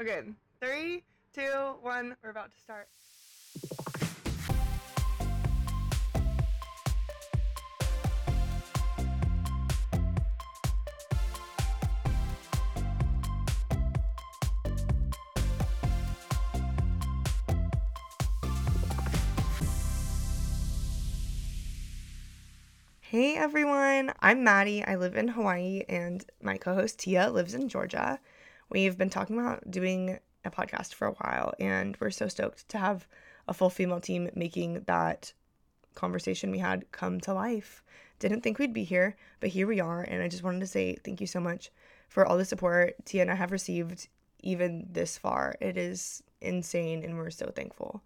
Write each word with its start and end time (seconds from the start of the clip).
Okay, 0.00 0.22
three, 0.62 1.02
two, 1.34 1.42
one. 1.82 2.16
We're 2.22 2.30
about 2.30 2.50
to 2.54 2.58
start. 2.58 2.88
Hey 23.02 23.36
everyone, 23.36 24.14
I'm 24.20 24.44
Madi. 24.44 24.82
I 24.82 24.94
live 24.94 25.14
in 25.14 25.28
Hawaii 25.28 25.82
and 25.90 26.24
my 26.40 26.56
co 26.56 26.74
host 26.74 27.00
Tia 27.00 27.28
lives 27.30 27.52
in 27.52 27.68
Georgia. 27.68 28.18
We've 28.70 28.96
been 28.96 29.10
talking 29.10 29.36
about 29.36 29.68
doing 29.68 30.20
a 30.44 30.50
podcast 30.50 30.94
for 30.94 31.08
a 31.08 31.12
while 31.12 31.54
and 31.58 31.96
we're 31.98 32.10
so 32.10 32.28
stoked 32.28 32.68
to 32.68 32.78
have 32.78 33.08
a 33.48 33.52
full 33.52 33.68
female 33.68 34.00
team 34.00 34.30
making 34.36 34.84
that 34.86 35.32
conversation 35.96 36.52
we 36.52 36.58
had 36.58 36.90
come 36.92 37.20
to 37.22 37.34
life. 37.34 37.82
Didn't 38.20 38.42
think 38.42 38.60
we'd 38.60 38.72
be 38.72 38.84
here, 38.84 39.16
but 39.40 39.50
here 39.50 39.66
we 39.66 39.80
are. 39.80 40.02
And 40.02 40.22
I 40.22 40.28
just 40.28 40.44
wanted 40.44 40.60
to 40.60 40.68
say 40.68 40.94
thank 40.94 41.20
you 41.20 41.26
so 41.26 41.40
much 41.40 41.72
for 42.08 42.24
all 42.24 42.38
the 42.38 42.44
support 42.44 42.94
Tia 43.04 43.22
and 43.22 43.30
I 43.32 43.34
have 43.34 43.50
received 43.50 44.06
even 44.38 44.86
this 44.92 45.18
far. 45.18 45.56
It 45.60 45.76
is 45.76 46.22
insane 46.40 47.02
and 47.02 47.16
we're 47.16 47.30
so 47.30 47.50
thankful. 47.50 48.02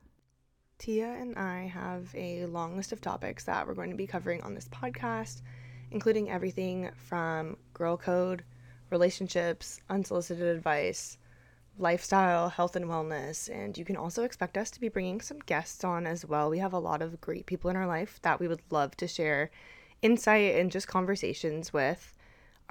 Tia 0.78 1.08
and 1.08 1.36
I 1.36 1.66
have 1.66 2.08
a 2.14 2.46
long 2.46 2.74
list 2.74 2.91
of 2.91 3.02
topics 3.02 3.44
that 3.44 3.66
we're 3.66 3.74
going 3.74 3.91
to 3.91 3.96
be 3.96 4.06
covering 4.06 4.41
on 4.41 4.55
this 4.55 4.69
podcast, 4.69 5.42
including 5.91 6.30
everything 6.30 6.91
from 6.96 7.58
girl 7.74 7.98
code, 7.98 8.44
relationships, 8.94 9.80
unsolicited 9.90 10.46
advice, 10.46 11.18
lifestyle, 11.78 12.48
health 12.48 12.76
and 12.76 12.86
wellness, 12.86 13.50
and 13.52 13.76
you 13.76 13.84
can 13.84 13.96
also 13.96 14.22
expect 14.22 14.56
us 14.56 14.70
to 14.70 14.80
be 14.80 14.88
bringing 14.88 15.20
some 15.20 15.41
guests 15.41 15.82
on 15.82 16.06
as 16.06 16.24
well. 16.24 16.48
We 16.48 16.60
have 16.60 16.72
a 16.72 16.78
lot 16.78 17.02
of 17.02 17.20
great 17.20 17.46
people 17.46 17.69
in 17.70 17.77
our 17.77 17.88
life 17.88 18.20
that 18.22 18.38
we 18.38 18.46
would 18.46 18.62
love 18.70 18.96
to 18.98 19.08
share 19.08 19.50
insight 20.00 20.54
and 20.54 20.70
just 20.70 20.86
conversations 20.86 21.72
with. 21.72 22.14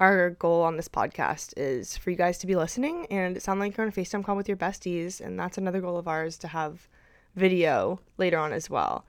Our 0.00 0.30
goal 0.30 0.62
on 0.62 0.76
this 0.76 0.88
podcast 0.88 1.52
is 1.58 1.96
for 1.98 2.10
you 2.10 2.16
guys 2.16 2.38
to 2.38 2.46
be 2.46 2.56
listening 2.56 3.06
and 3.10 3.40
sound 3.40 3.60
like 3.60 3.76
you're 3.76 3.86
on 3.86 3.92
a 3.92 4.00
FaceTime 4.00 4.24
call 4.24 4.36
with 4.36 4.48
your 4.48 4.56
besties, 4.56 5.20
and 5.20 5.38
that's 5.38 5.58
another 5.58 5.82
goal 5.82 5.98
of 5.98 6.08
ours 6.08 6.38
to 6.38 6.48
have 6.48 6.88
video 7.36 8.00
later 8.16 8.38
on 8.38 8.52
as 8.52 8.70
well. 8.70 9.04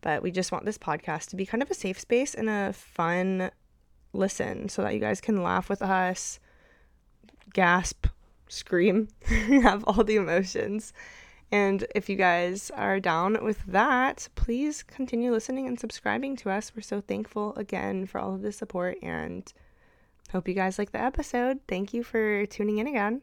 But 0.00 0.22
we 0.22 0.32
just 0.32 0.50
want 0.50 0.64
this 0.64 0.78
podcast 0.78 1.28
to 1.28 1.36
be 1.36 1.46
kind 1.46 1.62
of 1.62 1.70
a 1.70 1.74
safe 1.74 2.00
space 2.00 2.34
and 2.34 2.50
a 2.50 2.72
fun 2.72 3.50
listen 4.12 4.68
so 4.68 4.82
that 4.82 4.94
you 4.94 5.00
guys 5.00 5.20
can 5.20 5.42
laugh 5.42 5.68
with 5.68 5.82
us, 5.82 6.40
gasp, 7.52 8.06
scream, 8.48 9.08
have 9.26 9.84
all 9.84 10.04
the 10.04 10.16
emotions. 10.16 10.92
And 11.52 11.84
if 11.94 12.08
you 12.08 12.16
guys 12.16 12.70
are 12.76 13.00
down 13.00 13.42
with 13.42 13.64
that, 13.66 14.28
please 14.36 14.82
continue 14.84 15.32
listening 15.32 15.66
and 15.66 15.80
subscribing 15.80 16.36
to 16.36 16.50
us. 16.50 16.72
We're 16.74 16.82
so 16.82 17.00
thankful 17.00 17.54
again 17.56 18.06
for 18.06 18.20
all 18.20 18.34
of 18.34 18.42
the 18.42 18.52
support 18.52 18.98
and 19.02 19.52
hope 20.30 20.46
you 20.46 20.54
guys 20.54 20.78
like 20.78 20.92
the 20.92 21.02
episode. 21.02 21.58
Thank 21.66 21.92
you 21.92 22.04
for 22.04 22.46
tuning 22.46 22.78
in 22.78 22.86
again. 22.86 23.22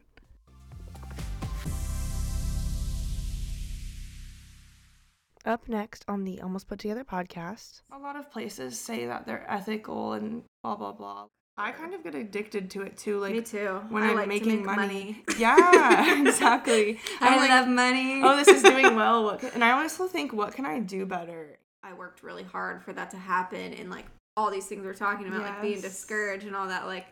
Up 5.46 5.68
next 5.68 6.04
on 6.08 6.24
the 6.24 6.40
Almost 6.42 6.68
Put 6.68 6.78
Together 6.80 7.04
podcast, 7.04 7.80
a 7.92 7.98
lot 7.98 8.16
of 8.16 8.30
places 8.30 8.78
say 8.78 9.06
that 9.06 9.24
they're 9.26 9.46
ethical 9.48 10.12
and 10.12 10.42
blah 10.62 10.74
blah 10.76 10.92
blah. 10.92 11.26
I 11.56 11.70
kind 11.72 11.94
of 11.94 12.04
get 12.04 12.14
addicted 12.14 12.70
to 12.72 12.82
it 12.82 12.96
too. 12.96 13.18
Like 13.18 13.32
Me 13.34 13.40
too. 13.40 13.80
when 13.88 14.02
I 14.02 14.08
I'm 14.10 14.14
like 14.16 14.24
to 14.24 14.28
making 14.28 14.56
make 14.56 14.64
money. 14.64 14.76
money. 14.76 15.24
Yeah, 15.38 16.20
exactly. 16.28 16.98
I 17.20 17.28
I'm 17.28 17.36
like, 17.38 17.50
love 17.50 17.68
money. 17.68 18.20
oh, 18.22 18.36
this 18.36 18.48
is 18.48 18.62
doing 18.62 18.94
well. 18.96 19.24
What 19.24 19.40
can, 19.40 19.50
and 19.54 19.64
I 19.64 19.70
also 19.80 20.06
think, 20.06 20.32
what 20.32 20.52
can 20.54 20.66
I 20.66 20.80
do 20.80 21.06
better? 21.06 21.58
I 21.82 21.94
worked 21.94 22.22
really 22.22 22.42
hard 22.44 22.82
for 22.82 22.92
that 22.92 23.10
to 23.12 23.16
happen, 23.16 23.72
and 23.74 23.88
like 23.90 24.06
all 24.36 24.50
these 24.50 24.66
things 24.66 24.84
we're 24.84 24.92
talking 24.94 25.26
about, 25.28 25.40
like 25.42 25.62
being 25.62 25.80
discouraged 25.80 26.46
and 26.46 26.54
all 26.56 26.68
that, 26.68 26.86
like. 26.86 27.06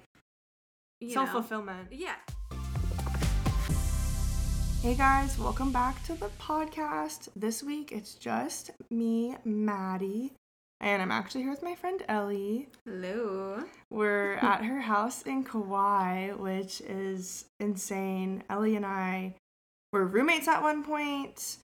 Self 1.13 1.31
fulfillment. 1.31 1.89
Yeah. 1.91 2.15
Hey 4.83 4.95
guys, 4.95 5.39
welcome 5.39 5.73
back 5.73 6.03
to 6.05 6.15
the 6.15 6.29
podcast. 6.41 7.29
This 7.35 7.63
week 7.63 7.91
it's 7.93 8.15
just 8.15 8.71
me, 8.91 9.37
Madi, 9.45 10.33
and 10.81 11.03
I'm 11.03 11.11
actually 11.11 11.43
here 11.43 11.51
with 11.51 11.63
my 11.63 11.75
friend 11.75 12.03
Ellie. 12.09 12.69
Hello. 12.85 13.65
We're 13.91 14.35
at 14.43 14.65
her 14.65 14.81
house 14.81 15.23
in 15.23 15.43
Kauai, 15.45 16.33
which 16.33 16.81
is 16.83 17.47
insane. 17.59 18.45
Ellie 18.49 18.77
and 18.77 18.87
I 18.87 19.35
were 19.93 20.07
roommates 20.07 20.47
at 20.47 20.63
one 20.63 20.85
point. 20.85 21.57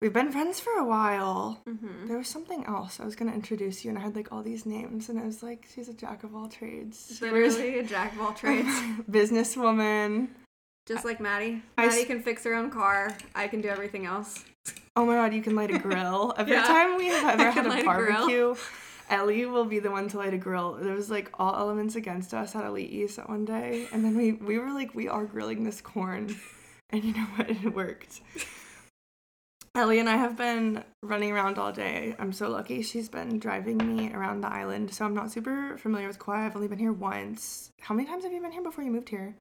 We've 0.00 0.12
been 0.12 0.32
friends 0.32 0.60
for 0.60 0.72
a 0.74 0.84
while. 0.84 1.62
Mm-hmm. 1.68 2.06
There 2.08 2.18
was 2.18 2.28
something 2.28 2.64
else. 2.66 3.00
I 3.00 3.04
was 3.04 3.16
gonna 3.16 3.32
introduce 3.32 3.84
you, 3.84 3.90
and 3.90 3.98
I 3.98 4.02
had 4.02 4.14
like 4.14 4.30
all 4.32 4.42
these 4.42 4.64
names, 4.66 5.08
and 5.08 5.18
I 5.18 5.24
was 5.24 5.42
like, 5.42 5.66
she's 5.74 5.88
a 5.88 5.94
jack 5.94 6.22
of 6.22 6.36
all 6.36 6.48
trades. 6.48 7.18
Literally 7.20 7.78
a 7.78 7.82
jack 7.82 8.12
of 8.12 8.20
all 8.20 8.32
trades, 8.32 8.68
businesswoman. 9.10 10.28
Just 10.86 11.04
like 11.04 11.20
Madi. 11.20 11.62
I 11.78 11.86
Madi 11.86 12.00
s- 12.00 12.06
can 12.06 12.22
fix 12.22 12.44
her 12.44 12.54
own 12.54 12.70
car. 12.70 13.16
I 13.34 13.48
can 13.48 13.60
do 13.60 13.68
everything 13.68 14.04
else. 14.06 14.44
Oh 14.96 15.04
my 15.06 15.14
god, 15.14 15.32
you 15.34 15.42
can 15.42 15.56
light 15.56 15.70
a 15.74 15.78
grill. 15.78 16.34
Every 16.38 16.52
Yeah. 16.52 16.64
time 16.64 16.96
we 16.96 17.06
have 17.06 17.24
ever 17.40 17.50
had 17.50 17.66
a 17.66 17.68
light 17.68 17.82
a 17.82 17.84
barbecue, 17.84 18.54
Ellie 19.08 19.46
will 19.46 19.64
be 19.64 19.78
the 19.78 19.90
one 19.90 20.08
to 20.08 20.18
light 20.18 20.34
a 20.34 20.38
grill. 20.38 20.74
There 20.74 20.94
was 20.94 21.10
like 21.10 21.30
all 21.38 21.54
elements 21.56 21.94
against 21.96 22.32
us 22.34 22.54
at 22.54 22.64
Elite 22.64 22.90
East 22.90 23.16
that 23.16 23.28
one 23.28 23.44
day, 23.44 23.88
and 23.92 24.04
then 24.04 24.16
we 24.16 24.32
we 24.32 24.58
were 24.58 24.72
like, 24.72 24.94
we 24.94 25.08
are 25.08 25.24
grilling 25.24 25.64
this 25.64 25.80
corn, 25.80 26.36
and 26.90 27.02
you 27.04 27.12
know 27.14 27.26
what? 27.36 27.50
It 27.50 27.74
worked. 27.74 28.20
Ellie 29.76 29.98
and 29.98 30.08
I 30.08 30.16
have 30.16 30.36
been 30.36 30.84
running 31.02 31.32
around 31.32 31.58
all 31.58 31.72
day. 31.72 32.14
I'm 32.20 32.32
so 32.32 32.48
lucky. 32.48 32.80
She's 32.82 33.08
been 33.08 33.40
driving 33.40 33.78
me 33.78 34.12
around 34.12 34.42
the 34.42 34.52
island, 34.52 34.94
so 34.94 35.04
I'm 35.04 35.14
not 35.14 35.32
super 35.32 35.76
familiar 35.78 36.06
with 36.06 36.20
Kauai. 36.20 36.46
I've 36.46 36.54
only 36.54 36.68
been 36.68 36.78
here 36.78 36.92
once. 36.92 37.70
How 37.80 37.92
many 37.94 38.06
times 38.06 38.22
have 38.22 38.32
you 38.32 38.40
been 38.40 38.52
here 38.52 38.62
before 38.62 38.84
you 38.84 38.92
moved 38.92 39.08
here? 39.08 39.34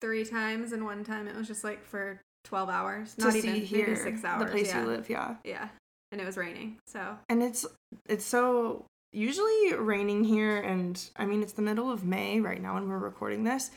Three 0.00 0.24
times, 0.24 0.72
and 0.72 0.84
one 0.84 1.04
time 1.04 1.26
it 1.28 1.34
was 1.34 1.46
just 1.46 1.64
like 1.64 1.84
for 1.84 2.20
twelve 2.44 2.68
hours. 2.68 3.14
To 3.14 3.24
Not 3.24 3.36
even 3.36 3.56
here, 3.56 3.88
maybe 3.88 3.98
six 4.00 4.24
hours. 4.24 4.44
the 4.44 4.50
place 4.50 4.68
yeah. 4.68 4.80
you 4.82 4.86
live. 4.86 5.10
Yeah. 5.10 5.34
Yeah, 5.44 5.68
and 6.12 6.20
it 6.20 6.24
was 6.24 6.36
raining, 6.36 6.78
so 6.86 7.16
and 7.28 7.42
it's 7.42 7.66
it's 8.08 8.24
so 8.24 8.84
usually 9.12 9.74
raining 9.74 10.22
here 10.22 10.58
and 10.58 11.08
i 11.16 11.24
mean 11.24 11.42
it's 11.42 11.54
the 11.54 11.62
middle 11.62 11.90
of 11.90 12.04
may 12.04 12.40
right 12.40 12.60
now 12.60 12.74
when 12.74 12.86
we're 12.88 12.98
recording 12.98 13.42
this 13.42 13.70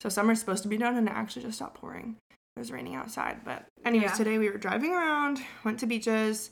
so 0.00 0.08
summer's 0.08 0.40
supposed 0.40 0.62
to 0.62 0.68
be 0.68 0.78
done 0.78 0.96
and 0.96 1.08
it 1.08 1.12
actually 1.14 1.42
just 1.42 1.56
stopped 1.56 1.74
pouring 1.78 2.16
it 2.30 2.58
was 2.58 2.72
raining 2.72 2.94
outside 2.94 3.38
but 3.44 3.66
anyways 3.84 4.10
Yeah. 4.12 4.16
today 4.16 4.38
we 4.38 4.48
were 4.48 4.56
driving 4.56 4.92
around 4.92 5.40
went 5.62 5.78
to 5.80 5.86
beaches 5.86 6.50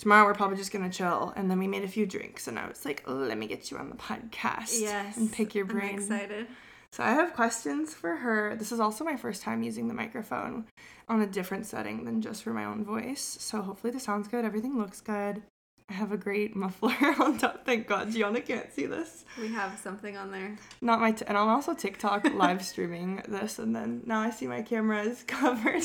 tomorrow 0.00 0.24
we're 0.24 0.34
probably 0.34 0.56
just 0.56 0.72
gonna 0.72 0.90
chill 0.90 1.32
and 1.36 1.48
then 1.48 1.60
we 1.60 1.68
made 1.68 1.84
a 1.84 1.88
few 1.88 2.06
drinks 2.06 2.48
and 2.48 2.58
i 2.58 2.66
was 2.66 2.84
like 2.84 3.04
let 3.06 3.38
me 3.38 3.46
get 3.46 3.70
you 3.70 3.76
on 3.76 3.88
the 3.88 3.96
podcast 3.96 4.80
yes, 4.80 5.16
and 5.16 5.32
pick 5.32 5.54
your 5.54 5.64
I'm 5.66 5.70
brain 5.70 5.94
excited. 5.94 6.48
So 6.92 7.04
I 7.04 7.10
have 7.10 7.34
questions 7.34 7.94
for 7.94 8.16
her. 8.16 8.56
This 8.56 8.72
is 8.72 8.80
also 8.80 9.04
my 9.04 9.16
first 9.16 9.42
time 9.42 9.62
using 9.62 9.86
the 9.88 9.94
microphone 9.94 10.66
on 11.08 11.20
a 11.22 11.26
different 11.26 11.66
setting 11.66 12.04
than 12.04 12.20
just 12.20 12.42
for 12.42 12.52
my 12.52 12.64
own 12.64 12.84
voice. 12.84 13.36
So 13.40 13.62
hopefully 13.62 13.92
this 13.92 14.02
sounds 14.02 14.26
good. 14.28 14.44
Everything 14.44 14.76
looks 14.76 15.00
good. 15.00 15.42
I 15.88 15.92
have 15.94 16.12
a 16.12 16.16
great 16.16 16.54
muffler 16.54 16.94
on 17.20 17.38
top. 17.38 17.64
Thank 17.64 17.88
God 17.88 18.12
Gianna 18.12 18.40
can't 18.40 18.72
see 18.72 18.86
this. 18.86 19.24
We 19.40 19.48
have 19.48 19.78
something 19.78 20.16
on 20.16 20.30
there. 20.30 20.56
Not 20.80 21.00
my 21.00 21.12
t- 21.12 21.24
and 21.26 21.36
I'm 21.36 21.48
also 21.48 21.74
TikTok 21.74 22.24
live 22.34 22.64
streaming 22.64 23.22
this, 23.26 23.58
and 23.58 23.74
then 23.74 24.02
now 24.06 24.20
I 24.20 24.30
see 24.30 24.46
my 24.46 24.62
camera 24.62 25.02
is 25.02 25.22
covered 25.26 25.82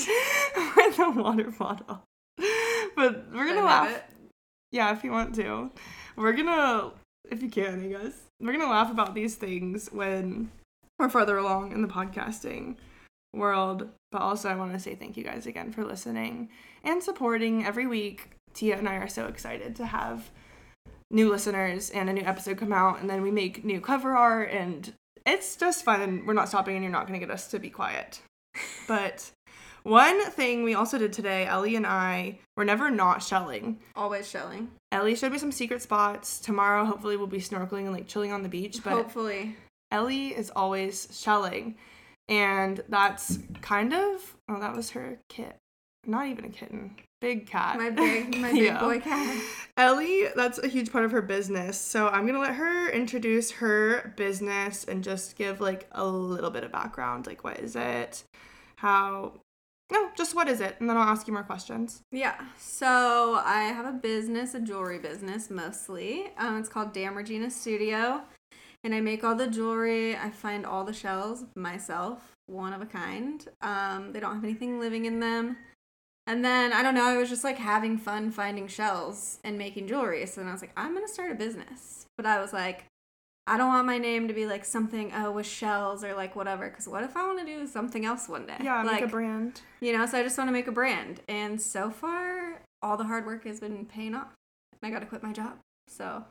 with 0.75 0.99
a 0.99 1.09
water 1.09 1.51
bottle. 1.57 2.03
But 2.95 3.25
we're 3.33 3.47
gonna 3.47 3.63
laugh. 3.63 3.89
it? 3.95 4.03
Yeah, 4.71 4.91
if 4.91 5.03
you 5.03 5.11
want 5.11 5.33
to. 5.35 5.71
We're 6.15 6.33
gonna, 6.33 6.91
if 7.31 7.41
you 7.41 7.49
can, 7.49 7.83
I 7.83 7.87
guess. 7.87 8.13
We're 8.39 8.51
gonna 8.51 8.69
laugh 8.69 8.91
about 8.91 9.15
these 9.15 9.35
things 9.35 9.89
when 9.91 10.51
we're 10.99 11.09
further 11.09 11.37
along 11.37 11.71
in 11.71 11.81
the 11.81 11.87
podcasting 11.87 12.77
world. 13.33 13.89
But 14.11 14.21
also, 14.21 14.49
I 14.49 14.55
want 14.55 14.73
to 14.73 14.79
say 14.79 14.95
thank 14.95 15.17
you 15.17 15.23
guys 15.23 15.45
again 15.45 15.71
for 15.71 15.83
listening 15.83 16.49
and 16.83 17.03
supporting 17.03 17.65
every 17.65 17.87
week. 17.87 18.29
Tia 18.53 18.77
and 18.77 18.87
I 18.87 18.95
are 18.95 19.07
so 19.07 19.25
excited 19.27 19.75
to 19.75 19.85
have 19.85 20.31
new 21.11 21.29
listeners 21.29 21.89
and 21.89 22.09
a 22.09 22.13
new 22.13 22.23
episode 22.23 22.57
come 22.57 22.73
out, 22.73 23.01
and 23.01 23.09
then 23.09 23.21
we 23.21 23.31
make 23.31 23.65
new 23.65 23.81
cover 23.81 24.15
art, 24.15 24.49
and 24.51 24.93
it's 25.25 25.55
just 25.55 25.83
fun. 25.83 26.01
And 26.01 26.25
we're 26.25 26.33
not 26.33 26.47
stopping, 26.47 26.75
and 26.75 26.83
you're 26.83 26.91
not 26.91 27.07
gonna 27.07 27.19
get 27.19 27.31
us 27.31 27.47
to 27.49 27.59
be 27.59 27.69
quiet. 27.69 28.21
But 28.87 29.31
one 29.83 30.21
thing 30.31 30.63
we 30.63 30.73
also 30.73 30.97
did 30.97 31.11
today, 31.11 31.45
Ellie 31.45 31.75
and 31.75 31.85
I 31.85 32.39
were 32.55 32.65
never 32.65 32.89
not 32.89 33.21
shelling. 33.21 33.79
Always 33.95 34.27
shelling. 34.27 34.69
Ellie 34.91 35.15
showed 35.15 35.31
me 35.31 35.37
some 35.37 35.51
secret 35.51 35.81
spots. 35.81 36.39
Tomorrow, 36.39 36.85
hopefully, 36.85 37.17
we'll 37.17 37.27
be 37.27 37.39
snorkeling 37.39 37.81
and 37.81 37.91
like 37.91 38.07
chilling 38.07 38.31
on 38.31 38.43
the 38.43 38.49
beach. 38.49 38.79
But 38.83 38.93
Hopefully. 38.93 39.57
Ellie 39.91 40.29
is 40.29 40.51
always 40.55 41.07
shelling. 41.11 41.75
And 42.27 42.81
that's 42.89 43.39
kind 43.61 43.93
of, 43.93 44.35
oh, 44.49 44.59
that 44.59 44.75
was 44.75 44.91
her 44.91 45.19
kit. 45.29 45.57
Not 46.07 46.27
even 46.27 46.45
a 46.45 46.49
kitten. 46.49 46.95
Big 47.21 47.47
cat. 47.47 47.77
My 47.77 47.89
big 47.89 48.37
my 48.37 48.51
big 48.51 48.79
boy 48.79 48.99
cat. 48.99 49.41
Ellie, 49.77 50.27
that's 50.35 50.59
a 50.59 50.67
huge 50.67 50.91
part 50.91 51.05
of 51.05 51.11
her 51.11 51.21
business. 51.21 51.79
So 51.79 52.07
I'm 52.09 52.27
gonna 52.27 52.39
let 52.39 52.55
her 52.55 52.89
introduce 52.89 53.51
her 53.51 54.13
business 54.15 54.83
and 54.83 55.03
just 55.03 55.35
give 55.35 55.61
like 55.61 55.87
a 55.91 56.05
little 56.05 56.51
bit 56.51 56.63
of 56.63 56.71
background. 56.71 57.25
Like, 57.25 57.43
what 57.43 57.59
is 57.59 57.75
it? 57.75 58.23
how. 58.85 59.33
No, 59.91 60.09
just 60.17 60.33
what 60.33 60.47
is 60.47 60.61
it? 60.61 60.77
And 60.79 60.89
then 60.89 60.97
I'll 60.97 61.07
ask 61.07 61.27
you 61.27 61.33
more 61.33 61.43
questions. 61.43 62.01
Yeah. 62.11 62.43
So 62.57 63.39
I 63.45 63.63
have 63.65 63.85
a 63.85 63.91
business, 63.91 64.55
a 64.55 64.59
jewelry 64.59 64.97
business 64.97 65.51
mostly. 65.51 66.31
Um, 66.39 66.57
it's 66.57 66.69
called 66.69 66.91
Damn 66.91 67.15
Regina 67.15 67.51
Studio. 67.51 68.23
And 68.85 68.93
I 68.93 69.01
make 69.01 69.23
all 69.23 69.33
the 69.33 69.47
jewelry. 69.47 70.15
I 70.15 70.29
find 70.29 70.63
all 70.63 70.83
the 70.83 70.93
shells 70.93 71.43
myself, 71.55 72.35
one 72.45 72.71
of 72.71 72.83
a 72.83 72.85
kind. 72.85 73.43
Um, 73.63 74.13
they 74.13 74.19
don't 74.19 74.35
have 74.35 74.43
anything 74.43 74.79
living 74.79 75.05
in 75.05 75.19
them. 75.19 75.57
And 76.27 76.45
then 76.45 76.71
I 76.71 76.83
don't 76.83 76.93
know, 76.93 77.05
I 77.05 77.17
was 77.17 77.29
just 77.29 77.43
like 77.43 77.57
having 77.57 77.97
fun 77.97 78.29
finding 78.29 78.67
shells 78.67 79.39
and 79.43 79.57
making 79.57 79.87
jewelry. 79.87 80.23
So 80.27 80.39
then 80.39 80.49
I 80.49 80.53
was 80.53 80.61
like, 80.61 80.71
I'm 80.77 80.93
gonna 80.93 81.07
start 81.07 81.31
a 81.31 81.35
business. 81.35 82.05
But 82.15 82.27
I 82.27 82.39
was 82.39 82.53
like, 82.53 82.85
I 83.47 83.57
don't 83.57 83.69
want 83.69 83.87
my 83.87 83.97
name 83.97 84.27
to 84.27 84.35
be 84.35 84.45
like 84.45 84.63
something 84.63 85.11
oh 85.15 85.31
with 85.31 85.47
shells 85.47 86.03
or 86.03 86.13
like 86.13 86.35
whatever. 86.35 86.69
Because 86.69 86.87
what 86.87 87.03
if 87.03 87.17
I 87.17 87.25
want 87.25 87.39
to 87.39 87.45
do 87.45 87.65
something 87.65 88.05
else 88.05 88.29
one 88.29 88.45
day? 88.45 88.57
Yeah, 88.63 88.83
like, 88.83 89.01
make 89.01 89.05
a 89.05 89.07
brand. 89.07 89.61
You 89.81 89.97
know, 89.97 90.05
so 90.05 90.19
I 90.19 90.23
just 90.23 90.37
want 90.37 90.47
to 90.47 90.53
make 90.53 90.67
a 90.67 90.71
brand. 90.71 91.21
And 91.27 91.59
so 91.59 91.89
far, 91.89 92.61
all 92.83 92.97
the 92.97 93.05
hard 93.05 93.25
work 93.25 93.45
has 93.45 93.59
been 93.59 93.85
paying 93.87 94.13
off. 94.13 94.33
And 94.81 94.89
I 94.89 94.93
got 94.93 94.99
to 94.99 95.07
quit 95.07 95.23
my 95.23 95.31
job. 95.31 95.57
So 95.87 96.25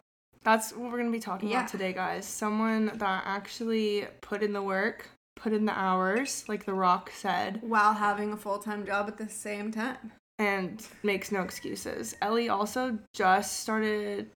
That's 0.44 0.73
what 0.73 0.91
we're 0.93 0.99
gonna 0.99 1.11
be 1.11 1.20
talking 1.20 1.49
Yeah. 1.49 1.61
about 1.61 1.70
today, 1.70 1.93
guys. 1.93 2.26
Someone 2.26 2.87
that 2.94 3.23
actually 3.26 4.06
put 4.20 4.43
in 4.43 4.52
the 4.52 4.62
work, 4.62 5.08
put 5.37 5.52
in 5.52 5.64
the 5.64 5.76
hours, 5.79 6.44
like 6.49 6.64
The 6.67 6.75
Rock 6.75 7.11
said, 7.14 7.61
while 7.62 7.94
having 7.94 8.32
a 8.32 8.37
full 8.37 8.58
time 8.58 8.85
job 8.87 9.08
at 9.08 9.17
the 9.19 9.29
same 9.29 9.70
time. 9.73 10.12
and 10.41 10.85
makes 11.05 11.31
no 11.31 11.43
excuses. 11.43 12.17
Ellie 12.20 12.49
also 12.49 12.99
just 13.14 13.61
started 13.61 14.32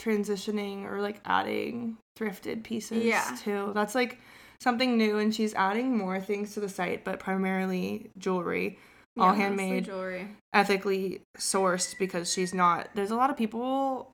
transitioning 0.00 0.84
or 0.90 1.00
like 1.02 1.20
adding 1.26 1.98
thrifted 2.18 2.62
pieces 2.64 3.04
Yeah. 3.04 3.36
too. 3.38 3.70
That's 3.74 3.94
like 3.94 4.18
something 4.60 4.96
new, 4.96 5.18
and 5.18 5.34
she's 5.34 5.52
adding 5.54 5.96
more 5.96 6.20
things 6.20 6.54
to 6.54 6.60
the 6.60 6.68
site, 6.70 7.04
but 7.04 7.18
primarily 7.20 8.10
jewelry, 8.16 8.78
all 9.18 9.26
Yeah, 9.26 9.30
mostly 9.32 9.42
handmade, 9.42 9.84
jewelry. 9.84 10.28
ethically 10.54 11.20
sourced 11.36 11.98
because 11.98 12.32
she's 12.32 12.54
not. 12.54 12.88
There's 12.94 13.10
a 13.10 13.16
lot 13.16 13.28
of 13.28 13.36
people. 13.36 14.11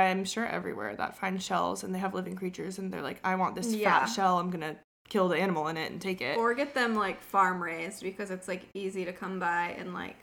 I'm 0.00 0.24
sure 0.24 0.46
everywhere 0.46 0.94
that 0.96 1.16
find 1.16 1.42
shells 1.42 1.84
and 1.84 1.94
they 1.94 1.98
have 1.98 2.14
living 2.14 2.36
creatures 2.36 2.78
and 2.78 2.92
they're 2.92 3.02
like, 3.02 3.20
I 3.24 3.34
want 3.36 3.54
this 3.54 3.72
Yeah. 3.74 4.00
fat 4.00 4.06
shell. 4.06 4.38
I'm 4.38 4.50
gonna 4.50 4.76
kill 5.08 5.28
the 5.28 5.36
animal 5.36 5.68
in 5.68 5.76
it 5.76 5.90
and 5.90 6.00
take 6.00 6.20
it. 6.20 6.36
Or 6.38 6.54
get 6.54 6.74
them 6.74 6.94
like 6.94 7.22
farm 7.22 7.62
raised 7.62 8.02
because 8.02 8.30
it's 8.30 8.48
like 8.48 8.62
easy 8.74 9.04
to 9.04 9.12
come 9.12 9.38
by 9.38 9.74
and 9.78 9.92
like 9.94 10.16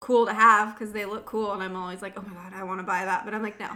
cool 0.00 0.26
to 0.26 0.34
have 0.34 0.74
because 0.74 0.92
they 0.92 1.04
look 1.04 1.24
cool. 1.26 1.52
And 1.52 1.62
I'm 1.62 1.76
always 1.76 2.02
like, 2.02 2.18
oh 2.18 2.22
my 2.22 2.34
god, 2.34 2.52
I 2.54 2.64
want 2.64 2.80
to 2.80 2.86
buy 2.86 3.04
that. 3.04 3.24
But 3.24 3.34
I'm 3.34 3.42
like, 3.42 3.58
no, 3.60 3.68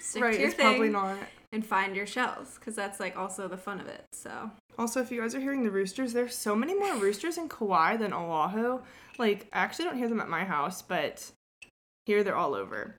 stick 0.00 0.22
right, 0.22 0.32
to 0.34 0.38
your 0.38 0.48
it's 0.48 0.56
thing 0.56 0.64
probably 0.66 0.88
not. 0.90 1.18
and 1.52 1.64
find 1.66 1.94
your 1.94 2.06
shells 2.06 2.54
because 2.58 2.74
that's 2.74 2.98
like 3.00 3.16
also 3.16 3.46
the 3.48 3.56
fun 3.58 3.80
of 3.80 3.86
it. 3.86 4.04
So 4.12 4.50
Also, 4.78 5.00
if 5.00 5.10
you 5.12 5.20
guys 5.20 5.34
are 5.34 5.40
hearing 5.40 5.62
the 5.64 5.70
roosters, 5.70 6.12
there's 6.12 6.34
so 6.36 6.54
many 6.56 6.74
more 6.74 6.94
roosters 6.96 7.36
in 7.38 7.48
Kauai 7.48 7.96
than 7.96 8.12
Oahu. 8.12 8.80
Like, 9.18 9.46
I 9.52 9.58
actually 9.60 9.84
don't 9.84 9.98
hear 9.98 10.08
them 10.08 10.20
at 10.20 10.28
my 10.30 10.44
house, 10.44 10.80
but 10.80 11.30
here 12.06 12.24
they're 12.24 12.36
all 12.36 12.54
over. 12.54 12.96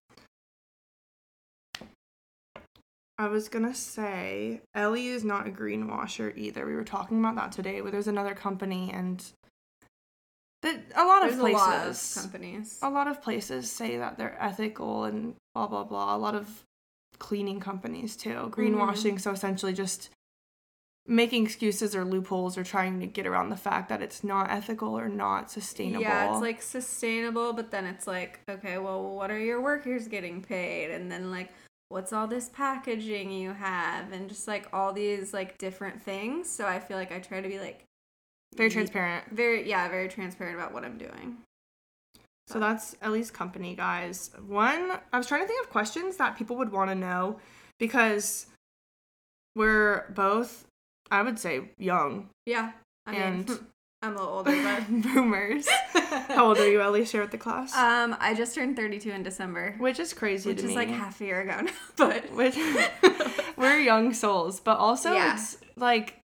I 3.21 3.27
was 3.27 3.49
gonna 3.49 3.75
say, 3.75 4.61
Ellie 4.73 5.09
is 5.09 5.23
not 5.23 5.47
a 5.47 5.51
greenwasher 5.51 6.35
either. 6.35 6.65
We 6.65 6.73
were 6.73 6.83
talking 6.83 7.19
about 7.19 7.35
that 7.35 7.51
today, 7.51 7.79
where 7.83 7.91
there's 7.91 8.07
another 8.07 8.33
company, 8.33 8.89
and 8.91 9.23
that 10.63 10.81
a 10.95 11.05
lot 11.05 11.21
there's 11.21 11.35
of 11.35 11.41
a 11.41 11.43
lot 11.43 11.75
of 11.75 11.83
places, 11.83 12.19
companies. 12.19 12.79
a 12.81 12.89
lot 12.89 13.07
of 13.07 13.21
places 13.21 13.71
say 13.71 13.97
that 13.97 14.17
they're 14.17 14.35
ethical 14.41 15.03
and 15.03 15.35
blah 15.53 15.67
blah 15.67 15.83
blah. 15.83 16.15
A 16.15 16.17
lot 16.17 16.33
of 16.33 16.63
cleaning 17.19 17.59
companies 17.59 18.15
too. 18.15 18.29
Mm-hmm. 18.31 18.59
Greenwashing, 18.59 19.21
so 19.21 19.29
essentially 19.29 19.73
just 19.73 20.09
making 21.05 21.45
excuses 21.45 21.95
or 21.95 22.03
loopholes 22.03 22.57
or 22.57 22.63
trying 22.63 22.99
to 23.01 23.05
get 23.05 23.27
around 23.27 23.49
the 23.49 23.55
fact 23.55 23.89
that 23.89 24.01
it's 24.01 24.23
not 24.23 24.49
ethical 24.49 24.97
or 24.97 25.09
not 25.09 25.51
sustainable. 25.51 26.01
Yeah, 26.01 26.31
it's 26.31 26.41
like 26.41 26.63
sustainable, 26.63 27.53
but 27.53 27.69
then 27.69 27.85
it's 27.85 28.07
like, 28.07 28.39
okay, 28.49 28.79
well, 28.79 29.15
what 29.15 29.29
are 29.29 29.39
your 29.39 29.61
workers 29.61 30.07
getting 30.07 30.41
paid? 30.41 30.89
And 30.89 31.11
then 31.11 31.29
like, 31.29 31.51
what's 31.91 32.13
all 32.13 32.27
this 32.27 32.49
packaging 32.49 33.31
you 33.31 33.53
have? 33.53 34.11
And 34.11 34.29
just 34.29 34.47
like 34.47 34.67
all 34.73 34.93
these 34.93 35.33
like 35.33 35.57
different 35.57 36.01
things. 36.01 36.49
So 36.49 36.65
I 36.65 36.79
feel 36.79 36.97
like 36.97 37.11
I 37.11 37.19
try 37.19 37.41
to 37.41 37.47
be 37.47 37.59
like 37.59 37.85
very 38.55 38.69
transparent. 38.69 39.25
very 39.31 39.69
yeah, 39.69 39.87
very 39.89 40.07
transparent 40.07 40.57
about 40.57 40.73
what 40.73 40.83
I'm 40.83 40.97
doing. 40.97 41.37
So 42.47 42.59
that's 42.59 42.95
Ellie's 43.01 43.31
company, 43.31 43.75
guys. 43.75 44.31
One, 44.45 44.99
I 45.13 45.17
was 45.17 45.27
trying 45.27 45.41
to 45.41 45.47
think 45.47 45.63
of 45.63 45.69
questions 45.69 46.17
that 46.17 46.37
people 46.37 46.57
would 46.57 46.71
want 46.71 46.89
to 46.89 46.95
know 46.95 47.39
because 47.79 48.47
we're 49.55 50.11
both, 50.15 50.65
I 51.09 51.21
would 51.21 51.39
say, 51.39 51.69
young 51.77 52.29
Yeah, 52.45 52.71
I 53.05 53.11
mean, 53.11 53.21
And- 53.21 53.49
hmm. 53.49 53.55
I'm 54.03 54.15
a 54.15 54.19
little 54.19 54.33
older, 54.37 54.51
but 54.63 54.87
boomers. 55.13 55.67
How 56.29 56.47
old 56.47 56.57
are 56.57 56.67
you, 56.69 56.81
Ellie? 56.81 57.05
Share 57.05 57.21
with 57.21 57.31
the 57.31 57.37
class. 57.37 57.75
um, 57.75 58.15
I 58.19 58.33
just 58.33 58.55
turned 58.55 58.75
32 58.75 59.11
in 59.11 59.21
December, 59.23 59.75
which 59.77 59.99
is 59.99 60.11
crazy 60.13 60.49
which 60.49 60.59
is 60.59 60.65
me. 60.65 60.75
like 60.75 60.89
half 60.89 61.21
a 61.21 61.25
year 61.25 61.41
ago 61.41 61.61
now. 61.61 61.71
But 61.97 62.31
which 62.33 62.57
we're 63.57 63.79
young 63.79 64.13
souls, 64.13 64.59
but 64.59 64.77
also 64.77 65.13
Yeah. 65.13 65.35
it's 65.35 65.57
like 65.75 66.17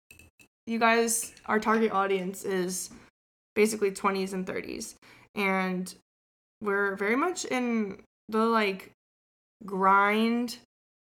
you 0.68 0.80
guys, 0.80 1.34
our 1.48 1.60
target 1.60 1.92
audience 1.92 2.44
is 2.46 2.90
basically 3.56 3.92
20s 3.92 4.32
and 4.34 4.46
30s, 4.48 4.96
and 5.36 5.94
we're 6.62 6.96
very 6.96 7.16
much 7.18 7.44
in 7.46 8.02
the 8.30 8.46
like 8.46 8.92
grind 9.66 10.58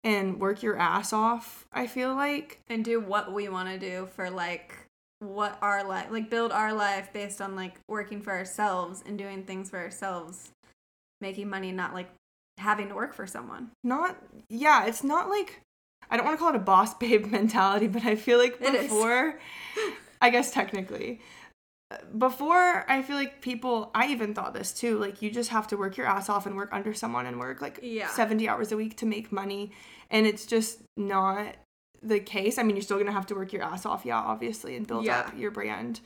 and 0.03 0.39
work 0.39 0.63
your 0.63 0.77
ass 0.77 1.12
off. 1.13 1.65
I 1.73 1.88
feel 1.88 2.15
like 2.15 2.59
and 2.69 2.83
do 2.85 3.00
what 3.00 3.33
we 3.33 3.50
want 3.50 3.69
to 3.69 3.77
do 3.77 4.07
for 4.15 4.29
like 4.29 4.81
what 5.21 5.57
our 5.62 5.83
life 5.83 6.07
like 6.09 6.29
build 6.29 6.51
our 6.51 6.73
life 6.73 7.13
based 7.13 7.41
on 7.41 7.56
like 7.56 7.79
working 7.88 8.21
for 8.21 8.33
ourselves 8.33 9.03
and 9.06 9.18
doing 9.18 9.44
things 9.44 9.69
for 9.69 9.77
ourselves 9.77 10.50
making 11.21 11.47
money 11.47 11.71
not 11.71 11.94
like 11.94 12.09
having 12.57 12.89
to 12.89 12.95
work 12.95 13.13
for 13.13 13.25
someone 13.27 13.69
not 13.83 14.18
yeah, 14.50 14.85
it's 14.85 15.03
not 15.03 15.29
like 15.29 15.62
I 16.09 16.18
don't 16.18 16.25
want 16.25 16.38
to 16.38 16.39
call 16.39 16.50
it 16.50 16.56
a 16.56 16.59
boss 16.59 16.94
babe 17.00 17.27
mentality, 17.27 17.88
but 17.88 18.03
I 18.03 18.15
feel 18.15 18.38
like 18.38 18.59
before 18.59 19.39
I 20.21 20.29
guess 20.29 20.51
technically 20.51 21.21
before 22.18 22.89
I 22.89 23.01
feel 23.01 23.15
like 23.15 23.41
people 23.41 23.91
I 23.94 24.07
even 24.07 24.33
thought 24.33 24.53
this 24.53 24.73
too, 24.73 24.97
like 24.97 25.21
you 25.21 25.29
just 25.31 25.50
have 25.50 25.68
to 25.68 25.77
work 25.77 25.97
your 25.97 26.07
ass 26.07 26.29
off 26.29 26.45
and 26.45 26.56
work 26.56 26.69
under 26.71 26.94
someone 26.94 27.25
and 27.25 27.39
work 27.39 27.62
like 27.62 27.79
Yeah. 27.81 28.07
70 28.09 28.47
hours 28.47 28.71
a 28.71 28.77
week 28.77 28.97
to 28.97 29.06
make 29.06 29.31
money 29.31 29.71
and 30.09 30.25
it's 30.25 30.45
just 30.45 30.81
not 30.97 31.56
the 32.01 32.19
case. 32.19 32.57
I 32.57 32.63
mean, 32.63 32.75
you're 32.75 32.83
still 32.83 32.98
going 32.98 33.07
to 33.07 33.13
have 33.13 33.27
to 33.27 33.36
work 33.36 33.53
your 33.53 33.63
ass 33.63 33.86
off, 33.86 34.06
yeah, 34.06 34.18
obviously, 34.19 34.75
and 34.75 34.88
build 34.88 35.06
Yeah. 35.06 35.19
up 35.21 35.38
your 35.38 35.51
brand 35.51 36.00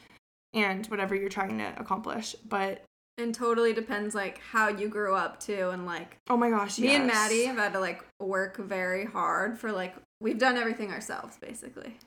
and 0.53 0.85
whatever 0.87 1.15
you're 1.15 1.29
trying 1.29 1.57
to 1.59 1.73
accomplish. 1.79 2.35
But 2.47 2.83
and 3.17 3.33
totally 3.33 3.71
depends 3.71 4.13
like 4.13 4.39
how 4.51 4.67
you 4.67 4.89
grew 4.89 5.15
up 5.15 5.39
too 5.39 5.69
and 5.71 5.85
like 5.85 6.17
oh 6.29 6.35
my 6.35 6.49
gosh, 6.49 6.77
me 6.79 6.95
and 6.95 7.07
madi 7.07 7.45
have 7.45 7.55
had 7.57 7.71
to 7.73 7.79
like 7.79 8.03
work 8.19 8.57
very 8.57 9.05
hard 9.05 9.57
for 9.57 9.71
like 9.71 9.95
we've 10.19 10.37
done 10.37 10.57
everything 10.57 10.91
ourselves 10.91 11.37
basically 11.37 11.97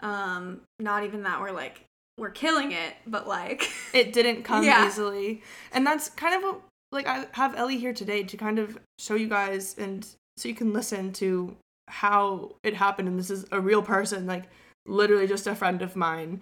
um 0.00 0.60
not 0.78 1.04
even 1.04 1.22
that 1.22 1.40
we're 1.40 1.50
like 1.52 1.84
we're 2.18 2.30
killing 2.30 2.72
it 2.72 2.94
but 3.06 3.26
like 3.28 3.70
it 3.94 4.12
didn't 4.12 4.42
come 4.42 4.64
Yeah. 4.64 4.86
easily 4.86 5.42
and 5.72 5.86
that's 5.86 6.08
kind 6.10 6.34
of 6.34 6.42
what, 6.42 6.60
like 6.92 7.06
i 7.06 7.26
have 7.32 7.54
ellie 7.56 7.78
here 7.78 7.92
today 7.92 8.22
to 8.22 8.36
kind 8.36 8.58
of 8.58 8.78
show 8.98 9.14
you 9.14 9.28
guys 9.28 9.74
and 9.78 10.06
so 10.36 10.48
you 10.48 10.54
can 10.54 10.72
listen 10.72 11.12
to 11.14 11.56
how 11.90 12.54
it 12.62 12.74
happened 12.74 13.08
and 13.08 13.18
this 13.18 13.30
is 13.30 13.44
a 13.52 13.60
real 13.60 13.82
person 13.82 14.26
like 14.26 14.44
literally 14.86 15.26
just 15.26 15.46
a 15.46 15.54
friend 15.54 15.82
of 15.82 15.94
mine 15.96 16.40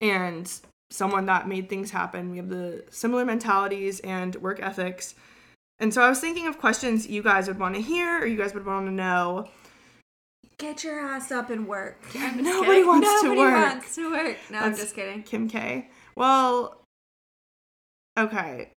and 0.00 0.60
someone 0.90 1.26
that 1.26 1.46
made 1.48 1.68
things 1.68 1.90
happen 1.90 2.30
we 2.30 2.36
have 2.38 2.48
the 2.48 2.84
similar 2.90 3.24
mentalities 3.24 4.00
and 4.00 4.34
work 4.36 4.58
ethics 4.60 5.14
and 5.78 5.92
so 5.94 6.02
i 6.02 6.08
was 6.08 6.20
thinking 6.20 6.46
of 6.46 6.58
questions 6.58 7.06
you 7.06 7.22
guys 7.22 7.46
would 7.48 7.58
want 7.58 7.74
to 7.74 7.80
hear 7.80 8.20
or 8.20 8.26
you 8.26 8.36
guys 8.36 8.54
would 8.54 8.66
want 8.66 8.86
to 8.86 8.92
know 8.92 9.48
get 10.58 10.82
your 10.82 10.98
ass 10.98 11.30
up 11.30 11.50
and 11.50 11.66
work 11.68 12.00
I'm 12.14 12.42
Nobody 12.42 12.66
kidding. 12.66 12.86
wants 12.86 13.20
to 13.20 13.28
Nobody 13.28 13.40
work. 13.40 13.54
wants 13.72 13.94
to 13.96 14.10
work 14.10 14.36
no 14.50 14.58
i'm 14.60 14.74
just 14.76 14.94
kidding 14.94 15.22
Kim 15.22 15.48
K. 15.48 15.88
Well, 16.16 16.80
okay. 18.18 18.70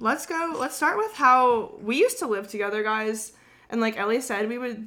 Let's 0.00 0.26
go. 0.26 0.54
Let's 0.58 0.76
start 0.76 0.96
with 0.96 1.12
how 1.14 1.74
we 1.80 1.96
used 1.96 2.18
to 2.20 2.26
live 2.26 2.48
together, 2.48 2.82
guys. 2.82 3.32
And 3.70 3.80
like 3.80 3.96
Ellie 3.96 4.20
said, 4.20 4.48
we 4.48 4.58
would 4.58 4.86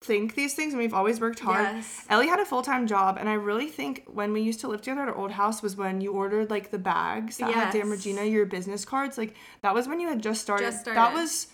think 0.00 0.34
these 0.34 0.54
things 0.54 0.72
and 0.72 0.80
we've 0.80 0.94
always 0.94 1.20
worked 1.20 1.40
hard. 1.40 1.64
yes 1.64 2.04
Ellie 2.08 2.28
had 2.28 2.38
a 2.38 2.44
full 2.44 2.62
time 2.62 2.86
job, 2.86 3.16
and 3.18 3.28
I 3.28 3.34
really 3.34 3.68
think 3.68 4.04
when 4.06 4.32
we 4.32 4.42
used 4.42 4.60
to 4.60 4.68
live 4.68 4.82
together 4.82 5.02
at 5.02 5.08
our 5.08 5.16
old 5.16 5.32
house 5.32 5.62
was 5.62 5.76
when 5.76 6.00
you 6.00 6.12
ordered 6.12 6.50
like 6.50 6.70
the 6.70 6.78
bags 6.78 7.38
that 7.38 7.52
had 7.52 7.72
Damn 7.72 7.90
Regina, 7.90 8.24
your 8.24 8.46
business 8.46 8.84
cards. 8.84 9.16
Like 9.18 9.34
that 9.62 9.74
was 9.74 9.88
when 9.88 10.00
you 10.00 10.08
had 10.08 10.22
just 10.22 10.42
started. 10.42 10.66
Just 10.66 10.84
That 10.84 11.14
was 11.14 11.48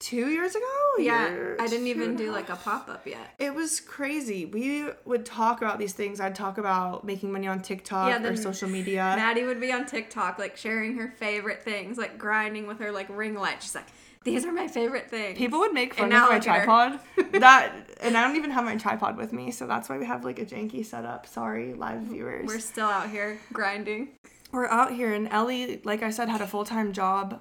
two 0.00 0.28
years 0.30 0.54
ago. 0.56 0.66
Yeah 0.98 1.28
year, 1.28 1.56
i 1.60 1.66
didn't 1.68 1.86
even 1.86 2.16
do 2.16 2.32
like 2.32 2.48
a 2.48 2.56
pop-up 2.56 3.06
yet 3.06 3.34
It 3.38 3.54
was 3.54 3.80
crazy. 3.80 4.44
We 4.44 4.86
would 5.04 5.24
talk 5.24 5.62
about 5.62 5.78
these 5.78 5.92
things. 5.92 6.20
I'd 6.20 6.34
talk 6.34 6.58
about 6.58 7.04
making 7.04 7.30
money 7.32 7.46
on 7.46 7.60
TikTok 7.62 8.08
Yeah, 8.08 8.28
or 8.28 8.34
social 8.36 8.68
media. 8.68 9.14
Maddie 9.16 9.44
would 9.44 9.60
be 9.60 9.72
on 9.72 9.86
TikTok, 9.86 10.38
like 10.38 10.56
sharing 10.56 10.96
her 10.96 11.08
favorite 11.16 11.62
things, 11.62 11.96
like 11.96 12.18
grinding 12.18 12.66
with 12.66 12.80
her 12.80 12.90
like 12.90 13.06
ring 13.08 13.34
light. 13.34 13.62
She's 13.62 13.74
like, 13.74 13.86
"These 14.24 14.44
are 14.44 14.52
my 14.52 14.66
favorite 14.68 15.08
things." 15.10 15.38
People 15.38 15.60
would 15.60 15.72
make 15.72 15.94
fun 15.94 16.06
And 16.06 16.14
of 16.14 16.28
my 16.28 16.34
look 16.36 16.46
at 16.48 16.58
her. 16.60 16.64
tripod. 16.64 17.00
that 17.40 17.72
and 18.00 18.16
I 18.16 18.22
don't 18.26 18.36
even 18.36 18.50
have 18.50 18.64
my 18.64 18.76
tripod 18.76 19.16
with 19.16 19.32
me, 19.32 19.50
so 19.52 19.66
that's 19.66 19.88
why 19.88 19.96
we 19.98 20.06
have 20.06 20.24
like 20.24 20.38
a 20.38 20.44
janky 20.44 20.84
setup. 20.84 21.26
Sorry, 21.26 21.72
live 21.74 22.00
viewers. 22.02 22.46
We're 22.48 22.58
still 22.58 22.88
out 22.88 23.10
here 23.10 23.38
grinding. 23.52 24.08
we're 24.52 24.66
out 24.68 24.92
here, 24.92 25.12
and 25.14 25.28
Ellie, 25.28 25.80
like 25.84 26.02
I 26.02 26.10
said, 26.10 26.28
had 26.28 26.40
a 26.40 26.46
full 26.46 26.64
time 26.64 26.92
job, 26.92 27.40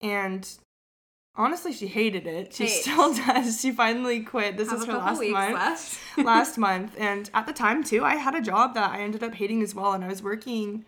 and 0.00 0.48
honestly, 1.36 1.72
she 1.72 1.86
hated 1.86 2.26
it. 2.26 2.52
She 2.54 2.64
Hates. 2.64 2.82
still 2.82 3.14
does. 3.26 3.60
She 3.60 3.72
finally 3.72 4.20
quit. 4.20 4.56
This 4.56 4.70
Have 4.70 4.80
is 4.80 4.86
her 4.86 4.92
last 4.94 5.22
month. 5.22 6.00
last 6.18 6.58
month, 6.68 6.94
and 6.98 7.30
at 7.34 7.46
the 7.46 7.52
time 7.52 7.82
too, 7.84 8.04
I 8.04 8.16
had 8.16 8.34
a 8.34 8.40
job 8.42 8.74
that 8.74 8.90
I 8.90 9.00
ended 9.00 9.22
up 9.22 9.34
hating 9.34 9.62
as 9.62 9.74
well, 9.74 9.92
and 9.92 10.04
I 10.04 10.08
was 10.08 10.22
working 10.22 10.84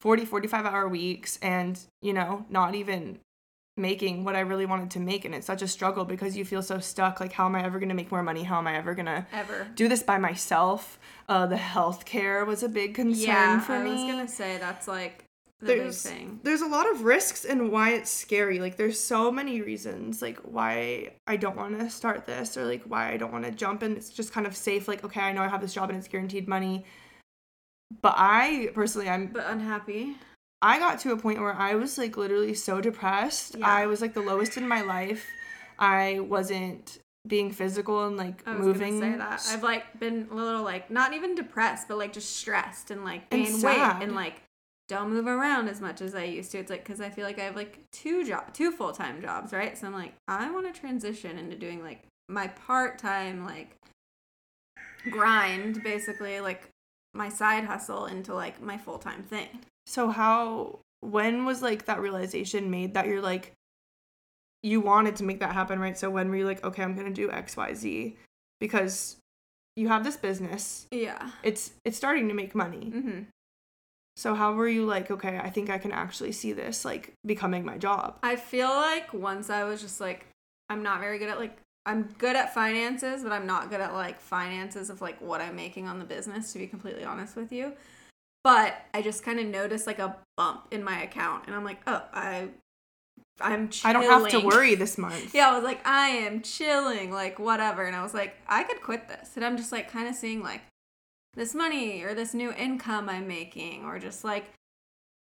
40, 0.00 0.24
45 0.24 0.66
hour 0.66 0.88
weeks, 0.88 1.38
and 1.42 1.78
you 2.02 2.12
know, 2.12 2.44
not 2.48 2.74
even 2.74 3.18
making 3.76 4.24
what 4.24 4.34
I 4.34 4.40
really 4.40 4.66
wanted 4.66 4.90
to 4.92 4.98
make, 5.00 5.24
and 5.24 5.32
it's 5.34 5.46
such 5.46 5.62
a 5.62 5.68
struggle 5.68 6.04
because 6.04 6.36
you 6.36 6.44
feel 6.44 6.62
so 6.62 6.80
stuck. 6.80 7.20
Like, 7.20 7.32
how 7.32 7.46
am 7.46 7.54
I 7.54 7.62
ever 7.64 7.78
gonna 7.78 7.94
make 7.94 8.10
more 8.10 8.24
money? 8.24 8.42
How 8.42 8.58
am 8.58 8.66
I 8.66 8.76
ever 8.76 8.92
gonna 8.94 9.26
Ever. 9.32 9.68
do 9.76 9.86
this 9.88 10.02
by 10.02 10.18
myself. 10.18 10.98
Uh, 11.28 11.46
the 11.46 11.54
healthcare 11.56 12.44
was 12.46 12.62
a 12.64 12.68
big 12.68 12.94
concern 12.96 13.24
Yeah, 13.28 13.60
for 13.60 13.74
I 13.74 13.84
me. 13.84 13.90
I 13.90 13.94
was 13.94 14.02
gonna 14.12 14.28
say 14.28 14.58
that's 14.58 14.88
like 14.88 15.24
there's 15.60 16.02
big 16.04 16.12
thing. 16.12 16.40
there's 16.44 16.60
a 16.60 16.66
lot 16.66 16.88
of 16.90 17.02
risks 17.02 17.44
and 17.44 17.72
why 17.72 17.90
it's 17.92 18.10
scary. 18.10 18.60
Like 18.60 18.76
there's 18.76 18.98
so 18.98 19.30
many 19.32 19.60
reasons 19.60 20.22
like 20.22 20.38
why 20.40 21.12
I 21.26 21.36
don't 21.36 21.56
want 21.56 21.78
to 21.78 21.90
start 21.90 22.26
this 22.26 22.56
or 22.56 22.64
like 22.64 22.82
why 22.84 23.10
I 23.10 23.16
don't 23.16 23.32
want 23.32 23.44
to 23.44 23.50
jump 23.50 23.82
and 23.82 23.96
it's 23.96 24.10
just 24.10 24.32
kind 24.32 24.46
of 24.46 24.56
safe. 24.56 24.86
Like 24.88 25.04
okay, 25.04 25.20
I 25.20 25.32
know 25.32 25.42
I 25.42 25.48
have 25.48 25.60
this 25.60 25.74
job 25.74 25.88
and 25.90 25.98
it's 25.98 26.08
guaranteed 26.08 26.46
money. 26.48 26.84
But 28.02 28.14
I 28.16 28.70
personally, 28.74 29.08
I'm 29.08 29.28
But 29.28 29.46
unhappy. 29.46 30.16
I 30.60 30.78
got 30.78 30.98
to 31.00 31.12
a 31.12 31.16
point 31.16 31.40
where 31.40 31.54
I 31.54 31.74
was 31.74 31.96
like 31.98 32.16
literally 32.16 32.54
so 32.54 32.80
depressed. 32.80 33.56
Yeah. 33.58 33.66
I 33.66 33.86
was 33.86 34.00
like 34.00 34.14
the 34.14 34.20
lowest 34.20 34.56
in 34.56 34.66
my 34.66 34.82
life. 34.82 35.26
I 35.78 36.20
wasn't 36.20 36.98
being 37.26 37.52
physical 37.52 38.06
and 38.06 38.16
like 38.16 38.42
I 38.46 38.56
was 38.56 38.66
moving. 38.66 39.00
say 39.00 39.16
that. 39.16 39.46
I've 39.50 39.62
like 39.62 39.98
been 40.00 40.28
a 40.30 40.34
little 40.34 40.62
like 40.62 40.90
not 40.90 41.14
even 41.14 41.34
depressed, 41.34 41.88
but 41.88 41.98
like 41.98 42.12
just 42.12 42.36
stressed 42.36 42.90
and 42.90 43.04
like 43.04 43.22
And 43.30 43.44
gained 43.44 43.62
weight 43.62 43.78
and 43.78 44.14
like 44.14 44.42
don't 44.88 45.10
move 45.10 45.26
around 45.26 45.68
as 45.68 45.80
much 45.80 46.00
as 46.00 46.14
I 46.14 46.24
used 46.24 46.50
to. 46.52 46.58
It's 46.58 46.70
like 46.70 46.82
because 46.82 47.00
I 47.00 47.10
feel 47.10 47.24
like 47.24 47.38
I 47.38 47.44
have 47.44 47.56
like 47.56 47.78
two 47.92 48.24
job, 48.24 48.52
two 48.54 48.72
full 48.72 48.92
time 48.92 49.20
jobs, 49.20 49.52
right? 49.52 49.76
So 49.76 49.86
I'm 49.86 49.92
like 49.92 50.14
I 50.26 50.50
want 50.50 50.72
to 50.72 50.80
transition 50.80 51.38
into 51.38 51.56
doing 51.56 51.82
like 51.82 52.04
my 52.28 52.48
part 52.48 52.98
time 52.98 53.44
like 53.44 53.76
grind, 55.10 55.82
basically 55.82 56.40
like 56.40 56.68
my 57.14 57.28
side 57.28 57.64
hustle 57.64 58.06
into 58.06 58.34
like 58.34 58.60
my 58.62 58.78
full 58.78 58.98
time 58.98 59.22
thing. 59.22 59.48
So 59.86 60.08
how 60.08 60.80
when 61.00 61.44
was 61.44 61.62
like 61.62 61.84
that 61.84 62.00
realization 62.00 62.70
made 62.70 62.94
that 62.94 63.06
you're 63.06 63.22
like 63.22 63.52
you 64.62 64.80
wanted 64.80 65.16
to 65.16 65.24
make 65.24 65.40
that 65.40 65.52
happen, 65.52 65.78
right? 65.78 65.96
So 65.96 66.10
when 66.10 66.30
were 66.30 66.36
you 66.36 66.46
like, 66.46 66.64
okay, 66.64 66.82
I'm 66.82 66.96
gonna 66.96 67.10
do 67.10 67.28
XYZ? 67.28 68.16
Because 68.58 69.16
you 69.76 69.88
have 69.88 70.02
this 70.02 70.16
business. 70.16 70.86
Yeah. 70.90 71.30
It's 71.42 71.72
it's 71.84 71.96
starting 71.96 72.28
to 72.28 72.34
make 72.34 72.54
money. 72.54 72.90
Mm-hmm. 72.94 73.20
So 74.18 74.34
how 74.34 74.52
were 74.52 74.66
you 74.66 74.84
like, 74.84 75.12
okay, 75.12 75.38
I 75.38 75.48
think 75.48 75.70
I 75.70 75.78
can 75.78 75.92
actually 75.92 76.32
see 76.32 76.52
this 76.52 76.84
like 76.84 77.12
becoming 77.24 77.64
my 77.64 77.78
job? 77.78 78.18
I 78.24 78.34
feel 78.34 78.68
like 78.68 79.14
once 79.14 79.48
I 79.48 79.62
was 79.62 79.80
just 79.80 80.00
like, 80.00 80.26
I'm 80.68 80.82
not 80.82 80.98
very 80.98 81.20
good 81.20 81.28
at 81.28 81.38
like, 81.38 81.56
I'm 81.86 82.02
good 82.18 82.34
at 82.34 82.52
finances, 82.52 83.22
but 83.22 83.30
I'm 83.30 83.46
not 83.46 83.70
good 83.70 83.80
at 83.80 83.94
like 83.94 84.18
finances 84.18 84.90
of 84.90 85.00
like 85.00 85.20
what 85.20 85.40
I'm 85.40 85.54
making 85.54 85.86
on 85.86 86.00
the 86.00 86.04
business, 86.04 86.52
to 86.52 86.58
be 86.58 86.66
completely 86.66 87.04
honest 87.04 87.36
with 87.36 87.52
you. 87.52 87.74
But 88.42 88.74
I 88.92 89.02
just 89.02 89.22
kind 89.22 89.38
of 89.38 89.46
noticed 89.46 89.86
like 89.86 90.00
a 90.00 90.16
bump 90.36 90.66
in 90.72 90.82
my 90.82 91.00
account, 91.02 91.44
and 91.46 91.54
I'm 91.54 91.64
like, 91.64 91.80
oh, 91.86 92.02
I, 92.12 92.48
I'm. 93.40 93.70
I 93.84 93.92
don't 93.92 94.02
have 94.02 94.28
to 94.30 94.40
worry 94.40 94.74
this 94.74 94.98
month. 94.98 95.32
Yeah, 95.32 95.50
I 95.50 95.54
was 95.54 95.62
like, 95.62 95.86
I 95.86 96.08
am 96.08 96.42
chilling, 96.42 97.12
like 97.12 97.38
whatever, 97.38 97.84
and 97.84 97.94
I 97.94 98.02
was 98.02 98.14
like, 98.14 98.36
I 98.48 98.64
could 98.64 98.82
quit 98.82 99.06
this, 99.06 99.36
and 99.36 99.44
I'm 99.44 99.56
just 99.56 99.70
like 99.70 99.88
kind 99.88 100.08
of 100.08 100.16
seeing 100.16 100.42
like 100.42 100.62
this 101.38 101.54
money 101.54 102.02
or 102.02 102.14
this 102.14 102.34
new 102.34 102.52
income 102.52 103.08
I'm 103.08 103.26
making, 103.26 103.84
or 103.84 103.98
just 103.98 104.24
like 104.24 104.52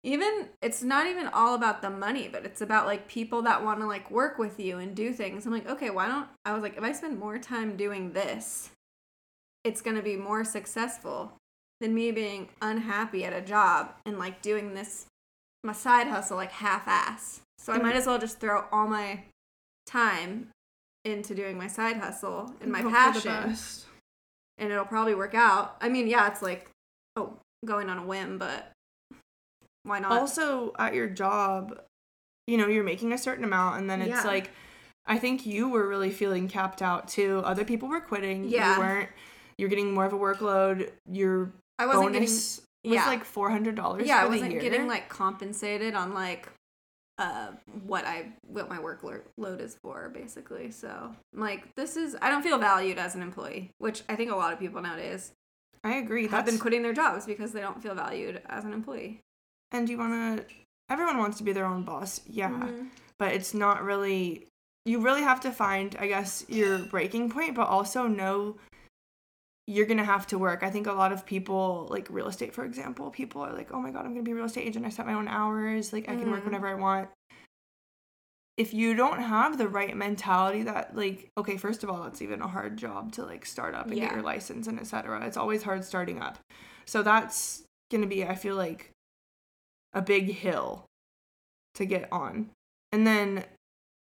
even 0.04 0.48
it's 0.60 0.82
not 0.82 1.06
even 1.06 1.28
all 1.28 1.54
about 1.54 1.80
the 1.80 1.90
money, 1.90 2.28
but 2.30 2.44
it's 2.44 2.60
about 2.60 2.86
like 2.86 3.08
people 3.08 3.42
that 3.42 3.64
want 3.64 3.80
to 3.80 3.86
like 3.86 4.10
work 4.10 4.38
with 4.38 4.60
you 4.60 4.78
and 4.78 4.94
do 4.94 5.12
things. 5.12 5.46
I'm 5.46 5.52
like, 5.52 5.68
okay, 5.68 5.90
why 5.90 6.06
don't 6.06 6.28
I 6.44 6.52
was 6.52 6.62
like, 6.62 6.76
if 6.76 6.82
I 6.82 6.92
spend 6.92 7.18
more 7.18 7.38
time 7.38 7.76
doing 7.76 8.12
this, 8.12 8.70
it's 9.64 9.80
gonna 9.80 10.02
be 10.02 10.16
more 10.16 10.44
successful 10.44 11.32
than 11.80 11.94
me 11.94 12.12
being 12.12 12.48
unhappy 12.60 13.24
at 13.24 13.32
a 13.32 13.40
job 13.40 13.94
and 14.06 14.18
like 14.18 14.42
doing 14.42 14.74
this 14.74 15.06
my 15.64 15.72
side 15.72 16.08
hustle 16.08 16.36
like 16.36 16.52
half 16.52 16.86
ass. 16.86 17.40
So 17.58 17.72
I 17.72 17.78
might 17.78 17.96
as 17.96 18.06
well 18.06 18.18
just 18.18 18.40
throw 18.40 18.66
all 18.72 18.88
my 18.88 19.24
time 19.86 20.48
into 21.04 21.34
doing 21.34 21.56
my 21.56 21.68
side 21.68 21.96
hustle 21.96 22.52
and 22.60 22.70
my 22.70 22.82
Hope 22.82 22.92
passion. 22.92 23.56
And 24.62 24.70
it'll 24.72 24.84
probably 24.84 25.14
work 25.14 25.34
out. 25.34 25.76
I 25.80 25.88
mean, 25.88 26.06
yeah, 26.06 26.28
it's 26.28 26.40
like 26.40 26.70
oh, 27.16 27.38
going 27.66 27.90
on 27.90 27.98
a 27.98 28.06
whim, 28.06 28.38
but 28.38 28.70
why 29.84 29.98
not? 29.98 30.12
also 30.12 30.72
at 30.78 30.94
your 30.94 31.08
job 31.08 31.78
you 32.46 32.56
know 32.56 32.68
you're 32.68 32.84
making 32.84 33.12
a 33.12 33.18
certain 33.18 33.44
amount 33.44 33.80
and 33.80 33.90
then 33.90 34.00
it's 34.00 34.10
Yeah. 34.10 34.22
like 34.22 34.50
i 35.06 35.18
think 35.18 35.44
you 35.44 35.68
were 35.68 35.88
really 35.88 36.10
feeling 36.10 36.48
capped 36.48 36.82
out 36.82 37.08
too 37.08 37.42
other 37.44 37.64
people 37.64 37.88
were 37.88 38.00
quitting 38.00 38.44
Yeah. 38.44 38.74
you 38.74 38.80
weren't 38.80 39.08
you're 39.58 39.68
getting 39.68 39.92
more 39.92 40.04
of 40.04 40.12
a 40.12 40.18
workload 40.18 40.90
your 41.10 41.52
I 41.78 41.86
wasn't 41.86 42.12
bonus 42.12 42.60
getting 42.84 42.96
was 42.96 43.04
yeah. 43.04 43.06
like 43.06 43.24
$400 43.24 44.06
yeah, 44.06 44.20
for 44.20 44.26
I 44.26 44.28
wasn't 44.28 44.60
getting 44.60 44.86
like 44.86 45.08
compensated 45.08 45.94
on 45.94 46.14
like 46.14 46.48
uh 47.22 47.52
what 47.86 48.04
I 48.04 48.32
what 48.42 48.68
my 48.68 48.78
workload 48.78 49.60
is 49.60 49.76
for 49.82 50.08
basically. 50.08 50.70
So 50.70 50.88
I'm 51.34 51.40
like 51.40 51.74
this 51.74 51.96
is 51.96 52.16
I 52.20 52.28
don't 52.30 52.42
feel 52.42 52.58
valued 52.58 52.98
as 52.98 53.14
an 53.14 53.22
employee, 53.22 53.70
which 53.78 54.02
I 54.08 54.16
think 54.16 54.30
a 54.30 54.36
lot 54.36 54.52
of 54.52 54.58
people 54.58 54.82
nowadays 54.82 55.32
i 55.84 55.94
agree 55.96 56.22
have 56.22 56.30
that's 56.30 56.50
been 56.50 56.60
quitting 56.60 56.82
their 56.82 56.92
jobs 56.92 57.26
because 57.26 57.50
they 57.52 57.60
don't 57.60 57.82
feel 57.82 57.94
valued 57.94 58.40
as 58.46 58.64
an 58.64 58.72
employee. 58.72 59.18
and 59.72 59.88
you 59.90 59.98
want 59.98 60.12
to 60.38 60.44
everyone 60.88 61.18
wants 61.18 61.38
to 61.38 61.42
be 61.44 61.52
their 61.52 61.66
own 61.66 61.82
boss 61.82 62.20
yeah 62.28 62.50
Mhm. 62.50 62.86
but 63.18 63.32
it's 63.32 63.52
not 63.52 63.82
really 63.82 64.46
you 64.84 65.00
really 65.00 65.22
have 65.22 65.40
to 65.40 65.50
find 65.50 65.96
i 65.98 66.06
guess 66.06 66.44
your 66.48 66.78
breaking 66.94 67.30
point 67.30 67.56
but 67.56 67.66
also 67.66 68.06
know 68.06 68.56
you're 69.66 69.86
gonna 69.86 70.04
have 70.04 70.26
to 70.26 70.38
work 70.38 70.62
i 70.62 70.70
think 70.70 70.86
a 70.86 70.92
lot 70.92 71.12
of 71.12 71.24
people 71.24 71.86
like 71.90 72.06
real 72.10 72.26
estate 72.28 72.52
for 72.54 72.64
example 72.64 73.10
people 73.10 73.40
are 73.42 73.52
like 73.52 73.72
oh 73.72 73.80
my 73.80 73.90
god 73.90 74.04
i'm 74.04 74.12
gonna 74.12 74.22
be 74.22 74.32
a 74.32 74.34
real 74.34 74.44
estate 74.44 74.66
agent 74.66 74.84
i 74.84 74.88
set 74.88 75.06
my 75.06 75.14
own 75.14 75.28
hours 75.28 75.92
like 75.92 76.08
i 76.08 76.16
can 76.16 76.30
work 76.30 76.40
Mhm. 76.40 76.46
whenever 76.46 76.66
i 76.66 76.74
want 76.74 77.08
if 78.56 78.74
you 78.74 78.94
don't 78.94 79.20
have 79.20 79.56
the 79.58 79.68
right 79.68 79.96
mentality 79.96 80.62
that 80.64 80.94
like 80.96 81.30
okay 81.38 81.56
first 81.56 81.82
of 81.82 81.90
all 81.90 82.04
it's 82.04 82.20
even 82.20 82.42
a 82.42 82.48
hard 82.48 82.76
job 82.76 83.12
to 83.12 83.24
like 83.24 83.46
start 83.46 83.74
up 83.74 83.86
and 83.86 83.94
get 83.96 84.12
your 84.12 84.22
license 84.22 84.66
and 84.66 84.78
etc 84.78 85.24
it's 85.26 85.36
always 85.36 85.62
hard 85.62 85.84
starting 85.84 86.20
up 86.20 86.38
so 86.84 87.02
that's 87.02 87.62
gonna 87.90 88.06
be 88.06 88.24
i 88.24 88.34
feel 88.34 88.56
like 88.56 88.90
a 89.94 90.02
big 90.02 90.26
hill 90.34 90.84
to 91.74 91.84
get 91.86 92.08
on 92.12 92.50
and 92.92 93.06
then 93.06 93.44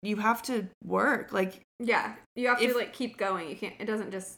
you 0.04 0.18
have 0.18 0.42
to 0.44 0.68
work 0.86 1.32
like 1.32 1.62
Yeah, 1.80 2.13
you 2.36 2.48
have 2.50 2.62
If- 2.62 2.72
to 2.74 2.77
like 2.77 2.94
keep 2.94 3.18
going. 3.18 3.50
You 3.50 3.56
can't. 3.56 3.74
It 3.80 3.86
doesn't 3.86 4.12
just. 4.12 4.38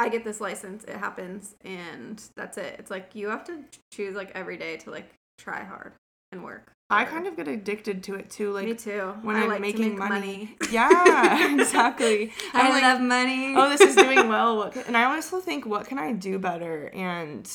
I 0.00 0.08
get 0.08 0.24
this 0.24 0.40
license. 0.40 0.84
It 0.84 0.96
happens, 0.96 1.54
and 1.64 2.22
that's 2.36 2.56
it. 2.58 2.76
It's 2.78 2.90
like 2.90 3.14
you 3.14 3.28
have 3.28 3.44
to 3.44 3.58
choose 3.92 4.14
like 4.14 4.32
every 4.34 4.56
day 4.56 4.76
to 4.78 4.90
like 4.90 5.10
try 5.38 5.62
hard 5.62 5.92
and 6.32 6.44
work. 6.44 6.70
i 6.90 7.04
kind 7.04 7.26
of 7.26 7.36
get 7.36 7.48
addicted 7.48 8.02
to 8.04 8.14
it 8.14 8.30
too 8.30 8.52
like 8.52 8.64
Me 8.66 8.74
too. 8.74 9.14
when 9.22 9.34
I 9.36 9.42
i'm 9.42 9.48
like 9.48 9.60
making 9.60 9.98
make 9.98 10.08
money, 10.08 10.56
yeah 10.70 11.52
exactly 11.54 12.32
I 12.54 12.60
I'm 12.60 12.70
like, 12.70 12.82
love 12.82 13.00
money. 13.00 13.54
oh 13.56 13.68
this 13.68 13.80
is 13.80 13.96
doing 13.96 14.28
well 14.34 14.56
what 14.56 14.72
can, 14.72 14.82
and 14.86 14.96
i 14.96 15.04
also 15.04 15.40
think 15.40 15.66
what 15.66 15.86
can 15.88 15.98
i 15.98 16.12
do 16.12 16.38
better 16.38 16.88
and 16.94 17.50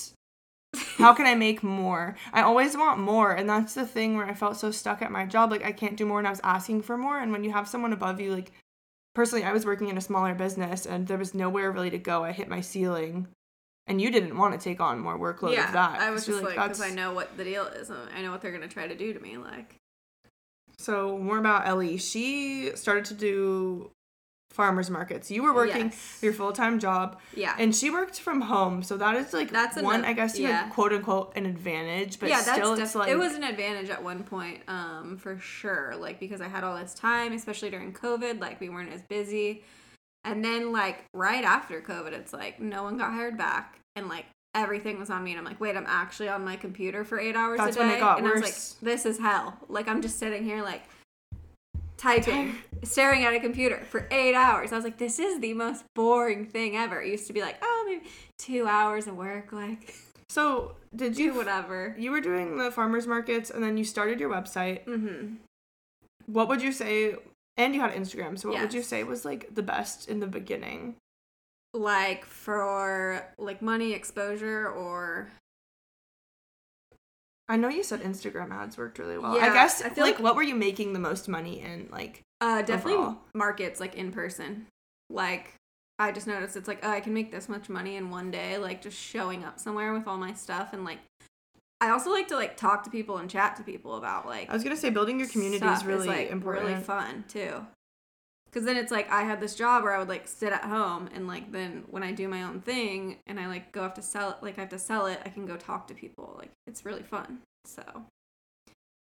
how 0.98 1.14
can 1.14 1.26
i 1.26 1.36
make 1.36 1.64
more 1.64 2.18
i 2.34 2.42
always 2.42 2.76
want 2.76 3.00
more 3.00 3.32
and 3.32 3.50
that's 3.50 3.74
the 3.76 3.86
thing 3.86 4.18
where 4.18 4.26
i 4.26 4.34
felt 4.34 4.58
so 4.58 4.72
stuck 4.72 5.02
at 5.02 5.12
my 5.12 5.26
job 5.26 5.52
like 5.52 5.64
i 5.64 5.72
can't 5.72 5.96
do 5.96 6.06
more 6.06 6.20
and 6.20 6.28
i 6.28 6.32
was 6.32 6.42
asking 6.44 6.82
for 6.82 6.98
more 6.98 7.18
and 7.20 7.32
when 7.32 7.44
you 7.46 7.52
have 7.52 7.68
someone 7.68 7.94
above 7.94 8.20
you 8.20 8.34
like 8.36 8.52
personally 9.16 9.44
i 9.44 9.52
was 9.52 9.66
working 9.66 9.88
in 9.88 9.98
a 9.98 10.02
smaller 10.02 10.36
business 10.36 10.86
and 10.86 11.08
there 11.08 11.18
was 11.18 11.34
nowhere 11.34 11.72
really 11.72 11.90
to 11.90 11.98
go 11.98 12.24
i 12.24 12.32
hit 12.32 12.48
my 12.48 12.62
ceiling 12.62 13.28
and 13.88 14.02
you 14.02 14.12
didn't 14.12 14.38
want 14.38 14.60
to 14.60 14.64
take 14.64 14.80
on 14.80 15.00
more 15.00 15.18
workload 15.18 15.54
yeah, 15.54 15.68
of 15.68 15.74
that 15.74 16.00
I 16.00 16.10
was 16.10 16.26
just 16.26 16.44
like, 16.44 16.56
because 16.56 16.82
I 16.82 16.90
know 16.90 17.14
what 17.14 17.38
the 17.38 17.44
deal 17.44 17.66
is. 17.66 17.90
and 17.90 18.10
I 18.16 18.22
know 18.22 18.32
what 18.32 18.42
they're 18.42 18.52
gonna 18.52 18.68
try 18.68 18.88
to 18.88 18.96
do 18.96 19.14
to 19.14 19.20
me. 19.20 19.38
Like, 19.38 19.76
so 20.78 21.18
more 21.18 21.38
about 21.38 21.68
ellie 21.68 21.98
she 21.98 22.72
started 22.76 23.06
to 23.06 23.14
do 23.14 23.92
farmers 24.56 24.90
markets 24.90 25.30
you 25.30 25.44
were 25.44 25.54
working 25.54 25.88
Yes. 25.88 26.20
your 26.22 26.32
full-time 26.34 26.80
job 26.80 27.20
yeah, 27.36 27.56
and 27.60 27.76
she 27.76 27.90
worked 27.90 28.20
from 28.22 28.40
home 28.42 28.82
so 28.84 28.96
that 28.98 29.16
is 29.16 29.34
like 29.34 29.52
That's 29.52 29.76
one 29.76 29.96
another- 29.96 30.08
i 30.08 30.14
guess 30.14 30.40
you 30.40 30.48
yeah. 30.48 30.70
quote 30.70 30.94
unquote 30.94 31.34
an 31.36 31.46
advantage 31.46 32.20
but 32.20 32.30
yeah, 32.30 32.42
that's 32.42 32.58
still 32.58 32.76
def- 32.76 32.86
it's 32.86 32.96
like 32.96 33.10
it 33.10 33.18
was 33.18 33.34
an 33.34 33.44
advantage 33.44 33.90
at 33.90 34.02
one 34.02 34.24
point, 34.24 34.62
um, 34.70 35.18
for 35.18 35.38
sure. 35.40 35.94
Like 35.98 36.20
because 36.20 36.40
I 36.42 36.48
had 36.48 36.64
all 36.64 36.78
this 36.78 36.94
time, 36.94 37.34
especially 37.34 37.70
during 37.70 37.92
COVID, 37.94 38.40
like 38.40 38.60
we 38.62 38.70
weren't 38.70 38.92
as 38.94 39.02
busy. 39.02 39.64
And 40.24 40.44
then 40.44 40.72
like 40.72 41.04
right 41.14 41.44
after 41.44 41.82
COVID, 41.82 42.14
it's 42.14 42.34
like 42.34 42.60
no 42.60 42.84
one 42.84 42.98
got 42.98 43.12
hired 43.14 43.38
back, 43.38 43.80
and 43.96 44.08
like 44.08 44.26
everything 44.56 45.00
was 45.00 45.10
on 45.10 45.24
me. 45.24 45.32
And 45.32 45.40
I'm 45.40 45.46
like, 45.46 45.60
wait, 45.60 45.76
I'm 45.76 45.86
actually 45.88 46.30
on 46.30 46.44
my 46.46 46.56
computer 46.56 47.04
for 47.04 47.20
eight 47.20 47.36
hours 47.36 47.60
That's 47.60 47.76
a 47.76 47.80
day. 47.80 47.86
when 47.88 47.96
it 47.98 48.00
got 48.00 48.20
and 48.20 48.28
I 48.28 48.32
was 48.32 48.42
like, 48.42 48.56
this 48.82 49.06
is 49.06 49.20
hell. 49.20 49.58
Like 49.68 49.88
I'm 49.88 50.02
just 50.02 50.18
sitting 50.18 50.44
here 50.44 50.64
like 50.64 50.84
typing, 52.06 52.56
staring 52.84 53.26
at 53.26 53.34
a 53.34 53.40
computer 53.40 53.84
for 53.90 54.08
eight 54.12 54.36
hours. 54.36 54.72
I 54.72 54.76
was 54.76 54.84
like, 54.84 54.98
this 54.98 55.20
is 55.20 55.40
the 55.40 55.54
most 55.54 55.84
boring 55.96 56.46
thing 56.46 56.76
ever. 56.78 57.02
It 57.02 57.10
used 57.10 57.28
to 57.28 57.34
be 57.34 57.42
like, 57.42 57.58
oh, 57.62 57.86
maybe 57.88 58.06
two 58.38 58.68
hours 58.68 59.08
of 59.08 59.16
work, 59.16 59.52
like. 59.52 59.96
So 60.30 60.76
did 60.96 61.16
do 61.16 61.24
you 61.24 61.34
whatever. 61.34 61.96
you 61.98 62.12
were 62.12 62.22
doing 62.22 62.58
the 62.58 62.72
farmers 62.72 63.08
markets 63.08 63.50
and 63.50 63.64
then 63.64 63.78
you 63.78 63.84
started 63.84 64.20
your 64.20 64.30
website. 64.30 64.86
Mm-hmm. 64.86 65.36
What 66.26 66.48
would 66.48 66.62
you 66.62 66.72
say? 66.72 67.16
And 67.58 67.74
you 67.74 67.82
had 67.82 67.94
Instagram. 67.94 68.38
So 68.38 68.50
what 68.50 68.60
would 68.60 68.74
you 68.74 68.82
say 68.82 69.04
was 69.04 69.24
like 69.24 69.54
the 69.54 69.64
best 69.64 70.10
in 70.10 70.20
the 70.20 70.28
beginning? 70.28 70.96
Like 71.74 72.26
for 72.26 73.26
like 73.38 73.62
money 73.62 73.94
exposure 73.94 74.68
or 74.68 75.30
I 77.48 77.58
know 77.58 77.70
you 77.70 77.84
said 77.84 78.02
Instagram 78.02 78.52
ads 78.52 78.78
worked 78.78 78.98
really 78.98 79.18
well. 79.18 79.36
Yeah, 79.36 79.46
I 79.46 79.54
guess 79.54 79.82
I 79.82 79.90
feel 79.90 80.04
like, 80.04 80.16
like- 80.16 80.24
what 80.24 80.36
were 80.36 80.44
you 80.44 80.56
making 80.56 80.94
the 80.94 81.00
most 81.00 81.28
money 81.28 81.62
in? 81.62 81.90
Like 81.92 82.22
uh 82.42 82.62
definitely 82.62 82.96
Overall. 82.96 83.18
markets 83.34 83.80
like 83.80 83.96
in 83.96 84.12
person. 84.12 84.68
Like 85.10 85.54
I 86.00 86.12
just 86.12 86.28
noticed 86.28 86.58
it's 86.58 86.68
like 86.68 86.80
oh 86.84 86.90
I 86.90 87.00
can 87.00 87.14
make 87.14 87.32
this 87.32 87.48
much 87.48 87.70
money 87.70 87.96
in 87.96 88.10
one 88.10 88.32
day 88.32 88.58
like 88.58 88.82
just 88.82 88.98
showing 88.98 89.44
up 89.44 89.60
somewhere 89.60 89.94
with 89.94 90.08
all 90.08 90.18
my 90.18 90.34
stuff 90.34 90.74
and 90.74 90.84
like 90.84 91.00
I 91.82 91.90
also 91.90 92.10
like 92.10 92.28
to 92.30 92.36
like 92.36 92.58
talk 92.58 92.84
to 92.86 92.90
people 92.90 93.18
and 93.18 93.30
chat 93.30 93.58
to 93.58 93.64
people 93.64 93.96
about 93.98 94.26
like 94.26 94.50
I 94.50 94.54
was 94.54 94.64
gonna 94.64 94.78
say, 94.78 94.90
building 94.90 95.20
your 95.20 95.28
community 95.28 95.66
is 95.68 95.86
really 95.86 96.08
like, 96.08 96.32
important. 96.32 96.68
really 96.68 96.82
fun 96.82 97.26
too. 97.28 97.66
Because 98.56 98.66
then 98.66 98.78
it's 98.78 98.90
like 98.92 99.12
I 99.12 99.24
had 99.24 99.42
this 99.42 99.54
job 99.54 99.84
where 99.84 99.92
I 99.94 100.00
would 100.00 100.08
like 100.08 100.30
sit 100.30 100.54
at 100.54 100.64
home 100.64 101.10
and 101.14 101.28
like 101.28 101.52
then 101.52 101.84
when 101.90 102.04
I 102.04 102.14
do 102.14 102.30
my 102.30 102.44
own 102.44 102.62
thing 102.62 103.18
and 103.28 103.38
I 103.38 103.48
like 103.48 103.74
go 103.74 103.82
have 103.82 103.96
to 103.96 104.02
sell 104.02 104.30
it, 104.30 104.38
like 104.42 104.58
I 104.58 104.62
have 104.62 104.70
to 104.70 104.80
sell 104.80 105.08
it, 105.08 105.20
I 105.26 105.30
can 105.30 105.46
go 105.46 105.58
talk 105.58 105.88
to 105.90 105.94
people. 105.94 106.36
Like 106.40 106.52
it's 106.66 106.86
really 106.86 107.04
fun. 107.04 107.40
So, 107.66 107.84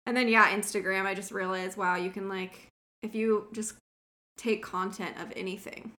and 0.07 0.17
then 0.17 0.29
yeah, 0.29 0.57
Instagram. 0.57 1.07
I 1.07 1.15
just 1.15 1.33
realized 1.33 1.77
wow, 1.77 1.97
you 1.97 2.11
can 2.11 2.29
like 2.29 2.69
if 3.03 3.17
you 3.17 3.49
just 3.53 3.75
take 4.37 4.63
content 4.63 5.17
of 5.21 5.33
anything, 5.35 5.91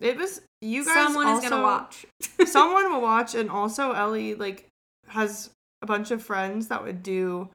It 0.00 0.16
was 0.16 0.40
you 0.62 0.82
guys. 0.82 0.94
someone 0.94 1.26
is 1.26 1.34
also- 1.34 1.50
gonna 1.50 1.62
watch. 1.62 2.06
someone 2.46 2.90
will 2.90 3.02
watch, 3.02 3.34
and 3.34 3.50
also 3.50 3.92
Ellie 3.92 4.34
like 4.34 4.66
has 5.08 5.50
a 5.82 5.86
bunch 5.86 6.10
of 6.10 6.22
friends 6.22 6.68
that 6.68 6.82
would 6.82 7.02
do 7.02 7.50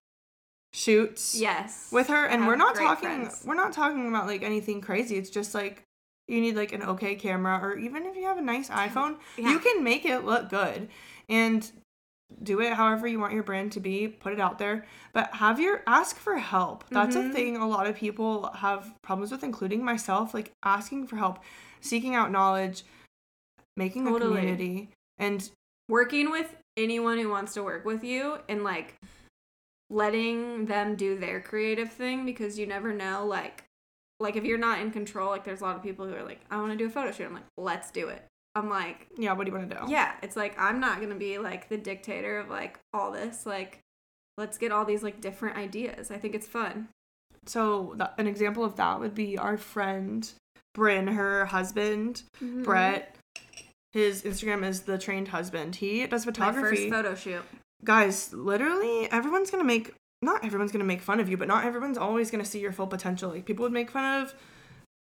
shoots. 0.74 1.36
yes, 1.36 1.90
with 1.92 2.08
her 2.08 2.26
and 2.26 2.48
we're 2.48 2.56
not 2.56 2.76
talking 2.76 3.26
friends. 3.26 3.44
we're 3.46 3.56
not 3.56 3.74
talking 3.74 4.08
about 4.08 4.28
like 4.28 4.42
anything 4.44 4.80
crazy 4.82 5.18
it's 5.18 5.30
just 5.30 5.54
like 5.54 5.84
you 6.28 6.40
need 6.40 6.56
like 6.56 6.72
an 6.72 6.82
okay 6.84 7.16
camera 7.16 7.60
or 7.62 7.78
even 7.78 8.06
if 8.06 8.16
you 8.16 8.24
have 8.24 8.38
a 8.38 8.42
nice 8.42 8.70
iphone 8.70 9.18
Yeah. 9.38 9.50
you 9.52 9.60
can 9.60 9.84
make 9.84 10.06
it 10.06 10.24
look 10.24 10.50
good 10.50 10.88
and 11.28 11.70
do 12.42 12.62
it 12.62 12.72
however 12.74 13.06
you 13.06 13.20
want 13.20 13.34
your 13.34 13.44
brand 13.44 13.74
to 13.74 13.82
be 13.82 14.08
put 14.08 14.32
it 14.32 14.40
out 14.40 14.58
there 14.58 14.86
but 15.12 15.34
have 15.36 15.60
your 15.60 15.84
ask 15.88 16.16
for 16.18 16.38
help 16.38 16.86
that's 16.90 17.18
a 17.18 17.20
Mhm. 17.24 17.34
thing 17.34 17.58
a 17.58 17.68
lot 17.68 17.86
of 17.88 17.98
people 17.98 18.50
have 18.56 18.94
problems 19.02 19.32
with 19.32 19.44
including 19.44 19.84
myself 19.84 20.34
like 20.34 20.54
asking 20.64 21.08
for 21.08 21.18
help 21.18 21.40
seeking 21.82 22.16
out 22.16 22.32
knowledge 22.32 22.84
making 23.76 24.08
a 24.08 24.18
community 24.18 24.90
and 25.18 25.50
working 25.90 26.32
with 26.32 26.56
anyone 26.78 27.18
who 27.18 27.28
wants 27.30 27.54
to 27.56 27.64
work 27.64 27.84
with 27.84 28.04
you 28.06 28.38
and 28.48 28.64
like 28.64 28.96
letting 29.92 30.66
them 30.66 30.96
do 30.96 31.18
their 31.18 31.42
creative 31.42 31.92
thing 31.92 32.26
because 32.26 32.58
you 32.58 32.66
never 32.66 32.94
know 32.94 33.26
like 33.26 33.64
like 34.20 34.36
if 34.36 34.44
you're 34.44 34.58
not 34.58 34.80
in 34.80 34.90
control 34.92 35.30
like 35.30 35.44
there's 35.44 35.62
a 35.62 35.64
lot 35.64 35.76
of 35.76 35.84
people 35.84 36.08
who 36.08 36.16
are 36.16 36.24
like 36.24 36.40
i 36.50 36.58
want 36.58 36.72
to 36.72 36.78
do 36.78 36.86
a 36.86 36.90
photo 36.90 37.12
shoot 37.12 37.26
i'm 37.26 37.34
like 37.34 37.44
let's 37.58 37.92
do 37.92 38.08
it 38.08 38.24
i'm 38.56 38.70
like 38.70 39.08
yeah 39.18 39.34
what 39.34 39.46
do 39.46 39.52
you 39.52 39.58
want 39.58 39.70
to 39.70 39.76
do 39.76 39.92
yeah 39.92 40.14
it's 40.24 40.36
like 40.36 40.58
i'm 40.60 40.80
not 40.80 41.02
gonna 41.02 41.16
be 41.16 41.38
like 41.38 41.68
the 41.70 41.78
dictator 41.78 42.40
of 42.40 42.50
like 42.50 42.80
all 42.94 43.12
this 43.12 43.46
like 43.46 43.80
let's 44.38 44.58
get 44.58 44.72
all 44.72 44.86
these 44.86 45.04
like 45.04 45.20
different 45.20 45.58
ideas 45.58 46.10
i 46.10 46.18
think 46.18 46.34
it's 46.36 46.48
fun 46.48 46.88
so 47.46 47.94
that, 47.98 48.14
an 48.18 48.28
example 48.28 48.64
of 48.64 48.76
that 48.78 49.00
would 49.00 49.16
be 49.16 49.38
our 49.38 49.58
friend 49.58 50.32
Bryn, 50.74 51.08
her 51.08 51.46
husband 51.48 52.24
Mm-hmm. 52.42 52.64
Brett. 52.64 53.16
His 53.92 54.22
Instagram 54.24 54.66
is 54.66 54.84
the 54.84 54.98
trained 54.98 55.28
husband. 55.28 55.76
He 55.76 56.08
does 56.08 56.26
my 56.26 56.32
first 56.32 56.38
photography. 56.40 56.90
photo 56.90 57.14
shoot 57.14 57.44
Guys, 57.84 58.34
literally, 58.34 59.12
everyone's 59.12 59.50
gonna 59.52 59.64
make 59.64 59.94
not 60.22 60.46
everyone's 60.46 60.72
gonna 60.72 60.84
make 60.84 61.02
fun 61.02 61.20
of 61.20 61.30
you, 61.30 61.38
but 61.38 61.48
not 61.48 61.66
everyone's 61.66 61.98
always 61.98 62.30
gonna 62.30 62.46
see 62.46 62.60
your 62.60 62.72
full 62.72 62.88
potential. 62.88 63.32
Like 63.32 63.46
people 63.46 63.64
would 63.64 63.72
make 63.72 63.90
fun 63.92 64.22
of 64.22 64.34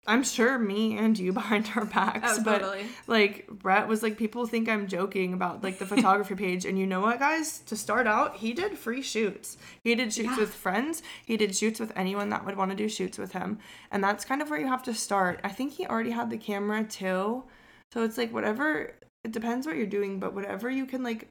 I'm 0.06 0.22
sure 0.22 0.58
me 0.58 0.98
and 0.98 1.18
you 1.18 1.32
behind 1.42 1.70
our 1.76 1.84
backs, 1.84 2.38
oh 2.38 2.42
but 2.44 2.58
totally. 2.60 2.86
like 3.06 3.46
Brett 3.48 3.88
was 3.88 4.02
like 4.02 4.16
people 4.18 4.46
think 4.46 4.68
I'm 4.68 4.86
joking 4.86 5.32
about 5.32 5.62
like 5.62 5.78
the 5.78 5.86
photography 5.94 6.34
page. 6.34 6.64
And 6.64 6.78
you 6.78 6.86
know 6.86 7.00
what 7.00 7.18
guys? 7.18 7.60
To 7.66 7.76
start 7.76 8.06
out 8.06 8.36
he 8.36 8.52
did 8.54 8.78
free 8.78 9.02
shoots. 9.02 9.56
He 9.82 9.94
did 9.94 10.12
shoots 10.12 10.30
Yeah. 10.30 10.40
with 10.40 10.54
friends. 10.54 11.02
He 11.24 11.36
did 11.36 11.54
shoots 11.54 11.80
with 11.80 11.92
anyone 11.96 12.30
that 12.30 12.44
would 12.46 12.56
want 12.56 12.70
to 12.70 12.76
do 12.76 12.88
shoots 12.88 13.18
with 13.18 13.32
him. 13.32 13.58
And 13.90 14.02
that's 14.04 14.24
kind 14.24 14.40
of 14.42 14.48
where 14.50 14.60
you 14.60 14.68
have 14.68 14.82
to 14.84 14.94
start. 14.94 15.40
I 15.44 15.48
think 15.50 15.72
he 15.74 15.86
already 15.86 16.10
had 16.10 16.30
the 16.30 16.38
camera 16.38 16.84
too. 16.84 17.44
So 17.92 18.02
it's 18.04 18.16
like 18.18 18.32
whatever 18.32 18.94
it 19.22 19.32
depends 19.32 19.66
what 19.66 19.76
you're 19.76 19.86
doing 19.86 20.18
but 20.18 20.34
whatever 20.34 20.68
you 20.68 20.84
can 20.84 21.02
like 21.02 21.28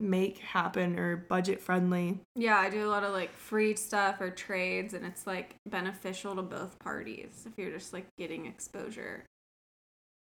make 0.00 0.38
happen 0.38 0.98
or 0.98 1.16
budget 1.16 1.60
friendly 1.60 2.20
Yeah, 2.36 2.56
I 2.58 2.70
do 2.70 2.86
a 2.86 2.90
lot 2.90 3.02
of 3.04 3.12
like 3.12 3.34
free 3.36 3.74
stuff 3.74 4.20
or 4.20 4.30
trades, 4.30 4.94
and 4.94 5.04
it's 5.04 5.26
like 5.26 5.56
beneficial 5.68 6.36
to 6.36 6.42
both 6.42 6.78
parties 6.78 7.44
if 7.46 7.52
you're 7.58 7.72
just 7.72 7.92
like 7.92 8.06
getting 8.16 8.46
exposure. 8.46 9.24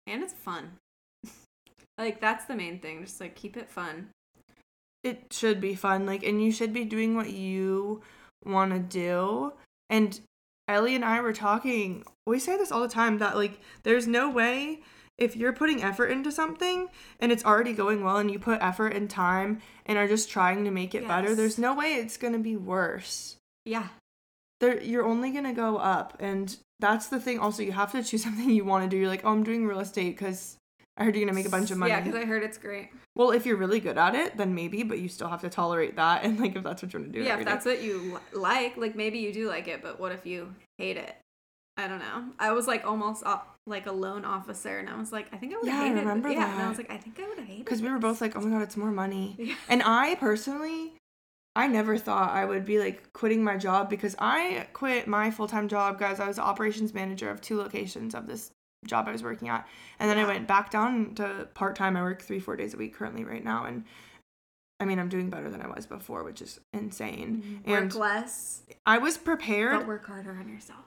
And 0.07 0.23
it's 0.23 0.33
fun. 0.33 0.71
like, 1.97 2.19
that's 2.19 2.45
the 2.45 2.55
main 2.55 2.79
thing. 2.79 3.05
Just 3.05 3.21
like 3.21 3.35
keep 3.35 3.55
it 3.55 3.69
fun. 3.69 4.09
it 5.03 5.31
should 5.31 5.59
be 5.59 5.73
fun 5.75 6.05
like 6.05 6.23
and 6.23 6.43
you 6.43 6.51
should 6.51 6.73
be 6.73 6.85
doing 6.85 7.15
what 7.15 7.29
you 7.31 8.01
want 8.45 8.71
to 8.71 8.79
do 8.79 9.53
and 9.89 10.21
ellie 10.67 10.95
and 10.95 11.03
i 11.05 11.19
were 11.19 11.33
talking 11.33 12.03
we 12.25 12.39
say 12.39 12.55
this 12.57 12.71
all 12.71 12.81
the 12.81 12.87
time 12.87 13.17
that 13.17 13.35
like 13.35 13.59
there's 13.83 14.07
no 14.07 14.29
way 14.29 14.79
if 15.21 15.35
you're 15.35 15.53
putting 15.53 15.83
effort 15.83 16.07
into 16.07 16.31
something 16.31 16.87
and 17.19 17.31
it's 17.31 17.45
already 17.45 17.73
going 17.73 18.03
well 18.03 18.17
and 18.17 18.29
you 18.31 18.39
put 18.39 18.59
effort 18.61 18.89
and 18.97 19.09
time 19.09 19.61
and 19.85 19.97
are 19.97 20.07
just 20.07 20.29
trying 20.29 20.65
to 20.65 20.71
make 20.71 20.93
it 20.95 21.07
better 21.07 21.35
there's 21.35 21.57
no 21.57 21.73
way 21.75 21.93
it's 21.95 22.17
going 22.17 22.33
to 22.33 22.39
be 22.39 22.55
worse 22.57 23.37
Yeah. 23.65 23.87
there 24.59 24.81
you're 24.81 25.05
only 25.05 25.31
going 25.31 25.43
to 25.45 25.53
go 25.53 25.77
up 25.77 26.17
and 26.19 26.57
that's 26.79 27.07
the 27.07 27.19
thing 27.19 27.37
also 27.39 27.61
you 27.63 27.71
have 27.71 27.91
to 27.93 28.03
choose 28.03 28.23
something 28.27 28.49
you 28.49 28.65
want 28.65 28.83
to 28.83 28.89
do 28.89 28.97
you're 28.97 29.07
like 29.15 29.23
oh 29.23 29.31
i'm 29.31 29.43
doing 29.43 29.67
real 29.67 29.79
estate 29.79 30.11
because 30.17 30.57
i 30.97 31.03
heard 31.03 31.15
you're 31.15 31.23
going 31.25 31.33
to 31.35 31.39
make 31.39 31.45
a 31.47 31.49
bunch 31.57 31.71
of 31.71 31.77
money 31.77 31.91
Yeah, 31.91 32.01
because 32.01 32.19
I 32.19 32.25
heard 32.25 32.43
it's 32.43 32.57
great. 32.57 32.89
well, 33.15 33.31
if 33.31 33.45
you're 33.45 33.57
really 33.57 33.79
good 33.79 33.97
at 33.97 34.13
it, 34.15 34.37
then 34.37 34.53
maybe, 34.55 34.83
but 34.83 34.99
you 34.99 35.07
still 35.09 35.27
have 35.29 35.41
to 35.41 35.49
tolerate 35.49 35.95
that. 35.97 36.23
And 36.25 36.39
like, 36.39 36.55
if 36.55 36.63
that's 36.63 36.81
what 36.81 36.93
you 36.93 36.99
want 36.99 37.11
to 37.13 37.19
do, 37.19 37.25
yeah, 37.25 37.33
if 37.33 37.39
day. 37.39 37.45
that's 37.45 37.65
what 37.65 37.81
you 37.81 38.19
like, 38.33 38.77
like 38.77 38.95
maybe 38.95 39.19
you 39.19 39.31
do 39.33 39.47
like 39.49 39.67
it, 39.67 39.81
but 39.81 39.99
what 39.99 40.11
if 40.11 40.25
you 40.25 40.53
hate 40.77 40.97
it? 40.97 41.15
I 41.77 41.87
don't 41.87 41.99
know. 41.99 42.25
I 42.39 42.51
was 42.51 42.67
like 42.67 42.85
almost 42.85 43.23
like 43.65 43.85
a 43.87 43.91
loan 43.91 44.25
officer, 44.25 44.77
and 44.79 44.89
I 44.89 44.97
was 44.97 45.11
like, 45.11 45.27
I 45.33 45.37
think 45.37 45.53
I 45.53 45.57
would 45.57 45.67
have 45.67 45.87
Yeah, 45.87 45.93
I 45.93 45.99
remember 45.99 46.29
it. 46.29 46.33
Yeah, 46.33 46.45
and 46.51 46.53
I 46.53 46.57
that. 46.63 46.69
was 46.69 46.77
like, 46.77 46.91
I 46.91 46.97
think 46.97 47.19
I 47.19 47.27
would 47.27 47.37
have 47.39 47.47
hated 47.47 47.65
because 47.65 47.81
we 47.81 47.89
were 47.89 47.99
both 47.99 48.21
like, 48.21 48.35
oh 48.35 48.41
my 48.41 48.49
god, 48.49 48.61
it's 48.61 48.77
more 48.77 48.91
money. 48.91 49.35
Yeah. 49.39 49.55
And 49.69 49.81
I 49.83 50.15
personally, 50.15 50.93
I 51.55 51.67
never 51.67 51.97
thought 51.97 52.31
I 52.31 52.45
would 52.45 52.65
be 52.65 52.79
like 52.79 53.11
quitting 53.13 53.43
my 53.43 53.57
job 53.57 53.89
because 53.89 54.15
I 54.19 54.67
quit 54.73 55.07
my 55.07 55.31
full 55.31 55.47
time 55.47 55.67
job, 55.67 55.97
guys. 55.99 56.19
I 56.19 56.27
was 56.27 56.35
the 56.35 56.43
operations 56.43 56.93
manager 56.93 57.29
of 57.29 57.41
two 57.41 57.57
locations 57.57 58.13
of 58.15 58.27
this 58.27 58.51
job 58.85 59.07
I 59.07 59.11
was 59.11 59.23
working 59.23 59.47
at, 59.49 59.67
and 59.99 60.09
then 60.09 60.17
I 60.17 60.25
went 60.25 60.47
back 60.47 60.71
down 60.71 61.15
to 61.15 61.47
part 61.53 61.75
time. 61.75 61.95
I 61.95 62.01
work 62.03 62.21
three, 62.21 62.39
four 62.39 62.55
days 62.55 62.73
a 62.73 62.77
week 62.77 62.95
currently 62.95 63.23
right 63.23 63.43
now, 63.43 63.65
and 63.65 63.85
I 64.79 64.85
mean, 64.85 64.99
I'm 64.99 65.09
doing 65.09 65.29
better 65.29 65.49
than 65.49 65.61
I 65.61 65.67
was 65.67 65.85
before, 65.85 66.23
which 66.23 66.41
is 66.41 66.59
insane. 66.73 67.43
Mm-hmm. 67.45 67.71
work 67.71 67.81
And 67.83 67.95
less, 67.95 68.63
I 68.85 68.97
was 68.97 69.17
but 69.17 69.25
prepared. 69.25 69.87
work 69.87 70.05
harder 70.07 70.31
on 70.31 70.49
yourself. 70.49 70.79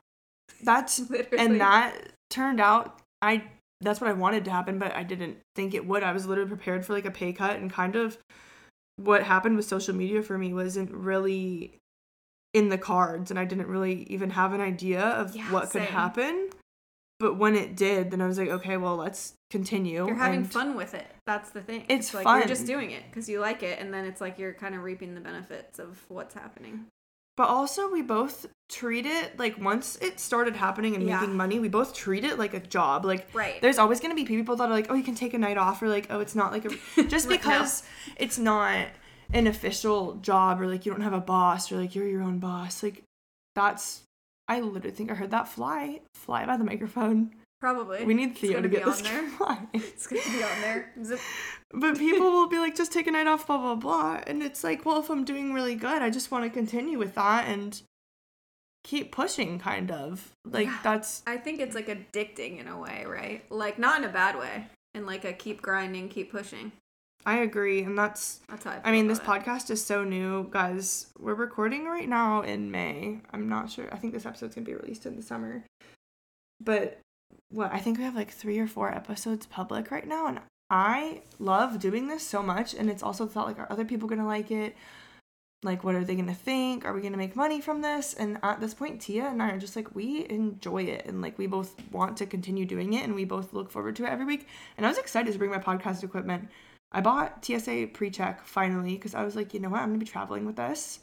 That's 0.63 0.99
Literally. 1.11 1.45
and 1.45 1.61
that 1.61 1.95
turned 2.31 2.61
out 2.61 3.01
i 3.23 3.43
that's 3.81 4.01
what 4.01 4.11
i 4.11 4.13
wanted 4.13 4.45
to 4.45 4.51
happen 4.51 4.79
but 4.79 4.95
i 4.95 5.03
didn't 5.03 5.39
think 5.55 5.75
it 5.75 5.87
would 5.87 6.03
i 6.03 6.13
was 6.13 6.27
literally 6.27 6.49
prepared 6.49 6.85
for 6.85 6.93
like 6.95 7.05
a 7.05 7.11
pay 7.11 7.33
cut 7.33 7.57
and 7.57 7.71
kind 7.73 7.97
of 7.97 8.19
what 8.97 9.23
happened 9.23 9.57
with 9.57 9.65
social 9.67 9.95
media 9.95 10.23
for 10.23 10.39
me 10.39 10.53
wasn't 10.55 10.91
really 10.91 11.79
in 12.53 12.69
the 12.69 12.79
cards 12.79 13.31
and 13.31 13.39
i 13.39 13.45
didn't 13.45 13.67
really 13.67 14.05
even 14.05 14.31
have 14.31 14.53
an 14.53 14.61
idea 14.61 15.01
of 15.03 15.35
Yeah, 15.37 15.51
what 15.53 15.71
could 15.71 15.83
happen 15.83 16.49
but 17.21 17.35
when 17.35 17.55
it 17.55 17.77
did 17.77 18.11
then 18.11 18.21
i 18.21 18.27
was 18.27 18.39
like 18.39 18.49
okay 18.49 18.77
well 18.77 18.97
let's 18.97 19.35
continue 19.51 20.07
You're 20.07 20.17
having 20.17 20.39
and 20.41 20.53
fun 20.53 20.75
with 20.75 20.95
it. 20.95 21.07
That's 21.27 21.51
the 21.51 21.61
thing. 21.63 21.85
It's 21.89 22.13
like 22.13 22.25
fun. 22.25 22.39
you're 22.41 22.49
just 22.49 22.67
doing 22.67 22.91
it 22.91 23.05
because 23.09 23.29
you 23.29 23.39
like 23.39 23.63
it, 23.63 23.79
and 23.79 23.95
then 23.95 24.05
it's 24.05 24.21
like 24.21 24.37
you're 24.37 24.53
kind 24.53 24.75
of 24.75 24.83
reaping 24.83 25.15
the 25.15 25.21
benefits 25.21 25.79
of 25.79 26.05
what's 26.09 26.35
happening. 26.35 26.87
But 27.37 27.49
also 27.49 27.91
we 27.91 28.03
both 28.03 28.47
treat 28.71 29.07
it 29.07 29.39
like 29.39 29.59
once 29.61 29.97
it 30.01 30.19
started 30.19 30.57
happening 30.57 30.95
and 30.95 31.07
Yeah. 31.07 31.21
making 31.21 31.37
money 31.37 31.59
we 31.59 31.69
both 31.69 31.95
treat 31.95 32.25
it 32.25 32.39
like 32.39 32.55
a 32.55 32.61
job 32.61 33.05
like 33.05 33.27
Right. 33.35 33.61
there's 33.61 33.79
always 33.79 34.01
going 34.01 34.11
to 34.11 34.17
be 34.17 34.25
people 34.25 34.57
that 34.57 34.69
are 34.71 34.73
like, 34.73 34.87
oh, 34.91 34.95
you 34.95 35.03
can 35.05 35.15
take 35.15 35.35
a 35.35 35.39
night 35.39 35.59
off, 35.59 35.83
or 35.83 35.89
like, 35.89 36.07
oh, 36.11 36.21
it's 36.21 36.35
not 36.35 36.53
like 36.53 36.65
a 36.65 36.71
just 37.09 37.29
Right, 37.29 37.33
no. 37.45 37.51
because 37.51 37.83
it's 38.17 38.39
not 38.39 38.87
an 39.33 39.47
official 39.47 40.15
job, 40.17 40.61
or 40.61 40.67
like 40.67 40.87
you 40.87 40.93
don't 40.93 41.01
have 41.03 41.13
a 41.13 41.21
boss, 41.21 41.71
or 41.73 41.77
like 41.77 41.95
you're 41.95 42.07
your 42.09 42.23
own 42.23 42.39
boss. 42.39 42.83
Like 42.83 43.03
that's, 43.55 44.03
I 44.49 44.61
literally 44.61 44.91
think 44.95 45.11
I 45.11 45.15
heard 45.15 45.31
that 45.31 45.49
fly 45.49 46.01
fly 46.15 46.47
by 46.47 46.57
the 46.57 46.65
microphone. 46.65 47.35
Probably. 47.65 48.05
We 48.05 48.13
need 48.13 48.37
Theo 48.37 48.57
gonna 48.57 48.69
get 48.69 48.85
be 48.85 48.91
this 48.91 48.99
on 48.99 49.05
there. 49.05 49.29
fly. 49.39 49.59
It's 49.73 50.07
gonna 50.07 50.21
be 50.23 50.43
on 50.43 50.61
there. 50.61 50.93
Zip. 51.03 51.19
But 51.73 51.97
people 51.97 52.31
will 52.31 52.47
be 52.47 52.59
like, 52.59 52.77
just 52.77 52.93
take 52.93 53.07
a 53.07 53.11
night 53.11 53.27
off, 53.27 53.47
blah 53.47 53.57
blah 53.57 53.75
blah, 53.75 54.21
and 54.27 54.43
it's 54.43 54.63
like, 54.63 54.85
well, 54.85 55.01
if 55.01 55.09
I'm 55.09 55.25
doing 55.25 55.55
really 55.55 55.75
good, 55.75 56.03
I 56.03 56.11
just 56.11 56.31
want 56.31 56.45
to 56.45 56.51
continue 56.51 56.99
with 56.99 57.15
that 57.15 57.49
and 57.49 57.81
keep 58.83 59.13
pushing, 59.13 59.59
kind 59.59 59.91
of 59.91 60.31
like 60.45 60.67
Yeah. 60.67 60.79
that's 60.83 61.23
I 61.27 61.39
think 61.39 61.59
it's 61.59 61.75
like 61.75 61.87
addicting 61.87 62.61
in 62.61 62.69
a 62.69 62.79
way, 62.79 63.07
right? 63.09 63.51
Like 63.51 63.79
not 63.79 63.97
in 64.03 64.05
a 64.11 64.13
bad 64.13 64.39
way, 64.39 64.67
and 64.93 65.07
like 65.07 65.25
a 65.25 65.33
keep 65.33 65.63
grinding, 65.63 66.11
keep 66.11 66.31
pushing. 66.33 66.71
I 67.25 67.39
agree, 67.39 67.83
and 67.83 67.97
that's. 67.97 68.41
That's 68.47 68.65
how 68.65 68.73
I. 68.73 68.91
I 68.91 68.93
mean, 68.93 69.07
this 69.07 69.21
it. 69.21 69.25
podcast 69.25 69.71
is 69.71 69.83
so 69.83 70.05
new, 70.05 70.49
guys. 70.51 71.07
We're 71.19 71.33
recording 71.33 71.87
right 71.87 72.11
now 72.11 72.43
in 72.43 72.71
May. 72.71 73.21
I'm 73.33 73.49
not 73.49 73.71
sure. 73.71 73.89
I 73.91 73.97
think 73.97 74.13
this 74.13 74.27
episode's 74.27 74.55
gonna 74.55 74.67
be 74.67 74.75
released 74.75 75.07
in 75.07 75.17
the 75.17 75.23
summer. 75.23 75.65
But 76.63 77.01
what 77.49 77.73
I 77.73 77.79
think 77.79 77.99
we 77.99 78.05
have 78.05 78.17
like 78.17 78.31
three 78.31 78.59
or 78.59 78.67
four 78.67 78.93
episodes 78.95 79.47
public 79.47 79.91
right 79.91 80.07
now, 80.07 80.27
and 80.27 80.41
I 80.71 81.23
love 81.39 81.79
doing 81.79 82.09
this 82.09 82.27
so 82.27 82.43
much. 82.43 82.75
And 82.75 82.91
it's 82.91 83.03
also 83.03 83.27
thought 83.27 83.47
like, 83.47 83.59
are 83.59 83.71
other 83.71 83.85
people 83.85 84.09
gonna 84.09 84.27
like 84.27 84.51
it? 84.51 84.77
Like, 85.63 85.83
what 85.83 85.95
are 85.95 86.05
they 86.05 86.15
gonna 86.15 86.35
think? 86.35 86.85
Are 86.85 86.93
we 86.93 87.01
gonna 87.01 87.17
make 87.17 87.37
money 87.37 87.61
from 87.61 87.81
this? 87.81 88.13
And 88.15 88.39
at 88.43 88.61
this 88.61 88.75
point, 88.75 89.01
Tia 89.01 89.27
and 89.27 89.43
I 89.43 89.51
are 89.51 89.59
just 89.59 89.77
like, 89.77 89.95
we 89.95 90.27
enjoy 90.29 90.83
it, 90.85 91.07
and 91.07 91.23
like 91.23 91.39
we 91.39 91.47
both 91.47 91.75
want 91.91 92.17
to 92.19 92.27
continue 92.27 92.67
doing 92.67 92.93
it, 92.95 93.05
and 93.05 93.15
we 93.15 93.25
both 93.25 93.53
look 93.53 93.71
forward 93.71 93.97
to 93.97 94.05
it 94.05 94.11
every 94.11 94.27
week. 94.27 94.49
And 94.77 94.85
I 94.85 94.89
was 94.89 94.99
excited 94.99 95.33
to 95.33 95.39
bring 95.39 95.51
my 95.51 95.59
podcast 95.59 96.03
equipment. 96.03 96.49
I 96.93 97.01
bought 97.01 97.45
TSA 97.45 97.89
pre-check 97.93 98.47
finally 98.47 98.95
because 98.95 99.15
I 99.15 99.25
was 99.25 99.37
like, 99.37 99.55
you 99.55 99.61
know 99.61 99.69
what, 99.69 99.81
I'm 99.81 99.89
gonna 99.89 99.99
be 99.99 100.07
traveling 100.07 100.45
with 100.45 100.57
this. 100.57 101.01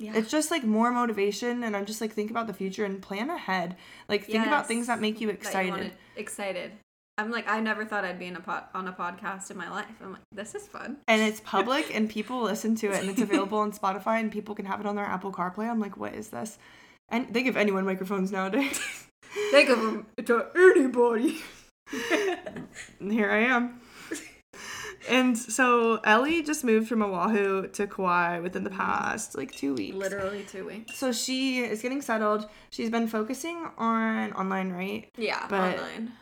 Yeah. 0.00 0.12
It's 0.16 0.30
just 0.30 0.50
like 0.50 0.64
more 0.64 0.90
motivation, 0.90 1.62
and 1.64 1.76
I'm 1.76 1.86
just 1.86 2.00
like 2.00 2.12
think 2.12 2.30
about 2.30 2.46
the 2.46 2.52
future 2.54 2.84
and 2.84 3.00
plan 3.00 3.30
ahead. 3.30 3.76
Like 4.08 4.24
think 4.24 4.46
about 4.46 4.66
things 4.66 4.88
that 4.88 5.00
make 5.00 5.20
you 5.20 5.28
that 5.28 5.34
you 5.34 5.38
excited. 5.38 5.70
wanted- 5.70 5.92
excited. 6.16 6.72
I'm 7.16 7.30
like, 7.30 7.48
I 7.48 7.60
never 7.60 7.84
thought 7.84 8.04
I'd 8.04 8.18
be 8.18 8.26
in 8.26 8.34
a 8.34 8.40
pod, 8.40 8.64
on 8.74 8.88
a 8.88 8.92
podcast 8.92 9.48
in 9.52 9.56
my 9.56 9.70
life. 9.70 9.86
I'm 10.02 10.14
like, 10.14 10.22
this 10.32 10.56
is 10.56 10.66
fun. 10.66 10.96
and 11.06 11.22
it's 11.22 11.40
public, 11.44 11.94
and 11.94 12.10
people 12.10 12.42
listen 12.42 12.74
to 12.76 12.88
it, 12.88 13.00
and 13.02 13.10
it's 13.10 13.20
available 13.20 13.58
on 13.58 13.70
Spotify, 13.70 14.18
and 14.18 14.32
people 14.32 14.56
can 14.56 14.64
have 14.66 14.80
it 14.80 14.86
on 14.86 14.96
their 14.96 15.04
Apple 15.04 15.30
CarPlay. 15.32 15.70
I'm 15.70 15.78
like, 15.78 15.96
what 15.96 16.12
is 16.14 16.30
this? 16.30 16.58
And 17.10 17.32
they 17.32 17.44
give 17.44 17.56
anyone 17.56 17.84
microphones 17.84 18.32
nowadays. 18.32 18.80
Think 19.52 19.68
of 19.70 19.80
them. 19.80 20.06
to 20.24 20.46
anybody. 20.56 21.40
and 23.00 23.12
here 23.12 23.30
I 23.30 23.38
am. 23.44 23.80
And 25.08 25.36
so 25.36 25.96
Ellie 26.04 26.42
just 26.42 26.64
moved 26.64 26.88
from 26.88 27.02
Oahu 27.02 27.68
to 27.68 27.86
Kauai 27.86 28.40
within 28.40 28.64
the 28.64 28.70
past 28.70 29.36
like 29.36 29.52
two 29.52 29.74
weeks. 29.74 29.96
Literally 29.96 30.44
two 30.44 30.66
weeks. 30.66 30.96
So 30.96 31.12
she 31.12 31.60
is 31.60 31.82
getting 31.82 32.00
settled. 32.02 32.48
She's 32.70 32.90
been 32.90 33.08
focusing 33.08 33.68
on 33.78 34.32
online, 34.32 34.72
right? 34.72 35.08
Yeah, 35.16 35.46
But- 35.48 35.78
online. 35.78 36.12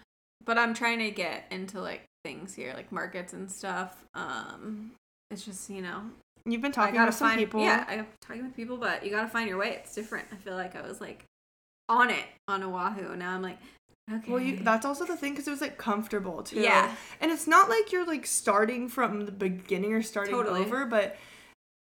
But 0.45 0.59
I'm 0.59 0.75
trying 0.75 0.99
to 0.99 1.11
get 1.13 1.45
into 1.53 1.81
like 1.81 2.03
things 2.25 2.53
here, 2.55 2.73
like 2.75 2.91
markets 2.91 3.33
and 3.33 3.49
stuff. 3.51 4.05
Um, 4.15 4.91
it's 5.31 5.45
just 5.45 5.71
you 5.71 5.83
know, 5.83 6.03
You've 6.45 6.61
been 6.63 6.73
talking 6.73 7.01
with 7.01 7.15
some 7.15 7.29
find 7.29 7.39
people. 7.39 7.63
yeah, 7.63 7.85
I'm 7.89 8.07
talking 8.21 8.43
with 8.45 8.57
people, 8.57 8.77
but 8.77 9.05
you 9.05 9.11
gotta 9.13 9.29
find 9.29 9.49
your 9.49 9.59
way. 9.59 9.71
It's 9.71 9.95
different. 9.95 10.27
I 10.33 10.37
feel 10.37 10.55
like 10.55 10.75
I 10.75 10.83
was 10.83 11.01
like 11.01 11.25
on 11.89 12.11
it 12.11 12.25
on 12.49 12.65
Oahu. 12.65 13.15
Now 13.15 13.31
I'm 13.31 13.43
like, 13.43 13.59
okay. 14.11 14.31
Well, 14.31 14.41
you, 14.41 14.57
that's 14.59 14.87
also 14.87 15.05
the 15.05 15.17
thing 15.17 15.33
because 15.33 15.47
it 15.47 15.51
was 15.51 15.61
like 15.61 15.79
comfortable 15.79 16.43
too. 16.43 16.61
Yeah. 16.61 16.95
And 17.21 17.31
it's 17.31 17.47
not 17.47 17.69
like 17.69 17.93
you're 17.93 18.07
like 18.07 18.27
starting 18.27 18.89
from 18.89 19.27
the 19.27 19.33
beginning 19.33 19.93
or 19.93 20.03
starting 20.03 20.35
Totally. 20.35 20.61
over, 20.63 20.87
but 20.87 21.17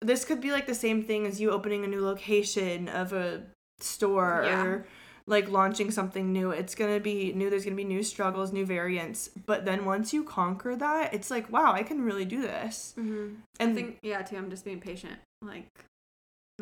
this 0.01 0.25
could 0.25 0.41
be 0.41 0.51
like 0.51 0.65
the 0.67 0.75
same 0.75 1.03
thing 1.03 1.25
as 1.25 1.39
you 1.39 1.51
opening 1.51 1.83
a 1.83 1.87
new 1.87 2.03
location 2.03 2.89
of 2.89 3.13
a 3.13 3.43
store 3.79 4.43
Yeah. 4.45 4.63
or 4.63 4.85
like 5.25 5.47
launching 5.49 5.89
something 5.89 6.33
new. 6.33 6.51
It's 6.51 6.75
gonna 6.75 6.99
be 6.99 7.31
new. 7.31 7.49
There's 7.49 7.63
gonna 7.63 7.77
be 7.77 7.85
new 7.85 8.03
struggles, 8.03 8.51
new 8.51 8.65
variants. 8.65 9.29
But 9.29 9.63
then 9.63 9.85
once 9.85 10.11
you 10.13 10.23
conquer 10.25 10.75
that, 10.75 11.13
it's 11.13 11.31
like, 11.31 11.49
wow, 11.49 11.71
I 11.71 11.83
can 11.83 12.01
really 12.03 12.25
do 12.25 12.41
this. 12.41 12.93
Mhm. 12.97 13.37
And 13.59 13.71
I 13.71 13.73
think 13.73 13.99
yeah, 14.01 14.21
too. 14.21 14.35
I'm 14.35 14.49
just 14.49 14.65
being 14.65 14.81
patient, 14.81 15.15
like 15.41 15.69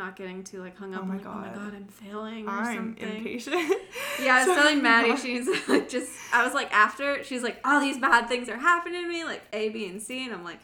not 0.01 0.15
getting 0.15 0.43
too 0.43 0.59
like 0.59 0.75
hung 0.77 0.93
oh 0.95 0.97
up. 0.97 1.03
Oh 1.03 1.05
my 1.05 1.15
like, 1.17 1.25
Oh 1.25 1.33
my 1.33 1.47
God. 1.47 1.55
god, 1.55 1.73
I'm 1.75 1.87
failing 1.87 2.47
or 2.47 2.51
I'm 2.51 2.75
something. 2.97 3.17
impatient. 3.17 3.73
Yeah, 4.21 4.35
I 4.35 4.45
was 4.45 4.47
So 4.55 4.55
telling 4.55 4.81
Madi, 4.83 5.15
she's 5.17 5.47
like 5.67 5.89
just 5.89 6.11
I 6.33 6.43
was 6.43 6.53
like 6.53 6.71
after 6.73 7.23
she's 7.23 7.43
like, 7.43 7.59
all 7.63 7.79
these 7.79 7.97
bad 7.97 8.27
things 8.27 8.49
are 8.49 8.57
happening 8.57 9.03
to 9.03 9.09
me, 9.09 9.23
like 9.23 9.41
A, 9.53 9.69
B, 9.69 9.87
and 9.87 10.01
C, 10.01 10.25
and 10.25 10.33
I'm 10.33 10.43
like, 10.43 10.59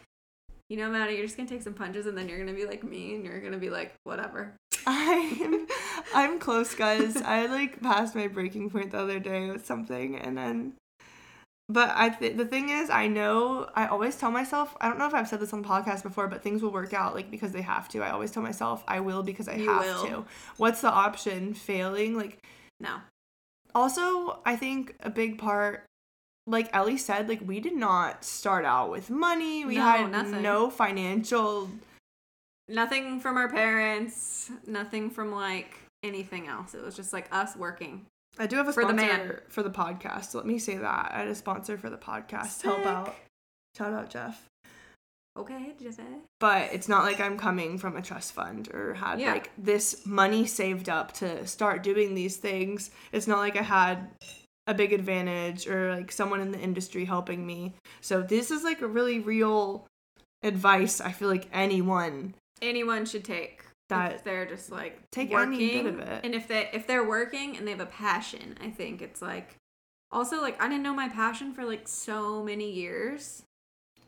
you 0.70 0.78
know, 0.78 0.90
Madi, 0.90 1.14
you're 1.14 1.26
just 1.26 1.38
gonna 1.38 1.48
take 1.50 1.62
some 1.62 1.74
punches 1.74 2.08
and 2.08 2.18
then 2.18 2.28
you're 2.28 2.40
gonna 2.40 2.54
be 2.54 2.66
like 2.66 2.84
me 2.84 3.16
and 3.16 3.24
you're 3.24 3.40
gonna 3.40 3.58
be 3.58 3.70
like, 3.70 3.94
whatever. 4.04 4.56
I'm 4.86 5.68
I'm 6.16 6.40
close, 6.40 6.74
guys. 6.74 7.18
I 7.18 7.46
like 7.48 7.82
passed 7.82 8.16
my 8.16 8.28
breaking 8.28 8.70
point 8.70 8.92
the 8.92 9.00
other 9.00 9.20
day 9.20 9.50
with 9.50 9.66
something, 9.66 10.16
and 10.18 10.38
then. 10.38 10.74
But 11.70 11.92
I 11.96 12.10
th- 12.10 12.38
the 12.38 12.46
thing 12.46 12.70
is, 12.70 12.90
I 12.90 13.08
know 13.08 13.70
I 13.76 13.88
always 13.88 14.16
tell 14.16 14.32
myself. 14.32 14.76
I 14.80 14.88
don't 14.88 14.98
know 14.98 15.06
if 15.08 15.14
I've 15.14 15.28
said 15.28 15.42
this 15.42 15.52
on 15.52 15.62
the 15.62 15.68
podcast 15.68 16.02
before, 16.02 16.28
but 16.28 16.42
things 16.42 16.62
will 16.62 16.72
work 16.72 16.94
out 16.94 17.14
like 17.14 17.30
because 17.30 17.52
they 17.52 17.62
have 17.62 17.90
to. 17.90 18.02
I 18.02 18.12
always 18.12 18.32
tell 18.32 18.42
myself 18.44 18.84
I 18.88 19.02
will 19.02 19.22
because 19.22 19.50
I 19.50 19.56
You 19.56 19.70
have 19.70 19.84
will. 19.84 20.06
to. 20.06 20.26
What's 20.56 20.80
the 20.82 20.90
option? 20.90 21.54
Failing? 21.54 22.16
Like 22.16 22.42
No. 22.80 23.00
also, 23.76 24.40
I 24.46 24.56
think 24.56 24.96
a 25.02 25.10
big 25.10 25.38
part, 25.38 25.84
like 26.46 26.70
Ellie 26.74 26.98
said, 26.98 27.28
like 27.28 27.42
we 27.46 27.60
did 27.60 27.76
not 27.76 28.24
start 28.24 28.64
out 28.64 28.90
with 28.90 29.10
money. 29.10 29.66
We 29.66 29.76
No, 29.76 29.82
had 29.82 30.12
nothing. 30.12 30.42
no 30.42 30.70
financial 30.70 31.70
Nothing 32.70 33.20
from 33.22 33.38
our 33.38 33.48
parents, 33.50 34.52
nothing 34.66 35.10
from 35.10 35.32
like 35.32 35.80
anything 36.04 36.48
else. 36.48 36.74
It 36.74 36.84
was 36.84 36.96
just 36.98 37.14
like 37.14 37.28
us 37.34 37.56
working. 37.56 38.06
I 38.40 38.48
do 38.48 38.56
have 38.58 38.68
a 38.68 38.74
For 38.74 38.84
the 38.86 38.90
sponsor 38.98 39.06
man. 39.06 39.40
for 39.50 39.64
the 39.64 39.70
podcast. 39.70 40.34
Let 40.36 40.46
me 40.46 40.60
say 40.60 40.78
that. 40.78 41.12
I 41.14 41.20
had 41.20 41.28
a 41.28 41.36
sponsor 41.36 41.78
for 41.78 41.90
the 41.90 41.98
podcast. 41.98 42.62
Help 42.62 42.86
out. 42.86 43.16
Shout 43.78 43.94
out 43.94 44.10
Jeff. 44.10 44.46
Okay, 45.38 45.74
Jesse. 45.82 46.02
But 46.40 46.74
it's 46.74 46.88
not 46.90 47.04
like 47.04 47.20
I'm 47.20 47.38
coming 47.38 47.78
from 47.78 47.96
a 47.96 48.02
trust 48.02 48.34
fund 48.34 48.70
or 48.74 48.96
had 48.96 49.20
Yeah. 49.20 49.34
like 49.34 49.52
this 49.58 50.04
money 50.06 50.46
saved 50.48 50.90
up 50.90 51.12
to 51.14 51.46
start 51.46 51.84
doing 51.84 52.16
these 52.16 52.38
things. 52.38 52.90
It's 53.12 53.28
not 53.28 53.38
like 53.40 53.56
I 53.56 53.62
had 53.62 54.10
a 54.66 54.74
big 54.74 54.94
advantage 54.94 55.68
or 55.68 55.96
like 55.96 56.12
someone 56.12 56.40
in 56.42 56.52
the 56.52 56.60
industry 56.60 57.06
helping 57.06 57.46
me. 57.46 57.76
So 58.02 58.22
this 58.24 58.50
is 58.50 58.64
like 58.64 58.82
a 58.82 58.88
really 58.88 59.20
real 59.20 59.86
advice 60.44 61.02
I 61.02 61.12
feel 61.12 61.30
like 61.30 61.48
anyone 61.54 62.34
Anyone 62.62 63.06
should 63.06 63.24
take 63.24 63.64
That- 63.90 64.14
if 64.14 64.24
they're 64.24 64.46
just 64.46 64.72
like 64.72 65.00
Take 65.12 65.32
working, 65.32 65.54
any 65.56 65.82
bit 65.84 65.86
of 65.94 66.00
it. 66.00 66.26
and 66.26 66.36
if 66.36 66.48
they 66.48 66.70
if 66.74 66.88
they're 66.88 67.08
working 67.08 67.56
and 67.58 67.66
they 67.68 67.72
have 67.72 67.80
a 67.80 67.86
passion, 67.86 68.58
I 68.62 68.70
think 68.70 69.02
it's 69.02 69.22
like 69.22 69.56
also 70.12 70.42
like 70.42 70.62
I 70.62 70.68
didn't 70.68 70.84
know 70.84 70.94
my 70.94 71.10
passion 71.10 71.54
for 71.54 71.64
like 71.66 71.88
so 71.88 72.44
many 72.44 72.72
years, 72.72 73.44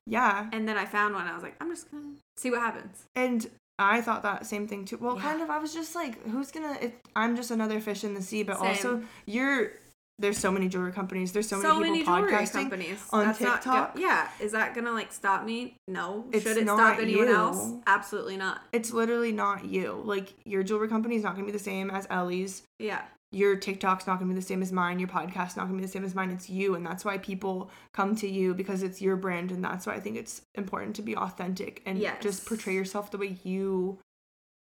yeah. 0.06 0.50
and 0.52 0.68
then 0.68 0.78
I 0.78 0.86
found 0.86 1.16
one. 1.16 1.28
I 1.28 1.34
was 1.34 1.44
like, 1.44 1.56
I'm 1.62 1.70
just 1.70 1.90
gonna 1.92 2.14
see 2.38 2.52
what 2.52 2.60
happens. 2.62 3.06
And 3.16 3.50
I 3.78 4.02
thought 4.02 4.24
that 4.24 4.46
same 4.46 4.68
thing 4.68 4.84
too. 4.86 4.98
Well, 4.98 5.16
Yeah. 5.16 5.22
kind 5.22 5.42
of. 5.42 5.50
I 5.50 5.58
was 5.60 5.74
just 5.74 5.96
like, 5.96 6.22
who's 6.28 6.52
gonna? 6.52 6.78
It, 6.82 7.00
I'm 7.16 7.36
just 7.38 7.50
another 7.52 7.80
fish 7.80 8.04
in 8.04 8.14
the 8.14 8.22
sea. 8.22 8.44
But 8.44 8.58
also, 8.58 9.04
you're 9.26 9.72
there's 10.20 10.38
so 10.38 10.52
many 10.52 10.68
jewelry 10.68 10.92
companies. 10.92 11.32
There's 11.32 11.48
so, 11.48 11.62
So, 11.62 11.76
many 11.80 11.90
many 11.92 12.00
people 12.00 12.18
jewelry 12.18 12.34
podcasting. 12.34 12.52
companies 12.64 13.00
on 13.12 13.26
Not 13.28 13.38
TikTok. 13.38 13.96
go- 13.96 14.02
yeah, 14.02 14.30
is 14.40 14.52
that 14.52 14.76
gonna 14.76 14.92
like 14.92 15.12
stop 15.14 15.46
me? 15.46 15.76
No. 15.88 16.26
It's 16.32 16.44
Should 16.44 16.58
it 16.58 16.66
not 16.66 16.78
stop 16.78 17.00
anyone 17.00 17.28
you. 17.28 17.34
else? 17.36 17.74
Absolutely 17.88 18.38
not. 18.38 18.62
It's 18.74 18.92
literally 18.92 19.32
not 19.32 19.66
you. 19.66 20.02
Like 20.06 20.34
your 20.46 20.62
jewelry 20.64 20.90
company 20.90 21.16
is 21.16 21.24
not 21.24 21.34
gonna 21.36 21.46
be 21.46 21.52
the 21.54 21.58
same 21.60 21.90
as 21.90 22.06
Ellie's. 22.10 22.64
Yeah. 22.80 23.02
Your 23.32 23.56
TikTok's 23.56 24.08
not 24.08 24.18
gonna 24.20 24.30
be 24.34 24.40
the 24.40 24.46
same 24.46 24.62
as 24.64 24.72
mine. 24.72 24.98
Your 25.00 25.08
podcast's 25.08 25.56
not 25.56 25.66
gonna 25.68 25.78
be 25.78 25.84
the 25.86 25.92
same 25.92 26.04
as 26.04 26.16
mine. 26.16 26.32
It's 26.32 26.50
you, 26.50 26.74
and 26.76 26.84
that's 26.86 27.06
why 27.06 27.18
people 27.20 27.70
come 27.94 28.16
to 28.18 28.28
you 28.28 28.54
because 28.56 28.82
it's 28.84 29.02
your 29.02 29.16
brand, 29.16 29.52
and 29.52 29.64
that's 29.64 29.86
why 29.86 29.94
I 29.94 30.00
think 30.00 30.18
it's 30.18 30.42
important 30.56 30.96
to 30.96 31.02
be 31.04 31.16
authentic 31.16 31.82
and 31.86 32.00
Yes. 32.00 32.18
just 32.24 32.46
portray 32.48 32.74
yourself 32.74 33.12
the 33.12 33.20
way 33.20 33.38
you 33.44 34.00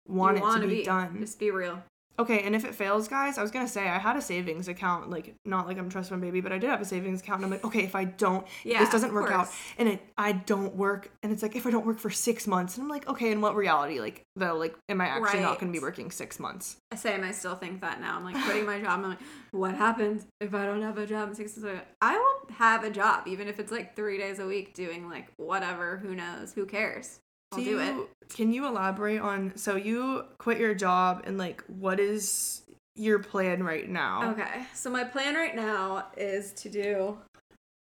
want 0.07 0.37
You 0.37 0.43
it 0.43 0.45
to 0.45 0.47
wanna 0.47 0.67
be, 0.67 0.83
done. 0.83 1.17
Just 1.21 1.39
be 1.39 1.51
real. 1.51 1.83
Okay, 2.19 2.41
and 2.41 2.53
if 2.53 2.65
it 2.65 2.75
fails, 2.75 3.07
guys, 3.07 3.37
I 3.37 3.41
was 3.41 3.49
gonna 3.49 3.67
say 3.67 3.87
I 3.87 3.97
had 3.97 4.17
a 4.17 4.21
savings 4.21 4.67
account, 4.67 5.09
like 5.09 5.35
not 5.45 5.67
like 5.67 5.77
I'm 5.77 5.89
trust 5.89 6.09
fund 6.09 6.21
baby, 6.21 6.41
but 6.41 6.51
I 6.51 6.57
did 6.57 6.69
have 6.69 6.81
a 6.81 6.85
savings 6.85 7.21
account. 7.21 7.37
And 7.37 7.45
I'm 7.45 7.51
like, 7.51 7.63
okay, 7.63 7.85
if 7.85 7.95
I 7.95 8.03
don't, 8.03 8.45
Yeah, 8.65 8.79
this 8.79 8.89
doesn't 8.89 9.13
work 9.13 9.31
out, 9.31 9.47
and 9.77 9.87
it 9.87 10.01
I 10.17 10.33
don't 10.33 10.75
work, 10.75 11.09
and 11.23 11.31
it's 11.31 11.41
like 11.41 11.55
if 11.55 11.65
I 11.65 11.71
don't 11.71 11.85
work 11.85 11.97
for 11.97 12.09
six 12.09 12.45
months, 12.45 12.75
and 12.75 12.83
I'm 12.83 12.89
like, 12.89 13.07
okay, 13.07 13.31
in 13.31 13.39
what 13.39 13.55
reality, 13.55 14.01
like 14.01 14.23
though, 14.35 14.57
like 14.57 14.75
am 14.89 14.99
I 14.99 15.07
actually 15.07 15.39
not 15.39 15.59
gonna 15.59 15.71
be 15.71 15.79
working 15.79 16.11
six 16.11 16.39
months? 16.41 16.75
Same, 16.93 17.23
I 17.23 17.31
still 17.31 17.55
think 17.55 17.79
that 17.81 18.01
now. 18.01 18.17
I'm 18.17 18.25
like 18.25 18.35
quitting 18.43 18.65
my 18.65 18.81
job. 18.81 18.99
I'm 18.99 19.09
like, 19.11 19.19
what 19.51 19.75
happens 19.75 20.25
if 20.41 20.53
I 20.53 20.65
don't 20.65 20.81
have 20.81 20.97
a 20.97 21.07
job 21.07 21.29
in 21.29 21.35
six 21.35 21.55
months? 21.57 21.81
I 22.01 22.17
will 22.17 22.55
have 22.55 22.83
a 22.83 22.89
job, 22.89 23.27
even 23.27 23.47
if 23.47 23.59
it's 23.59 23.71
like 23.71 23.95
three 23.95 24.17
days 24.17 24.39
a 24.39 24.45
week 24.45 24.73
doing 24.73 25.07
like 25.09 25.31
whatever. 25.37 25.97
Who 25.97 26.15
knows? 26.15 26.51
Who 26.51 26.65
cares? 26.65 27.21
I'll 27.51 27.59
do, 27.63 27.79
it. 27.79 27.85
you- 27.95 28.09
Can 28.29 28.53
you 28.53 28.67
elaborate 28.67 29.21
on? 29.21 29.55
So 29.57 29.75
you 29.75 30.25
quit 30.37 30.59
your 30.59 30.75
job, 30.75 31.23
and 31.25 31.37
like, 31.37 31.63
what 31.67 31.99
is 31.99 32.61
your 32.95 33.19
plan 33.19 33.63
right 33.63 33.89
now? 33.89 34.31
Okay, 34.31 34.65
so 34.73 34.89
my 34.89 35.03
plan 35.03 35.35
right 35.35 35.55
now 35.55 36.07
is 36.17 36.51
to 36.53 36.69
do. 36.69 37.17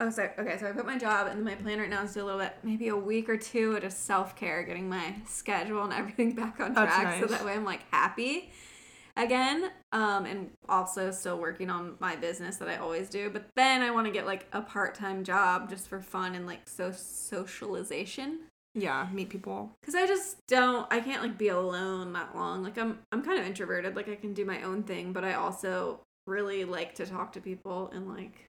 Oh, 0.00 0.10
sorry. 0.10 0.30
Okay, 0.38 0.56
so 0.58 0.66
I 0.68 0.72
quit 0.72 0.86
my 0.86 0.96
job, 0.98 1.26
and 1.28 1.44
my 1.44 1.54
plan 1.54 1.78
right 1.78 1.90
now 1.90 2.02
is 2.02 2.12
to 2.14 2.20
do 2.20 2.24
a 2.24 2.26
little 2.26 2.40
bit, 2.40 2.54
maybe 2.62 2.88
a 2.88 2.96
week 2.96 3.28
or 3.28 3.36
two 3.36 3.76
of 3.76 3.82
just 3.82 4.04
self 4.06 4.34
care, 4.34 4.62
getting 4.62 4.88
my 4.88 5.14
schedule 5.26 5.82
and 5.84 5.92
everything 6.00 6.32
back 6.34 6.58
on 6.58 6.74
track, 6.74 7.20
so 7.20 7.26
that 7.26 7.44
way 7.44 7.52
I'm 7.52 7.64
like 7.64 7.82
happy 7.90 8.50
again. 9.16 9.70
Um, 9.92 10.24
and 10.24 10.50
also 10.68 11.10
still 11.10 11.36
working 11.38 11.68
on 11.68 11.96
my 12.00 12.16
business 12.16 12.56
that 12.56 12.68
I 12.68 12.76
always 12.76 13.10
do. 13.10 13.28
But 13.28 13.44
then 13.54 13.82
I 13.82 13.90
want 13.90 14.06
to 14.06 14.12
get 14.12 14.24
like 14.24 14.46
a 14.54 14.62
part 14.62 14.94
time 14.94 15.22
job 15.22 15.68
just 15.68 15.86
for 15.88 16.00
fun 16.00 16.34
and 16.34 16.46
like 16.46 16.66
so 16.68 16.90
socialization. 16.92 18.40
Yeah, 18.74 19.06
meet 19.12 19.28
people. 19.28 19.70
Cause 19.84 19.94
I 19.94 20.06
just 20.06 20.38
don't, 20.48 20.86
I 20.90 21.00
can't 21.00 21.22
like 21.22 21.36
be 21.36 21.48
alone 21.48 22.12
that 22.14 22.34
long. 22.34 22.62
Like 22.62 22.78
I'm, 22.78 23.00
I'm 23.12 23.22
kind 23.22 23.38
of 23.38 23.46
introverted. 23.46 23.96
Like 23.96 24.08
I 24.08 24.16
can 24.16 24.32
do 24.32 24.44
my 24.44 24.62
own 24.62 24.82
thing, 24.82 25.12
but 25.12 25.24
I 25.24 25.34
also 25.34 26.00
really 26.26 26.64
like 26.64 26.94
to 26.94 27.06
talk 27.06 27.32
to 27.32 27.40
people 27.40 27.90
and 27.92 28.08
like 28.08 28.46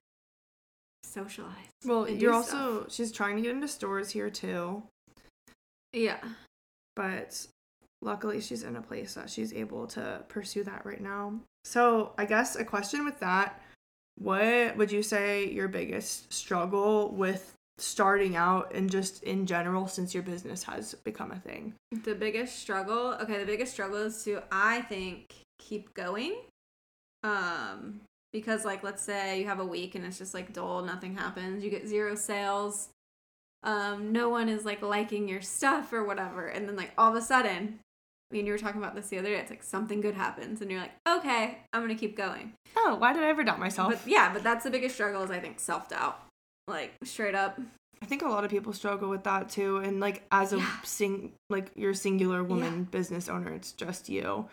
socialize. 1.02 1.52
Well, 1.84 2.08
you're 2.08 2.42
stuff. 2.42 2.54
also 2.54 2.86
she's 2.88 3.12
trying 3.12 3.36
to 3.36 3.42
get 3.42 3.50
into 3.52 3.68
stores 3.68 4.10
here 4.10 4.30
too. 4.30 4.82
Yeah. 5.92 6.18
but 6.96 7.46
luckily 8.02 8.40
she's 8.40 8.62
in 8.62 8.76
a 8.76 8.82
place 8.82 9.14
that 9.14 9.30
she's 9.30 9.52
able 9.52 9.86
to 9.88 10.22
pursue 10.28 10.64
that 10.64 10.84
right 10.84 11.00
now. 11.00 11.34
So, 11.64 12.12
I 12.18 12.26
guess 12.26 12.56
a 12.56 12.64
question 12.64 13.04
with 13.04 13.20
that, 13.20 13.60
what 14.16 14.76
would 14.76 14.92
you 14.92 15.02
say 15.02 15.48
your 15.50 15.68
biggest 15.68 16.32
struggle 16.32 17.10
with 17.10 17.53
starting 17.78 18.36
out 18.36 18.72
and 18.74 18.90
just 18.90 19.22
in 19.24 19.46
general 19.46 19.88
since 19.88 20.14
your 20.14 20.22
business 20.22 20.62
has 20.64 20.94
become 20.94 21.32
a 21.32 21.38
thing? 21.38 21.74
The 22.04 22.14
biggest 22.14 22.58
struggle, 22.58 23.16
okay, 23.20 23.38
the 23.38 23.46
biggest 23.46 23.72
struggle 23.72 23.98
is 23.98 24.22
to 24.24 24.42
I 24.50 24.82
think 24.82 25.34
keep 25.58 25.94
going. 25.94 26.34
Um 27.22 28.00
because 28.32 28.64
like 28.64 28.82
let's 28.82 29.02
say 29.02 29.40
you 29.40 29.46
have 29.46 29.60
a 29.60 29.64
week 29.64 29.94
and 29.94 30.04
it's 30.04 30.18
just 30.18 30.34
like 30.34 30.52
dull, 30.52 30.82
nothing 30.82 31.16
happens, 31.16 31.64
you 31.64 31.70
get 31.70 31.88
zero 31.88 32.14
sales. 32.14 32.90
Um 33.62 34.12
no 34.12 34.28
one 34.28 34.48
is 34.48 34.64
like 34.64 34.82
liking 34.82 35.28
your 35.28 35.42
stuff 35.42 35.92
or 35.92 36.04
whatever 36.04 36.46
and 36.46 36.68
then 36.68 36.76
like 36.76 36.92
all 36.98 37.10
of 37.10 37.16
a 37.16 37.22
sudden 37.22 37.80
I 38.30 38.36
mean, 38.36 38.46
you 38.46 38.52
were 38.52 38.58
talking 38.58 38.80
about 38.80 38.94
this 38.96 39.08
the 39.08 39.18
other 39.18 39.28
day. 39.28 39.38
It's 39.38 39.50
like 39.50 39.62
something 39.62 40.00
good 40.00 40.14
happens, 40.14 40.60
and 40.60 40.70
you're 40.70 40.80
like, 40.80 40.94
okay, 41.06 41.58
I'm 41.72 41.82
gonna 41.82 41.94
keep 41.94 42.16
going. 42.16 42.54
Oh, 42.76 42.96
why 42.98 43.12
did 43.12 43.22
I 43.22 43.28
ever 43.28 43.44
doubt 43.44 43.60
myself? 43.60 43.92
But 43.92 44.10
yeah, 44.10 44.32
but 44.32 44.42
that's 44.42 44.64
the 44.64 44.70
biggest 44.70 44.96
struggle 44.96 45.22
is 45.22 45.30
I 45.30 45.38
think 45.38 45.60
self 45.60 45.88
doubt, 45.88 46.20
like 46.66 46.94
straight 47.04 47.34
up. 47.34 47.58
I 48.02 48.06
think 48.06 48.22
a 48.22 48.28
lot 48.28 48.44
of 48.44 48.50
people 48.50 48.72
struggle 48.72 49.08
with 49.08 49.24
that 49.24 49.48
too. 49.48 49.78
And 49.78 50.00
like 50.00 50.24
as 50.30 50.52
a 50.52 50.58
Yeah. 50.58 50.80
sing 50.82 51.32
like 51.50 51.70
you're 51.74 51.92
a 51.92 51.94
singular 51.96 52.42
woman 52.44 52.84
business 52.84 53.28
owner, 53.28 53.52
it's 53.52 53.72
just 53.72 54.08
you. 54.08 54.48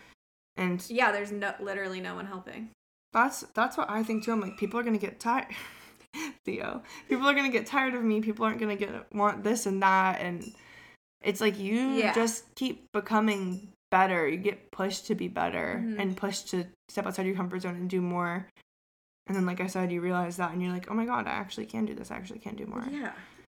And 0.57 0.83
Yeah, 0.89 1.11
there's 1.11 1.31
no 1.31 1.53
literally 1.59 2.01
no 2.01 2.15
one 2.15 2.25
helping. 2.25 2.69
that's 3.13 3.41
that's 3.53 3.77
what 3.77 3.89
I 3.89 4.03
think 4.03 4.23
too. 4.23 4.31
I'm 4.31 4.39
like, 4.41 4.57
people 4.57 4.79
are 4.79 4.83
gonna 4.83 4.97
get 4.97 5.19
tired 5.19 5.47
Theo. 6.45 6.81
People 7.09 7.27
are 7.27 7.33
gonna 7.33 7.49
get 7.49 7.65
tired 7.65 7.93
of 7.93 8.03
me, 8.03 8.21
people 8.21 8.45
aren't 8.45 8.59
gonna 8.59 8.75
get 8.75 9.13
want 9.13 9.43
this 9.43 9.65
and 9.65 9.81
that 9.81 10.19
and 10.21 10.53
it's 11.21 11.41
like 11.41 11.59
you 11.59 11.79
Yeah. 11.79 12.13
just 12.13 12.45
keep 12.55 12.91
becoming 12.93 13.69
better. 13.91 14.27
You 14.27 14.37
get 14.37 14.71
pushed 14.71 15.07
to 15.07 15.15
be 15.15 15.27
better 15.27 15.81
Mhm. 15.83 15.99
and 15.99 16.17
pushed 16.17 16.49
to 16.51 16.65
step 16.89 17.05
outside 17.05 17.25
your 17.25 17.35
comfort 17.35 17.61
zone 17.61 17.75
and 17.75 17.89
do 17.89 18.01
more. 18.01 18.47
And 19.27 19.35
then 19.35 19.45
like 19.45 19.61
I 19.61 19.67
said, 19.67 19.91
you 19.91 20.01
realize 20.01 20.37
that 20.37 20.51
and 20.51 20.61
you're 20.61 20.71
like, 20.73 20.89
Oh 20.89 20.93
my 20.93 21.05
god, 21.05 21.27
I 21.27 21.31
actually 21.31 21.65
can 21.65 21.85
do 21.85 21.93
this, 21.95 22.11
I 22.11 22.15
actually 22.15 22.39
can 22.39 22.55
do 22.55 22.65
more. 22.65 22.85
Yeah, 22.91 23.13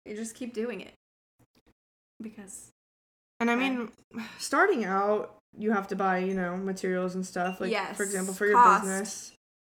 you 0.05 0.15
just 0.15 0.35
keep 0.35 0.53
doing 0.53 0.81
it 0.81 0.93
because 2.21 2.69
And 3.39 3.49
I 3.51 3.55
mean, 3.55 3.89
starting 4.39 4.85
out, 4.85 5.35
you 5.57 5.71
have 5.71 5.87
to 5.89 5.95
buy, 5.95 6.19
you 6.19 6.33
know, 6.33 6.55
materials 6.57 7.15
and 7.15 7.25
stuff. 7.25 7.59
Like, 7.59 7.71
Yes, 7.71 7.97
for 7.97 8.03
example, 8.03 8.33
for 8.33 8.45
your 8.45 8.55
cost. 8.55 8.83
business. 8.83 9.31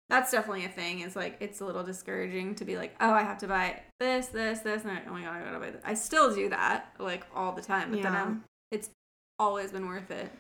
that's 0.08 0.30
definitely 0.30 0.64
a 0.64 0.68
thing. 0.70 1.00
It's 1.00 1.16
like 1.16 1.36
it's 1.40 1.60
a 1.60 1.66
little 1.66 1.82
discouraging 1.84 2.54
to 2.56 2.64
be 2.64 2.76
like, 2.76 2.94
oh, 3.00 3.10
I 3.12 3.22
have 3.22 3.38
to 3.38 3.46
buy 3.48 3.82
this, 4.00 4.26
this, 4.28 4.60
this, 4.60 4.82
and 4.84 4.92
I, 4.92 5.02
oh 5.08 5.12
my 5.12 5.22
god, 5.22 5.36
I 5.36 5.44
gotta 5.44 5.58
buy 5.58 5.70
this. 5.70 5.82
I 5.84 5.94
still 5.94 6.34
do 6.34 6.48
that 6.50 6.92
like 6.98 7.24
all 7.34 7.52
the 7.52 7.62
time, 7.62 7.90
but 7.90 8.02
then 8.02 8.12
Yeah. 8.12 8.22
I'm, 8.22 8.44
it's 8.70 8.90
always 9.38 9.70
been 9.72 9.86
worth 9.86 10.10
it. 10.10 10.30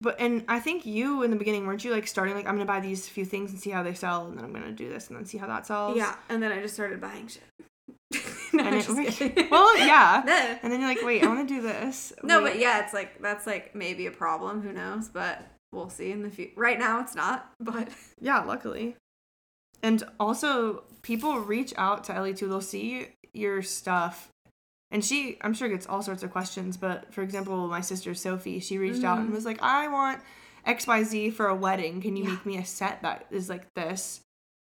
But, 0.00 0.20
and 0.20 0.44
I 0.46 0.60
think 0.60 0.86
you 0.86 1.22
in 1.24 1.30
the 1.30 1.36
beginning, 1.36 1.66
weren't 1.66 1.84
you 1.84 1.90
like 1.90 2.06
starting, 2.06 2.34
like, 2.34 2.46
I'm 2.46 2.54
gonna 2.54 2.64
buy 2.64 2.80
these 2.80 3.08
few 3.08 3.24
things 3.24 3.50
and 3.50 3.60
see 3.60 3.70
how 3.70 3.82
they 3.82 3.94
sell, 3.94 4.26
and 4.26 4.36
then 4.38 4.44
I'm 4.44 4.52
gonna 4.52 4.70
do 4.72 4.88
this 4.88 5.08
and 5.08 5.16
then 5.16 5.24
see 5.24 5.38
how 5.38 5.48
that 5.48 5.66
sells? 5.66 5.96
Yeah, 5.96 6.14
and 6.28 6.42
then 6.42 6.52
I 6.52 6.60
just 6.60 6.74
started 6.74 7.00
buying 7.00 7.26
shit. 7.26 7.42
no, 8.52 8.64
And 8.64 8.76
it. 8.76 9.48
Well, 9.50 9.78
yeah. 9.78 10.22
No. 10.26 10.58
And 10.62 10.72
then 10.72 10.80
you're 10.80 10.88
like, 10.88 11.02
wait, 11.04 11.22
I 11.22 11.26
wanna 11.26 11.46
do 11.46 11.60
this. 11.60 12.12
No, 12.22 12.42
Wait. 12.42 12.52
but 12.52 12.60
yeah, 12.60 12.82
it's 12.84 12.94
like 12.94 13.20
that's 13.20 13.46
like 13.46 13.74
maybe 13.74 14.06
a 14.06 14.10
problem. 14.10 14.62
Who 14.62 14.72
knows? 14.72 15.08
But 15.08 15.42
we'll 15.72 15.90
see 15.90 16.10
in 16.10 16.22
the 16.22 16.30
future. 16.30 16.52
Right 16.56 16.78
now, 16.78 17.00
it's 17.00 17.14
not. 17.14 17.50
But 17.60 17.88
Yeah, 18.20 18.40
luckily. 18.44 18.96
And 19.82 20.02
also, 20.18 20.84
people 21.02 21.38
reach 21.40 21.72
out 21.76 22.04
to 22.04 22.14
Ellie 22.14 22.34
too. 22.34 22.48
They'll 22.48 22.60
see 22.60 23.08
your 23.32 23.62
stuff. 23.62 24.28
And 24.90 25.04
she, 25.04 25.36
I'm 25.42 25.52
sure, 25.54 25.68
gets 25.68 25.86
all 25.86 26.02
sorts 26.02 26.22
of 26.22 26.30
questions. 26.30 26.76
But 26.76 27.12
for 27.12 27.22
example, 27.22 27.68
my 27.68 27.80
sister 27.82 28.14
Sophie, 28.14 28.58
she 28.60 28.78
reached 28.78 29.04
out 29.04 29.18
and 29.18 29.28
Mhm. 29.30 29.34
was 29.34 29.44
like, 29.44 29.62
I 29.62 29.88
want 29.88 30.20
XYZ 30.66 31.30
for 31.32 31.46
a 31.46 31.54
wedding. 31.54 32.00
Can 32.00 32.16
you 32.16 32.24
Yeah. 32.24 32.30
make 32.30 32.46
me 32.46 32.56
a 32.58 32.64
set 32.64 33.02
that 33.02 33.26
is 33.30 33.48
like 33.48 33.66
this? 33.74 34.20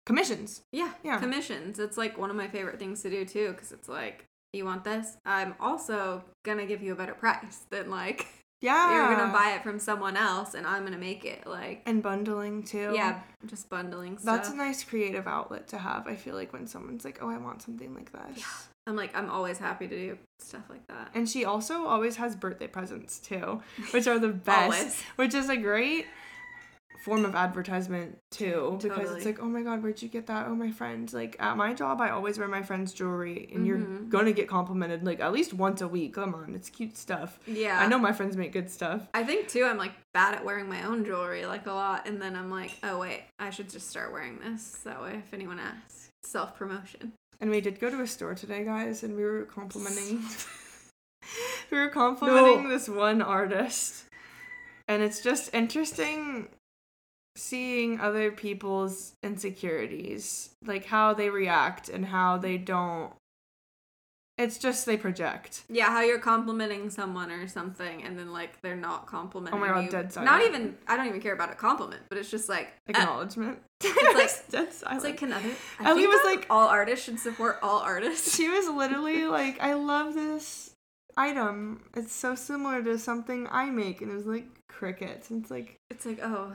Commissions. 0.06 0.62
yeah, 0.72 0.94
Yeah. 1.04 1.20
commissions. 1.20 1.78
It's 1.80 1.96
like 1.98 2.18
one 2.18 2.30
of 2.32 2.36
my 2.36 2.48
favorite 2.48 2.80
things 2.80 3.02
to 3.04 3.10
do 3.10 3.24
too, 3.24 3.52
because 3.52 3.72
it's 3.72 3.88
like 3.88 4.26
you 4.54 4.66
want 4.66 4.84
this. 4.84 5.16
I'm 5.26 5.56
also 5.60 6.24
gonna 6.44 6.66
give 6.66 6.82
you 6.82 6.92
a 6.94 6.96
better 6.96 7.14
price 7.14 7.66
than 7.70 7.90
like 7.92 8.28
Yeah. 8.62 8.94
you're 9.10 9.16
gonna 9.16 9.32
buy 9.32 9.52
it 9.52 9.64
from 9.64 9.80
someone 9.80 10.18
else, 10.18 10.54
and 10.56 10.66
I'm 10.68 10.84
gonna 10.84 10.98
make 10.98 11.24
it 11.24 11.46
like 11.48 11.84
And 11.86 12.02
bundling 12.04 12.64
too. 12.64 12.92
yeah, 12.96 13.22
just 13.46 13.70
bundling 13.70 14.18
stuff. 14.18 14.36
That's 14.38 14.50
a 14.50 14.56
nice 14.56 14.84
creative 14.84 15.28
outlet 15.28 15.68
to 15.70 15.78
have. 15.78 16.08
I 16.08 16.16
feel 16.16 16.36
like 16.36 16.52
when 16.52 16.66
someone's 16.68 17.06
like, 17.06 17.20
oh, 17.22 17.30
I 17.30 17.38
want 17.38 17.62
something 17.62 17.94
like 17.96 18.12
this. 18.12 18.40
Yeah. 18.40 18.46
I'm 18.88 18.96
like 18.96 19.16
I'm 19.16 19.30
always 19.30 19.58
happy 19.58 19.88
to 19.88 19.96
do 19.96 20.18
stuff 20.40 20.64
like 20.70 20.86
that. 20.88 21.12
And 21.14 21.30
she 21.30 21.46
also 21.46 21.86
always 21.86 22.16
has 22.18 22.36
birthday 22.36 22.68
presents 22.68 23.20
too, 23.20 23.62
which 23.92 24.08
are 24.08 24.20
the 24.20 24.28
best. 24.30 24.98
Which 25.18 25.34
is 25.34 25.50
a 25.50 25.58
great 25.58 26.08
form 27.04 27.26
of 27.26 27.34
advertisement 27.34 28.16
too, 28.30 28.78
because 28.80 28.98
Totally. 28.98 29.16
it's 29.18 29.26
like, 29.26 29.40
oh 29.42 29.48
my 29.48 29.64
god, 29.64 29.82
where'd 29.82 30.00
you 30.04 30.08
get 30.08 30.28
that? 30.28 30.46
Oh, 30.48 30.54
my 30.54 30.70
friend. 30.72 31.12
Like 31.12 31.36
at 31.40 31.58
my 31.58 31.74
job, 31.74 32.00
I 32.00 32.12
always 32.12 32.38
wear 32.38 32.48
my 32.48 32.62
friend's 32.62 32.94
jewelry, 32.94 33.50
and 33.54 33.66
you're 33.66 33.78
Mhm. 33.80 34.10
gonna 34.10 34.32
get 34.34 34.48
complimented 34.48 35.04
like 35.04 35.20
at 35.20 35.32
least 35.32 35.54
once 35.54 35.82
a 35.82 35.88
week. 35.88 36.14
Come 36.14 36.36
on, 36.36 36.54
it's 36.56 36.70
cute 36.70 36.96
stuff. 36.98 37.40
Yeah, 37.48 37.80
I 37.80 37.88
know 37.88 37.98
my 37.98 38.12
friends 38.14 38.38
make 38.38 38.52
good 38.52 38.70
stuff. 38.70 39.08
I 39.16 39.24
think 39.24 39.48
too, 39.48 39.64
I'm 39.64 39.78
like 39.78 39.94
bad 40.14 40.36
at 40.36 40.46
wearing 40.46 40.70
my 40.70 40.84
own 40.84 41.04
jewelry 41.06 41.46
like 41.46 41.66
a 41.66 41.72
lot, 41.74 42.08
and 42.08 42.22
then 42.22 42.36
I'm 42.36 42.52
like, 42.52 42.72
oh 42.84 43.00
wait, 43.00 43.24
I 43.40 43.50
should 43.52 43.70
just 43.70 43.90
start 43.90 44.12
wearing 44.12 44.40
this. 44.40 44.72
That 44.84 45.02
way, 45.02 45.16
if 45.26 45.34
anyone 45.34 45.60
asks, 45.60 46.10
self 46.24 46.56
promotion. 46.56 47.14
And 47.42 47.50
we 47.50 47.60
did 47.60 47.80
go 47.80 47.90
to 47.90 48.02
a 48.02 48.08
store 48.08 48.36
today, 48.36 48.64
guys, 48.64 49.02
and 49.04 49.16
we 49.16 49.24
were 49.24 49.46
complimenting. 49.46 50.22
we 51.72 51.80
were 51.80 51.90
complimenting 51.90 52.64
No. 52.64 52.70
this 52.70 52.88
one 52.88 53.22
artist, 53.22 54.06
and 54.88 55.02
it's 55.02 55.22
just 55.22 55.54
interesting 55.54 56.50
seeing 57.36 58.00
other 58.00 58.32
people's 58.32 59.14
insecurities, 59.24 60.52
like 60.66 60.86
how 60.86 61.14
they 61.16 61.30
react 61.30 61.90
and 61.90 62.06
how 62.06 62.38
they 62.38 62.58
don't. 62.58 63.12
It's 64.42 64.58
just 64.58 64.86
they 64.86 64.98
project. 64.98 65.64
Yeah, 65.70 65.90
how 65.90 66.02
you're 66.02 66.20
complimenting 66.20 66.90
someone 66.90 67.32
or 67.32 67.48
something, 67.48 68.04
and 68.04 68.18
then 68.18 68.32
like 68.34 68.62
they're 68.62 68.76
not 68.76 69.08
complimenting. 69.08 69.60
Oh 69.60 69.62
my 69.62 69.70
God, 69.70 69.86
you. 69.86 69.90
dead 69.92 70.16
Not 70.16 70.42
even. 70.42 70.76
I 70.88 70.98
don't 70.98 71.08
even 71.08 71.22
care 71.22 71.34
about 71.34 71.52
a 71.52 71.56
compliment, 71.56 72.02
but 72.10 72.18
it's 72.18 72.30
just 72.32 72.50
like 72.50 72.68
uh, 72.88 72.92
Acknowledgement. 72.92 73.60
like- 73.84 74.50
dead 74.50 74.74
silent. 74.74 74.96
it's 74.98 75.04
like 75.04 75.18
can 75.18 75.32
other. 75.34 75.50
I 75.80 75.90
Ellie 75.90 76.02
think 76.04 76.14
was 76.14 76.22
like- 76.26 76.48
all 76.50 76.68
artists 76.68 77.06
should 77.06 77.20
support 77.20 77.60
all 77.62 77.80
artists. 77.80 78.36
she 78.36 78.50
was 78.50 78.68
literally 78.76 79.26
like, 79.26 79.60
I 79.62 79.74
love 79.74 80.14
this 80.14 80.72
item. 81.18 81.82
It's 81.96 82.14
so 82.14 82.36
similar 82.36 82.82
to 82.84 82.98
something 82.98 83.48
I 83.52 83.70
make. 83.70 84.02
And 84.02 84.12
it 84.12 84.16
was 84.16 84.26
like 84.26 84.46
crickets. 84.70 85.30
And 85.30 85.42
it's 85.42 85.52
like, 85.52 85.78
It's 85.90 86.06
like 86.06 86.20
oh, 86.24 86.54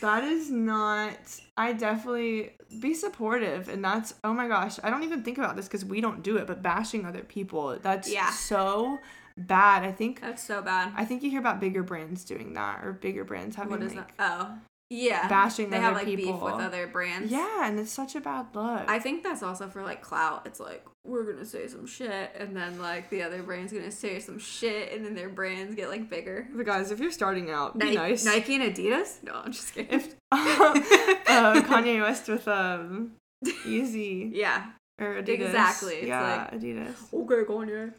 that 0.00 0.24
is 0.24 0.50
not, 0.50 1.18
I 1.56 1.72
definitely 1.72 2.52
be 2.80 2.94
supportive. 2.94 3.68
And 3.68 3.84
that's, 3.84 4.14
oh 4.24 4.32
my 4.32 4.48
gosh, 4.48 4.78
I 4.82 4.90
don't 4.90 5.02
even 5.02 5.22
think 5.22 5.38
about 5.38 5.56
this 5.56 5.66
because 5.66 5.84
we 5.84 6.00
don't 6.00 6.22
do 6.22 6.36
it, 6.36 6.46
but 6.46 6.62
bashing 6.62 7.04
other 7.04 7.22
people, 7.22 7.78
that's 7.80 8.10
Yeah. 8.12 8.30
so 8.30 8.98
bad. 9.36 9.82
I 9.84 9.92
think, 9.92 10.20
that's 10.20 10.42
so 10.42 10.62
bad. 10.62 10.92
I 10.96 11.04
think 11.04 11.22
you 11.22 11.30
hear 11.30 11.40
about 11.40 11.60
bigger 11.60 11.82
brands 11.82 12.24
doing 12.24 12.54
that 12.54 12.84
or 12.84 12.92
bigger 12.92 13.24
brands 13.24 13.56
having 13.56 13.72
What 13.72 13.82
is 13.82 13.94
like, 13.94 14.16
that? 14.16 14.38
Oh, 14.40 14.58
yeah. 14.90 15.28
bashing 15.28 15.70
They 15.70 15.80
have 15.80 15.94
like 15.94 16.06
beef 16.06 16.26
with 16.26 16.54
other 16.54 16.86
brands. 16.86 17.30
Yeah, 17.30 17.66
and 17.66 17.78
it's 17.78 17.90
such 17.92 18.14
a 18.14 18.20
bad 18.20 18.46
look. 18.54 18.88
I 18.88 18.98
think 18.98 19.22
that's 19.22 19.42
also 19.42 19.68
for 19.68 19.82
like 19.82 20.02
clout. 20.02 20.46
It's 20.46 20.60
like 20.60 20.84
we're 21.04 21.30
gonna 21.30 21.44
say 21.44 21.68
some 21.68 21.86
shit, 21.86 22.30
and 22.38 22.56
then 22.56 22.78
like 22.80 23.10
the 23.10 23.22
other 23.22 23.42
brand's 23.42 23.72
gonna 23.72 23.90
say 23.90 24.18
some 24.20 24.38
shit, 24.38 24.92
and 24.92 25.04
then 25.04 25.14
their 25.14 25.28
brands 25.28 25.74
get 25.74 25.88
like 25.88 26.08
bigger. 26.08 26.48
but 26.54 26.64
guys, 26.66 26.90
if 26.90 26.98
you're 26.98 27.10
starting 27.12 27.50
out, 27.50 27.78
be 27.78 27.86
Nike, 27.86 27.96
nice. 27.96 28.24
Nike 28.24 28.54
and 28.56 28.74
Adidas? 28.74 29.22
No, 29.22 29.34
I'm 29.34 29.52
just 29.52 29.74
kidding. 29.74 30.00
if 30.00 30.14
uh, 30.32 30.74
Kanye 31.66 32.00
West 32.00 32.28
with 32.28 32.48
um 32.48 33.12
Yeezy 33.44 34.30
yeah. 34.32 34.70
or 35.00 35.22
Adidas. 35.22 35.46
Exactly, 35.46 35.94
it's 35.96 36.06
Yeah, 36.08 36.50
Adidas. 36.52 36.94
Okay, 37.12 37.44
Kanye. 37.44 37.92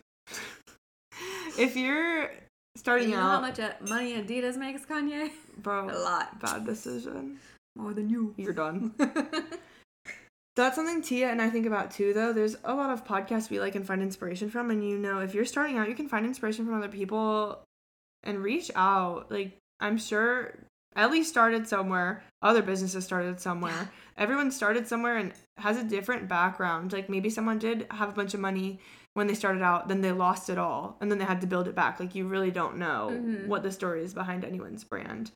If 1.57 1.75
you're 1.75 2.31
starting 2.75 3.09
You 3.09 3.15
know 3.15 3.21
how 3.21 3.39
much 3.41 3.59
uh, 3.59 3.71
money 3.87 4.13
Adidas 4.21 4.57
makes, 4.57 4.83
Kanye? 4.85 5.31
bro, 5.57 5.89
A 5.89 5.97
lot. 5.97 6.39
bad 6.41 6.65
decision. 6.65 7.37
More 7.77 7.93
than 7.93 8.09
you. 8.09 8.33
You're 8.37 8.53
done. 8.53 8.93
That's 10.55 10.75
something 10.77 11.01
Tia 11.01 11.29
and 11.29 11.41
I 11.41 11.49
think 11.49 11.65
about 11.65 11.91
too, 11.91 12.13
though. 12.13 12.31
There's 12.31 12.55
a 12.63 12.73
lot 12.73 12.89
of 12.89 13.05
podcasts 13.05 13.49
we 13.49 13.59
like 13.59 13.75
and 13.75 13.85
find 13.85 14.01
inspiration 14.01 14.49
from, 14.49 14.71
and 14.71 14.87
you 14.87 14.97
know, 14.97 15.19
if 15.19 15.33
you're 15.33 15.45
starting 15.45 15.77
out, 15.77 15.89
you 15.89 15.95
can 15.95 16.07
find 16.07 16.25
inspiration 16.25 16.65
from 16.65 16.75
other 16.75 16.87
people 16.87 17.61
and 18.23 18.39
reach 18.41 18.71
out. 18.75 19.29
Like, 19.29 19.57
I'm 19.81 19.97
sure 19.97 20.57
Ellie 20.95 21.23
started 21.25 21.67
somewhere, 21.67 22.23
other 22.41 22.61
businesses 22.61 23.03
started 23.03 23.41
somewhere. 23.41 23.91
Everyone 24.17 24.49
started 24.49 24.87
somewhere 24.87 25.17
and 25.17 25.33
has 25.57 25.77
a 25.77 25.83
different 25.83 26.29
background. 26.29 26.93
Like, 26.93 27.09
maybe 27.09 27.29
someone 27.29 27.59
did 27.59 27.85
have 27.91 28.07
a 28.09 28.13
bunch 28.13 28.33
of 28.33 28.39
money 28.39 28.79
when 29.13 29.27
they 29.27 29.33
started 29.33 29.61
out, 29.61 29.89
then 29.89 29.99
they 29.99 30.13
lost 30.13 30.49
it 30.49 30.57
all, 30.57 30.97
and 31.01 31.11
then 31.11 31.17
they 31.17 31.25
had 31.25 31.41
to 31.41 31.47
build 31.47 31.67
it 31.67 31.75
back. 31.75 31.99
Like, 31.99 32.15
you 32.15 32.27
really 32.27 32.51
don't 32.51 32.77
know 32.77 33.09
Mhm. 33.11 33.47
what 33.47 33.63
the 33.63 33.71
story 33.71 34.03
is 34.03 34.13
behind 34.13 34.45
anyone's 34.45 34.85
brand 34.85 35.31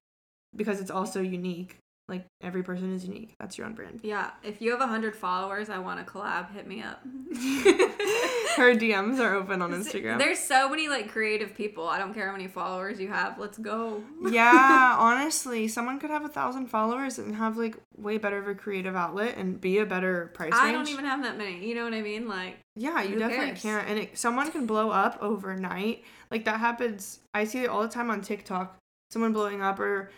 because 0.56 0.80
it's 0.80 0.92
also 0.92 1.22
unique. 1.22 1.78
Like 2.10 2.26
every 2.42 2.64
person 2.64 2.94
is 2.94 3.06
unique. 3.06 3.36
That's 3.40 3.58
your 3.58 3.68
own 3.68 3.74
brand. 3.74 4.02
Yeah, 4.04 4.32
if 4.44 4.62
you 4.62 4.72
have 4.72 4.80
100 4.80 5.16
followers, 5.16 5.70
I 5.70 5.78
want 5.78 6.06
to 6.06 6.12
collab, 6.12 6.52
hit 6.52 6.68
me 6.68 6.82
up. 6.82 7.02
Her 8.58 8.76
DMs 8.76 9.20
are 9.20 9.36
open 9.36 9.62
on 9.62 9.72
Instagram. 9.72 10.18
There's 10.18 10.40
so 10.40 10.70
many 10.70 10.88
like 10.88 11.10
creative 11.10 11.56
people. 11.56 11.88
I 11.88 12.00
don't 12.00 12.14
care 12.14 12.26
how 12.26 12.32
many 12.34 12.48
followers 12.48 13.00
you 13.00 13.08
have. 13.08 13.38
Let's 13.38 13.58
go. 13.58 14.04
yeah, 14.30 14.98
honestly, 15.00 15.68
someone 15.68 16.00
could 16.00 16.10
have 16.10 16.26
a 16.26 16.30
thousand 16.30 16.68
followers 16.68 17.20
and 17.20 17.36
have 17.36 17.58
like 17.58 17.78
way 17.96 18.18
better 18.18 18.38
of 18.38 18.48
a 18.48 18.56
creative 18.56 18.96
outlet 18.96 19.38
and 19.38 19.62
be 19.62 19.78
a 19.78 19.86
better 19.86 20.32
price 20.34 20.52
range. 20.52 20.64
I 20.64 20.72
don't 20.72 20.90
even 20.90 21.06
have 21.06 21.24
that 21.24 21.38
many. 21.38 21.66
You 21.66 21.76
know 21.76 21.84
what 21.84 21.94
I 21.94 22.02
mean? 22.02 22.28
Like, 22.28 22.58
yeah, 22.76 23.02
you 23.04 23.20
definitely 23.20 23.48
cares? 23.48 23.62
can't. 23.62 23.88
And 23.88 24.00
it, 24.00 24.18
someone 24.18 24.52
can 24.52 24.66
blow 24.66 24.90
up 24.90 25.18
overnight. 25.22 26.04
Like 26.32 26.46
that 26.46 26.60
happens. 26.60 27.20
I 27.34 27.44
see 27.44 27.64
it 27.64 27.70
all 27.70 27.82
the 27.82 27.90
time 27.90 28.10
on 28.10 28.22
TikTok. 28.22 28.78
Someone 29.12 29.34
blowing 29.34 29.62
up 29.62 29.80
or 29.80 30.12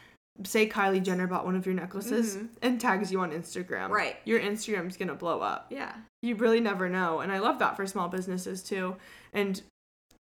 say 0.43 0.67
Kylie 0.67 1.03
Jenner 1.03 1.27
bought 1.27 1.45
one 1.45 1.55
of 1.55 1.65
your 1.65 1.75
necklaces 1.75 2.37
Mhm. 2.37 2.49
and 2.61 2.79
tags 2.81 3.11
you 3.11 3.19
on 3.19 3.31
Instagram. 3.31 3.89
Right. 3.89 4.17
Your 4.25 4.39
Instagram's 4.39 4.97
gonna 4.97 5.15
blow 5.15 5.41
up. 5.41 5.67
yeah. 5.69 5.93
You 6.21 6.35
really 6.35 6.59
never 6.59 6.87
know. 6.89 7.19
And 7.21 7.31
I 7.31 7.39
love 7.39 7.59
that 7.59 7.75
for 7.75 7.85
small 7.87 8.07
businesses 8.07 8.61
too. 8.63 8.95
And 9.33 9.61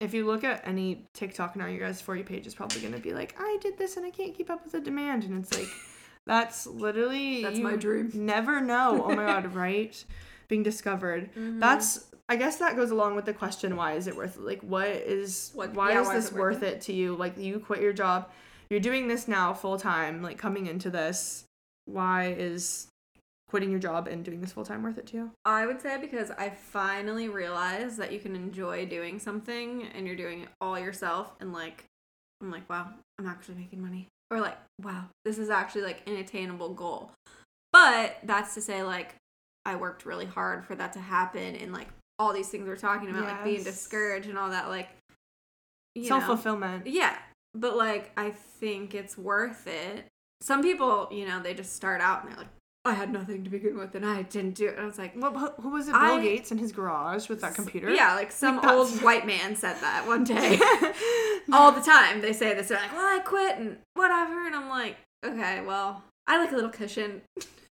if 0.01 0.15
you 0.15 0.25
look 0.27 0.43
at 0.43 0.67
any 0.67 1.07
TikTok 1.15 1.55
now, 1.55 1.67
your 1.67 1.81
guys' 1.87 2.01
For 2.01 2.17
You 2.17 2.25
page 2.25 2.47
is 2.47 2.55
probably 2.55 2.81
gonna 2.81 2.99
be 2.99 3.13
like, 3.13 3.35
I 3.39 3.59
did 3.61 3.79
this 3.79 3.97
and 3.97 4.05
I 4.07 4.11
can't 4.11 4.35
keep 4.35 4.51
up 4.51 4.65
with 4.65 4.73
the 4.73 4.81
demand. 4.81 5.25
And 5.25 5.43
it's 5.45 5.57
like, 5.57 5.69
that's 6.27 6.67
literally 6.67 7.43
That's 7.43 7.59
you 7.59 7.65
my 7.65 7.77
dream. 7.77 8.11
Never 8.15 8.61
know. 8.61 9.03
Oh 9.05 9.09
my 9.15 9.27
god, 9.27 9.55
right? 9.55 10.05
Being 10.49 10.63
discovered. 10.63 11.31
Mm-hmm. 11.33 11.59
That's 11.61 12.07
I 12.29 12.37
guess 12.37 12.57
that 12.59 12.77
goes 12.77 12.91
along 12.91 13.15
with 13.17 13.27
the 13.27 13.35
question 13.35 13.77
why 13.77 13.93
is 13.95 14.07
it 14.07 14.17
worth 14.17 14.37
it? 14.37 14.43
Like 14.43 14.63
what 14.63 14.89
is 14.89 15.51
What- 15.55 15.75
why 15.75 15.93
yeah, 15.93 16.01
is 16.01 16.07
why 16.09 16.17
is 16.17 16.25
this 16.25 16.33
it 16.33 16.39
worth 16.39 16.61
worth 16.61 16.63
it 16.63 16.81
to 16.83 16.93
you? 16.93 17.15
Like 17.15 17.37
you 17.37 17.59
quit 17.61 17.81
your 17.83 17.93
job, 17.93 18.31
you're 18.73 18.81
doing 18.81 19.07
this 19.07 19.29
now 19.29 19.53
full 19.53 19.79
time, 19.79 20.23
like 20.23 20.39
coming 20.39 20.67
into 20.67 20.89
this. 20.89 21.45
Why 21.85 22.35
is 22.39 22.87
quitting 23.47 23.71
your 23.71 23.79
job 23.79 24.09
and 24.09 24.25
doing 24.25 24.41
this 24.41 24.53
full 24.53 24.65
time 24.65 24.83
worth 24.83 24.97
it 24.97 25.07
to 25.09 25.17
you? 25.19 25.31
I 25.45 25.67
would 25.67 25.83
say 25.83 25.99
because 26.01 26.31
I 26.31 26.49
finally 26.49 27.29
realized 27.29 27.99
that 27.99 28.13
you 28.13 28.19
can 28.19 28.35
enjoy 28.35 28.87
doing 28.87 29.19
something 29.19 29.87
and 29.95 30.07
you're 30.07 30.17
doing 30.17 30.41
it 30.41 30.49
all 30.59 30.79
yourself 30.79 31.33
and 31.39 31.53
like 31.53 31.85
I'm 32.41 32.51
like, 32.51 32.69
wow, 32.71 32.89
I'm 33.19 33.27
actually 33.27 33.57
making 33.57 33.83
money. 33.83 34.09
Or 34.31 34.41
like, 34.41 34.57
wow, 34.81 35.05
this 35.27 35.37
is 35.37 35.51
actually 35.51 35.83
like 35.83 36.03
an 36.09 36.17
attainable 36.17 36.73
goal. 36.73 37.13
But 37.75 38.21
that's 38.23 38.55
to 38.55 38.63
say 38.63 38.83
like 38.83 39.17
I 39.67 39.77
worked 39.77 40.07
really 40.07 40.25
hard 40.25 40.65
for 40.65 40.75
that 40.77 40.95
to 40.95 40.99
happen 40.99 41.57
and 41.57 41.75
like 41.75 41.89
all 42.19 42.33
these 42.33 42.49
things 42.49 42.67
we're 42.67 42.77
talking 42.77 43.11
about, 43.11 43.25
like 43.25 43.45
being 43.45 43.65
discouraged 43.65 44.31
and 44.31 44.39
all 44.39 44.49
that, 44.49 44.71
like. 44.71 44.89
Self 46.05 46.25
fulfillment. 46.25 46.87
Yeah, 46.87 47.15
but 47.55 47.77
like 47.77 48.13
I 48.17 48.31
think 48.31 48.95
it's 48.95 49.17
worth 49.19 49.67
it. 49.67 50.07
Some 50.41 50.63
people, 50.63 51.09
you 51.13 51.27
know, 51.27 51.41
they 51.41 51.55
just 51.55 51.75
start 51.77 52.01
out 52.01 52.23
and 52.23 52.33
they're 52.33 52.39
like, 52.39 52.49
I 52.85 52.95
had 52.95 53.13
nothing 53.13 53.45
to 53.45 53.51
begin 53.51 53.79
with 53.79 53.95
and 53.95 54.05
I 54.05 54.23
didn't 54.23 54.57
do 54.57 54.67
it. 54.67 54.73
And 54.75 54.81
I 54.83 54.87
was 54.87 54.99
like, 54.99 55.15
What 55.15 55.37
who- 55.37 55.63
who 55.63 55.69
was 55.71 55.87
it? 55.89 55.93
Bill 55.93 56.01
I- 56.01 56.21
Gates 56.23 56.51
in 56.51 56.59
his 56.59 56.73
garage 56.73 57.29
with 57.29 57.41
that 57.43 57.55
computer? 57.55 57.91
Yeah, 57.91 58.15
like 58.15 58.33
some 58.45 58.57
Like, 58.57 58.69
old 58.69 58.91
white 59.03 59.27
man 59.27 59.55
said 59.55 59.77
that 59.81 60.07
one 60.07 60.25
day. 60.25 60.59
All 61.53 61.71
the 61.73 61.81
time 61.81 62.21
they 62.21 62.33
say 62.33 62.55
this. 62.55 62.69
They're 62.69 62.79
like, 62.81 62.93
well, 62.93 63.05
I 63.07 63.21
quit 63.21 63.59
and 63.59 63.77
whatever. 63.95 64.47
And 64.47 64.57
I'm 64.57 64.69
like, 64.69 64.97
okay, 65.25 65.61
well, 65.65 66.03
I 66.27 66.39
like 66.39 66.51
a 66.53 66.55
little 66.57 66.71
cushion. 66.71 67.23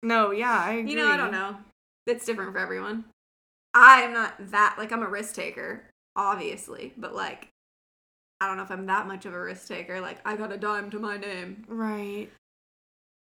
no, 0.03 0.31
yeah, 0.31 0.53
I 0.62 0.73
agree. 0.75 0.91
You 0.93 0.97
know, 0.99 1.09
I 1.09 1.17
don't 1.17 1.33
know. 1.33 1.57
It's 2.07 2.25
different 2.27 2.53
for 2.53 2.59
everyone. 2.59 3.05
I'm 3.75 4.12
not 4.14 4.35
that, 4.51 4.77
like, 4.79 4.93
I'm 4.93 5.03
a 5.03 5.09
risk 5.09 5.35
taker, 5.35 5.85
obviously, 6.17 6.93
but 6.97 7.14
like, 7.14 7.49
I 8.40 8.46
don't 8.46 8.57
know 8.57 8.62
if 8.62 8.70
I'm 8.70 8.87
that 8.87 9.07
much 9.07 9.27
of 9.27 9.35
a 9.35 9.40
risk 9.40 9.68
taker. 9.68 10.01
Like, 10.01 10.18
I 10.24 10.37
got 10.37 10.53
a 10.53 10.57
dime 10.57 10.90
to 10.90 10.98
my 10.98 11.16
name. 11.16 11.64
Right. 11.66 12.29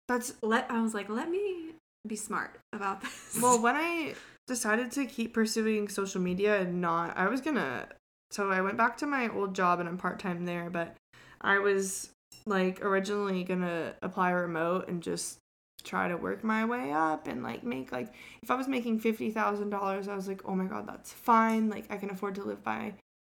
That's 0.09 0.35
Let 0.42 0.70
I 0.70 0.81
was 0.81 0.94
like, 0.94 1.09
let 1.09 1.31
me 1.31 1.72
be 2.07 2.16
smart 2.16 2.59
about 2.72 3.01
this. 3.01 3.38
well 3.40 3.61
when 3.62 3.77
i 3.77 4.14
decided 4.48 4.90
to 4.90 5.07
keep 5.07 5.33
pursuing 5.33 5.88
social 5.88 6.20
media 6.20 6.61
and 6.61 6.81
not 6.81 7.16
i 7.16 7.29
was 7.29 7.40
gonna 7.40 7.87
so 8.33 8.51
i 8.51 8.61
went 8.61 8.77
back 8.77 8.96
to 8.96 9.07
my 9.07 9.29
old 9.29 9.55
job 9.55 9.79
and 9.79 9.88
i'm 9.88 9.96
part-time 9.96 10.44
there 10.44 10.68
but 10.68 10.96
i 11.40 11.59
was 11.59 12.11
like 12.44 12.85
originally 12.85 13.44
gonna 13.44 13.94
apply 14.03 14.31
remote 14.31 14.88
and 14.88 15.01
just 15.03 15.38
try 15.85 16.09
to 16.09 16.16
work 16.16 16.42
my 16.42 16.64
way 16.64 16.92
up 16.92 17.29
and 17.29 17.42
like 17.42 17.62
make 17.62 17.92
like 17.92 18.12
if 18.42 18.51
i 18.51 18.55
was 18.57 18.66
making 18.66 19.01
$50000 19.01 20.09
i 20.09 20.14
was 20.16 20.27
like 20.27 20.42
oh 20.44 20.55
my 20.57 20.64
god 20.64 20.88
that's 20.88 21.12
fine 21.12 21.68
like 21.68 21.85
i 21.90 21.96
can 21.96 22.11
afford 22.11 22.35
to 22.35 22.42
live 22.42 22.64
by 22.64 22.92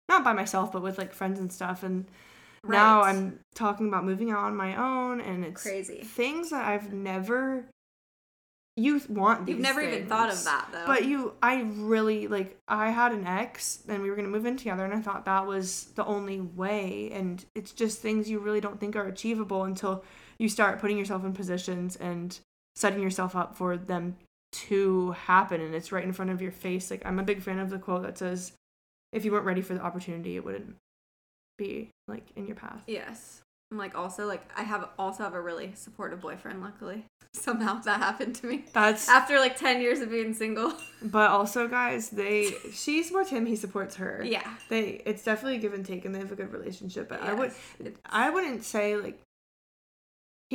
not 0.09 0.23
by 0.23 0.33
myself 0.33 0.71
but 0.71 0.81
with 0.81 0.97
like 0.97 1.13
friends 1.13 1.39
and 1.39 1.51
stuff 1.51 1.83
and 1.83 2.05
now 2.67 3.01
i'm 3.01 3.39
talking 3.53 3.87
about 3.87 4.03
moving 4.03 4.31
out 4.31 4.39
on 4.39 4.55
my 4.55 4.75
own 4.75 5.21
and 5.21 5.45
it's 5.45 5.61
crazy. 5.61 6.01
things 6.01 6.49
that 6.49 6.65
i've 6.65 6.91
never 6.91 7.65
you 8.77 9.01
want 9.07 9.47
You've 9.47 9.59
never 9.59 9.81
even 9.81 10.07
thought 10.07 10.29
of 10.29 10.43
that 10.43 10.67
though. 10.71 10.85
But 10.85 11.05
you, 11.05 11.33
I 11.41 11.61
really 11.61 12.27
like. 12.27 12.57
I 12.67 12.89
had 12.89 13.13
an 13.13 13.25
ex, 13.25 13.81
and 13.87 14.03
we 14.03 14.09
were 14.09 14.17
gonna 14.17 14.27
move 14.27 14.45
in 14.45 14.57
together, 14.57 14.83
and 14.83 14.93
I 14.93 14.99
thought 14.99 15.23
that 15.25 15.47
was 15.47 15.85
the 15.95 16.03
only 16.03 16.41
way. 16.41 17.09
And 17.13 17.43
it's 17.55 17.71
just 17.71 18.01
things 18.01 18.29
you 18.29 18.39
really 18.39 18.59
don't 18.59 18.79
think 18.79 18.97
are 18.97 19.07
achievable 19.07 19.63
until 19.63 20.03
you 20.37 20.49
start 20.49 20.79
putting 20.79 20.97
yourself 20.97 21.23
in 21.23 21.31
positions 21.31 21.95
and 21.95 22.37
setting 22.75 23.01
yourself 23.01 23.33
up 23.33 23.55
for 23.55 23.77
them 23.77 24.17
to 24.51 25.11
happen, 25.11 25.61
and 25.61 25.73
it's 25.73 25.93
right 25.93 26.03
in 26.03 26.11
front 26.11 26.31
of 26.31 26.41
your 26.41 26.51
face. 26.51 26.91
Like 26.91 27.05
I'm 27.05 27.19
a 27.19 27.23
big 27.23 27.41
fan 27.41 27.59
of 27.59 27.69
the 27.69 27.79
quote 27.79 28.03
that 28.03 28.17
says, 28.17 28.51
"If 29.11 29.25
you 29.25 29.31
weren't 29.31 29.45
ready 29.45 29.61
for 29.61 29.73
the 29.73 29.81
opportunity, 29.81 30.35
it 30.35 30.43
wouldn't 30.45 30.75
be 31.57 31.89
like 32.07 32.25
in 32.35 32.47
your 32.47 32.55
path." 32.55 32.83
Yes. 32.87 33.41
I'm 33.71 33.79
like 33.79 33.95
also 33.97 34.27
like 34.27 34.47
I 34.55 34.61
have 34.61 34.87
also 34.99 35.23
have 35.23 35.33
a 35.33 35.41
really 35.41 35.71
supportive 35.73 36.21
boyfriend. 36.21 36.61
Luckily, 36.61 37.05
somehow 37.33 37.79
that 37.81 37.99
happened 37.99 38.35
to 38.35 38.45
me 38.47 38.63
That's. 38.73 39.09
after 39.09 39.39
like 39.39 39.57
ten 39.57 39.81
years 39.81 40.01
of 40.01 40.11
being 40.11 40.33
single. 40.33 40.73
But 41.01 41.29
also, 41.31 41.67
guys, 41.67 42.09
they 42.09 42.51
she 42.73 43.01
supports 43.03 43.29
him, 43.31 43.45
he 43.47 43.55
supports 43.55 43.95
her. 43.95 44.21
yeah. 44.23 44.47
they 44.69 45.01
it's 45.05 45.23
definitely 45.23 45.57
a 45.57 45.59
give 45.61 45.73
and 45.73 45.85
take 45.85 46.05
and 46.05 46.13
they 46.13 46.19
have 46.19 46.31
a 46.31 46.35
good 46.35 46.51
relationship 46.51 47.07
but 47.09 47.21
i 47.21 47.31
would 47.33 47.51
it's- 47.79 47.93
i 48.05 48.29
wouldn't 48.29 48.63
say 48.63 48.95
like 48.97 49.19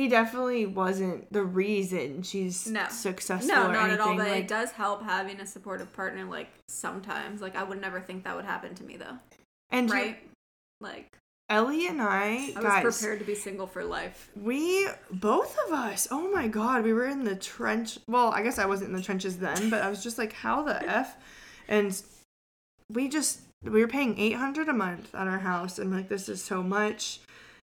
he 0.01 0.07
definitely 0.07 0.65
wasn't 0.65 1.31
the 1.31 1.43
reason 1.43 2.23
she's 2.23 2.65
No. 2.67 2.87
successful 2.89 3.47
No, 3.47 3.71
not 3.71 3.75
anything 3.75 3.91
at 3.93 3.99
all. 3.99 4.17
But 4.17 4.27
like 4.29 4.43
it 4.45 4.47
does 4.47 4.71
help 4.71 5.03
having 5.03 5.39
a 5.39 5.45
supportive 5.45 5.93
partner. 5.93 6.23
Like 6.25 6.49
sometimes, 6.67 7.39
like 7.39 7.55
I 7.55 7.61
would 7.61 7.79
never 7.79 7.99
think 8.01 8.23
that 8.23 8.35
would 8.35 8.45
happen 8.45 8.73
to 8.75 8.83
me 8.83 8.97
though. 8.97 9.17
and 9.69 9.87
you- 9.89 9.93
Right? 9.93 10.17
Like 10.79 11.07
ellie 11.49 11.85
and 11.87 12.01
i, 12.01 12.53
I 12.55 12.59
was 12.59 12.63
guys 12.63 12.83
prepared 12.83 13.19
to 13.19 13.25
be 13.25 13.35
single 13.35 13.67
for 13.67 13.83
life. 13.83 14.29
we 14.37 14.87
both 15.11 15.57
of 15.67 15.73
us 15.73 16.07
oh 16.09 16.31
my 16.31 16.47
god 16.47 16.81
we 16.85 16.93
were 16.93 17.05
in 17.05 17.25
the 17.25 17.35
trench 17.35 17.99
well 18.07 18.29
i 18.31 18.41
guess 18.41 18.57
i 18.57 18.65
wasn't 18.65 18.89
in 18.89 18.95
the 18.95 19.01
trenches 19.01 19.37
then 19.37 19.69
but 19.69 19.81
i 19.81 19.89
was 19.89 20.01
just 20.01 20.17
like 20.17 20.31
how 20.31 20.63
the 20.63 20.81
f 20.89 21.17
and 21.67 22.01
we 22.89 23.09
just 23.09 23.41
we 23.63 23.81
were 23.81 23.87
paying 23.89 24.17
800 24.17 24.69
a 24.69 24.73
month 24.73 25.13
at 25.13 25.27
our 25.27 25.39
house 25.39 25.77
and 25.77 25.91
like 25.91 26.07
this 26.07 26.29
is 26.29 26.41
so 26.41 26.63
much 26.63 27.19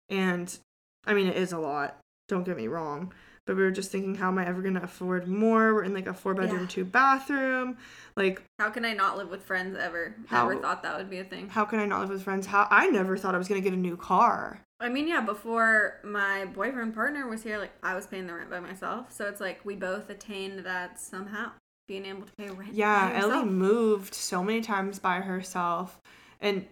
and 0.10 0.58
i 1.06 1.14
mean 1.14 1.28
it 1.28 1.38
is 1.38 1.54
a 1.54 1.58
lot 1.58 1.96
don't 2.28 2.44
get 2.46 2.58
me 2.58 2.68
wrong 2.68 3.14
but 3.46 3.56
we 3.56 3.62
were 3.64 3.72
just 3.72 3.92
thinking 3.92 4.16
how 4.16 4.28
am 4.28 4.38
i 4.38 4.46
ever 4.46 4.62
gonna 4.62 4.82
afford 4.84 5.28
more 5.28 5.74
we're 5.74 5.84
in 5.84 5.94
like 5.94 6.08
a 6.08 6.14
four 6.14 6.34
bedroom 6.34 6.62
Yeah. 6.62 6.68
two 6.68 6.86
bathroom 6.86 7.78
like 8.16 8.42
How 8.60 8.70
can 8.72 8.84
I 8.84 8.94
not 8.94 9.16
live 9.16 9.30
with 9.30 9.44
friends 9.44 9.78
ever? 9.78 10.16
How- 10.28 10.50
Never 10.50 10.60
thought 10.62 10.82
that 10.84 10.98
would 10.98 11.10
be 11.10 11.20
a 11.20 11.24
thing. 11.24 11.48
how 11.50 11.66
can 11.66 11.80
i 11.80 11.86
not 11.86 12.02
live 12.02 12.10
with 12.10 12.24
friends 12.24 12.46
how 12.48 12.68
i 12.72 12.88
never 12.90 13.16
thought 13.18 13.36
i 13.36 13.38
was 13.38 13.48
gonna 13.48 13.62
get 13.62 13.74
a 13.74 13.78
new 13.78 13.96
car 13.98 14.62
I 14.80 14.90
mean, 14.90 15.08
yeah, 15.08 15.22
before 15.22 15.96
my 16.04 16.46
boyfriend 16.46 16.94
partner 16.94 17.28
was 17.28 17.42
here, 17.42 17.58
like 17.58 17.72
I 17.82 17.96
was 17.96 18.06
paying 18.06 18.28
the 18.28 18.34
rent 18.36 18.52
by 18.52 18.60
myself. 18.60 19.12
So 19.12 19.26
it's 19.26 19.42
like 19.42 19.60
we 19.66 19.76
both 19.76 20.12
attained 20.12 20.60
that 20.68 21.00
somehow. 21.00 21.50
Being 21.88 22.06
able 22.06 22.28
to 22.28 22.32
pay 22.38 22.50
rent. 22.52 22.76
Yeah, 22.76 23.12
Ellie 23.16 23.44
moved 23.44 24.14
so 24.14 24.44
many 24.44 24.62
times 24.62 25.00
by 25.00 25.22
herself. 25.22 26.00
And 26.42 26.68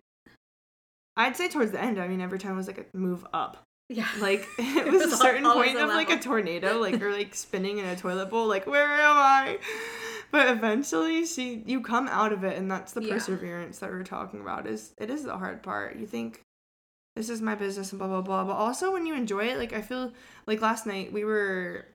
I'd 1.18 1.36
say 1.36 1.50
towards 1.50 1.72
the 1.72 1.82
end, 1.82 2.00
I 2.00 2.08
mean, 2.08 2.22
every 2.22 2.38
time 2.38 2.56
was 2.56 2.68
like 2.68 2.78
a 2.78 2.96
move 2.96 3.26
up. 3.34 3.64
Yeah. 3.90 4.08
Like 4.20 4.48
it 4.58 4.88
It 4.88 4.92
was 4.92 5.14
a 5.14 5.18
certain 5.18 5.44
point 5.44 5.78
of 5.78 5.90
like 5.90 6.10
a 6.10 6.20
tornado, 6.20 6.80
like 6.80 7.02
or 7.02 7.12
like 7.12 7.36
spinning 7.36 7.78
in 7.78 7.86
a 7.86 7.96
toilet 7.96 8.30
bowl, 8.30 8.48
like 8.48 8.66
where 8.68 8.86
am 8.92 9.18
I? 9.18 9.60
But 10.32 10.50
eventually 10.50 11.26
she 11.26 11.64
you 11.66 11.82
come 11.82 12.08
out 12.08 12.34
of 12.34 12.44
it 12.44 12.58
and 12.58 12.70
that's 12.70 12.94
the 12.94 13.02
Yeah. 13.04 13.14
perseverance 13.14 13.80
that 13.80 13.92
we 13.92 13.98
are 13.98 14.04
talking 14.04 14.42
about 14.42 14.68
is 14.68 14.94
it 14.98 15.10
is 15.10 15.24
the 15.24 15.38
hard 15.38 15.62
part. 15.64 15.98
You 15.98 16.08
think 16.08 16.42
this 17.16 17.30
is 17.30 17.42
my 17.42 17.56
business 17.56 17.92
and 17.92 18.00
blah 18.00 18.08
blah 18.08 18.22
blah. 18.22 18.44
But 18.44 18.54
also 18.54 18.92
when 18.92 19.06
you 19.06 19.14
enjoy 19.16 19.46
it, 19.46 19.58
like 19.58 19.72
I 19.74 19.82
feel 19.82 20.12
like 20.48 20.62
last 20.62 20.86
night 20.86 21.14
we 21.14 21.24
were 21.24 21.86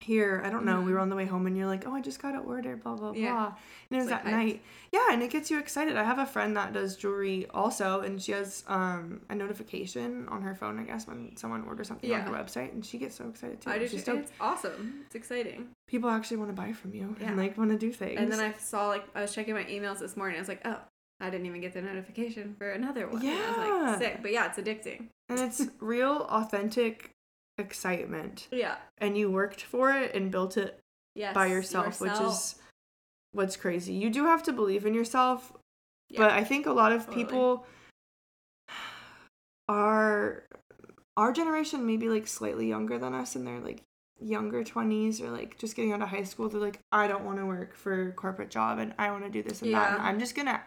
here, 0.00 0.42
I 0.44 0.50
don't 0.50 0.64
know, 0.66 0.80
we 0.82 0.90
Mhm. 0.90 0.94
were 0.94 0.98
on 1.00 1.08
the 1.08 1.16
way 1.16 1.24
home 1.24 1.46
and 1.46 1.56
you're 1.56 1.66
like, 1.66 1.86
Oh, 1.86 1.94
I 1.94 2.00
just 2.02 2.20
got 2.20 2.34
an 2.34 2.40
order, 2.40 2.76
blah 2.76 2.94
blah 2.94 3.12
Yeah. 3.12 3.32
blah. 3.32 3.46
And 3.46 3.56
it 3.90 3.96
was 3.96 4.10
like, 4.10 4.20
at 4.20 4.26
hyped. 4.26 4.30
night. 4.30 4.62
Yeah, 4.92 5.06
and 5.12 5.22
it 5.22 5.30
gets 5.30 5.50
you 5.50 5.58
excited. 5.58 5.96
I 5.96 6.04
have 6.04 6.18
a 6.18 6.26
friend 6.26 6.56
that 6.56 6.72
does 6.72 6.96
jewelry 6.96 7.46
also, 7.50 8.00
and 8.00 8.20
she 8.20 8.32
has 8.32 8.64
um 8.68 9.22
a 9.30 9.34
notification 9.34 10.28
on 10.28 10.42
her 10.42 10.54
phone, 10.54 10.78
I 10.78 10.82
guess, 10.84 11.06
when 11.06 11.36
someone 11.36 11.64
orders 11.64 11.88
something 11.88 12.12
on 12.12 12.20
her 12.22 12.30
website, 12.32 12.72
and 12.72 12.84
she 12.84 12.98
gets 12.98 13.16
so 13.16 13.28
excited 13.28 13.60
too. 13.60 13.70
I 13.70 13.78
do. 13.78 13.88
She's 13.88 14.04
too. 14.04 14.16
It's 14.16 14.32
awesome. 14.40 15.00
It's 15.06 15.14
exciting. 15.14 15.68
People 15.86 16.10
actually 16.10 16.36
want 16.38 16.50
to 16.50 16.54
buy 16.54 16.72
from 16.72 16.94
you 16.94 17.14
Yeah. 17.20 17.28
and 17.28 17.36
like 17.38 17.56
want 17.56 17.70
to 17.70 17.78
do 17.78 17.90
things. 17.92 18.18
And 18.20 18.30
then 18.30 18.40
I 18.40 18.52
saw 18.58 18.88
like 18.88 19.04
I 19.14 19.22
was 19.22 19.34
checking 19.34 19.54
my 19.54 19.64
emails 19.64 19.98
this 20.00 20.16
morning. 20.16 20.36
I 20.36 20.40
was 20.40 20.48
like, 20.48 20.60
oh, 20.66 20.78
I 21.20 21.30
didn't 21.30 21.46
even 21.46 21.60
get 21.60 21.72
the 21.72 21.80
notification 21.82 22.54
for 22.58 22.70
another 22.72 23.06
one. 23.08 23.20
And 23.24 23.28
I 23.30 23.48
was 23.48 23.56
Yeah. 23.56 23.90
like, 23.90 23.98
sick. 23.98 24.18
But 24.22 24.32
yeah, 24.32 24.46
it's 24.46 24.58
addicting. 24.58 25.08
and 25.30 25.38
it's 25.40 25.66
real, 25.80 26.26
authentic 26.28 27.13
excitement 27.58 28.48
Yeah. 28.50 28.76
and 28.98 29.16
you 29.16 29.30
worked 29.30 29.62
for 29.62 29.92
it 29.92 30.14
and 30.14 30.30
built 30.30 30.56
it 30.56 30.80
Yes. 31.14 31.34
by 31.34 31.46
yourself, 31.46 32.00
which 32.00 32.12
is 32.20 32.56
what's 33.32 33.56
crazy. 33.56 33.92
You 33.92 34.10
do 34.10 34.24
have 34.26 34.42
to 34.44 34.52
believe 34.52 34.84
in 34.86 34.94
yourself, 34.94 35.52
but 36.16 36.30
I 36.30 36.42
think 36.44 36.66
a 36.66 36.72
lot 36.72 36.92
of 36.92 37.06
totally. 37.06 37.24
people 37.24 37.66
are 39.68 40.44
our 41.16 41.32
generation 41.32 41.86
maybe 41.86 42.08
like 42.08 42.26
slightly 42.26 42.68
younger 42.68 42.98
than 42.98 43.14
us 43.14 43.34
and 43.36 43.46
they're 43.46 43.60
like 43.60 43.82
younger 44.20 44.62
20s 44.62 45.20
or 45.20 45.30
like 45.30 45.58
just 45.58 45.74
getting 45.76 45.92
out 45.92 46.02
of 46.02 46.08
high 46.08 46.22
school 46.22 46.48
they're 46.48 46.60
like 46.60 46.80
I 46.92 47.06
don't 47.06 47.24
want 47.24 47.38
to 47.38 47.46
work 47.46 47.74
for 47.74 48.08
a 48.08 48.12
corporate 48.12 48.50
job 48.50 48.78
and 48.78 48.94
I 48.98 49.10
want 49.10 49.24
to 49.24 49.30
do 49.30 49.42
this 49.42 49.62
and 49.62 49.72
that 49.74 49.92
and 49.94 50.02
I'm 50.02 50.18
just 50.18 50.34
to 50.46 50.60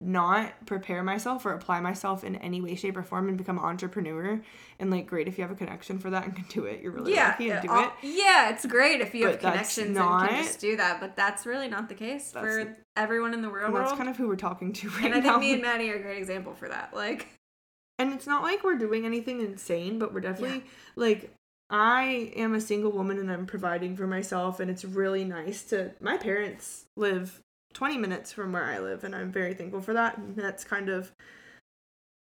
not 0.00 0.66
prepare 0.66 1.02
myself 1.02 1.46
or 1.46 1.52
apply 1.52 1.80
myself 1.80 2.22
in 2.24 2.36
any 2.36 2.60
way 2.60 2.74
shape 2.74 2.96
or 2.96 3.02
form 3.02 3.28
and 3.28 3.38
become 3.38 3.58
an 3.58 3.64
entrepreneur 3.64 4.40
and 4.78 4.90
like 4.90 5.06
great 5.06 5.26
if 5.26 5.38
you 5.38 5.42
have 5.42 5.50
a 5.50 5.54
connection 5.54 5.98
for 5.98 6.10
that 6.10 6.24
and 6.24 6.36
can 6.36 6.44
do 6.48 6.64
it 6.64 6.82
you're 6.82 6.92
really 6.92 7.14
yeah, 7.14 7.28
lucky 7.28 7.50
and 7.50 7.66
do 7.66 7.74
it 7.78 7.90
Yeah, 8.02 8.50
it's 8.50 8.66
great 8.66 9.00
if 9.00 9.14
you 9.14 9.24
have 9.26 9.34
But 9.34 9.40
that's 9.40 9.74
connections 9.74 9.96
and 9.98 10.06
not- 10.08 10.28
can 10.28 10.44
just 10.44 10.60
do 10.60 10.76
that, 10.76 11.00
but 11.00 11.16
that's 11.16 11.46
really 11.46 11.68
not 11.68 11.88
the 11.88 11.94
case 11.94 12.32
for 12.32 12.76
everyone 12.96 13.32
in 13.34 13.42
the 13.42 13.48
real 13.48 13.64
and 13.66 13.74
world. 13.74 13.86
that's 13.86 13.96
kind 13.96 14.08
of 14.10 14.16
who 14.16 14.28
we're 14.28 14.36
talking 14.36 14.72
to 14.74 14.88
right 15.00 15.02
now. 15.02 15.06
and 15.06 15.14
I 15.14 15.20
now 15.20 15.30
think 15.38 15.40
me 15.40 15.52
and 15.54 15.62
Madi 15.62 15.90
are 15.90 15.96
a 15.96 16.02
great 16.02 16.18
example 16.18 16.54
for 16.54 16.68
that. 16.68 16.94
Like, 16.94 17.28
And 17.98 18.12
it's 18.12 18.26
not 18.26 18.42
like 18.42 18.62
we're 18.62 18.76
doing 18.76 19.06
anything 19.06 19.40
insane, 19.40 19.98
but 19.98 20.12
we're 20.12 20.20
definitely 20.20 20.64
like 20.96 21.30
I 21.70 22.30
am 22.36 22.54
a 22.54 22.60
single 22.60 22.92
woman 22.92 23.18
and 23.18 23.32
I'm 23.32 23.46
providing 23.46 23.96
for 23.96 24.06
myself 24.06 24.60
and 24.60 24.70
it's 24.70 24.84
really 24.84 25.24
nice 25.24 25.62
to 25.70 25.92
my 26.00 26.18
parents 26.18 26.84
live 26.96 27.40
20 27.76 27.98
minutes 27.98 28.32
from 28.32 28.52
where 28.52 28.64
I 28.64 28.78
live 28.78 29.04
and 29.04 29.14
I'm 29.14 29.30
very 29.30 29.52
thankful 29.52 29.82
for 29.82 29.92
that. 29.92 30.16
And 30.16 30.34
that's 30.34 30.64
kind 30.64 30.88
of 30.88 31.12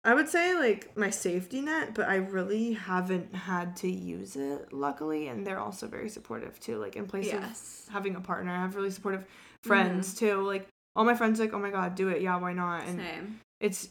I 0.03 0.13
would 0.13 0.27
say 0.27 0.55
like 0.55 0.97
my 0.97 1.11
safety 1.11 1.61
net, 1.61 1.93
but 1.93 2.07
I 2.07 2.15
really 2.15 2.73
haven't 2.73 3.33
had 3.33 3.75
to 3.77 3.89
use 3.89 4.35
it 4.35 4.73
luckily 4.73 5.27
and 5.27 5.45
they're 5.45 5.59
also 5.59 5.87
very 5.87 6.09
supportive 6.09 6.59
too. 6.59 6.79
Like 6.79 6.95
in 6.95 7.05
place 7.05 7.27
yes. 7.27 7.85
of 7.87 7.93
having 7.93 8.15
a 8.15 8.21
partner, 8.21 8.51
I 8.51 8.61
have 8.61 8.75
really 8.75 8.89
supportive 8.89 9.21
mm-hmm. 9.21 9.67
friends 9.67 10.15
too. 10.15 10.41
Like 10.41 10.67
all 10.95 11.05
my 11.05 11.13
friends 11.13 11.39
like, 11.39 11.53
"Oh 11.53 11.59
my 11.59 11.69
god, 11.69 11.93
do 11.93 12.09
it. 12.09 12.21
Yeah, 12.21 12.37
why 12.37 12.53
not?" 12.53 12.87
And 12.87 12.99
Same. 12.99 13.39
it's 13.59 13.89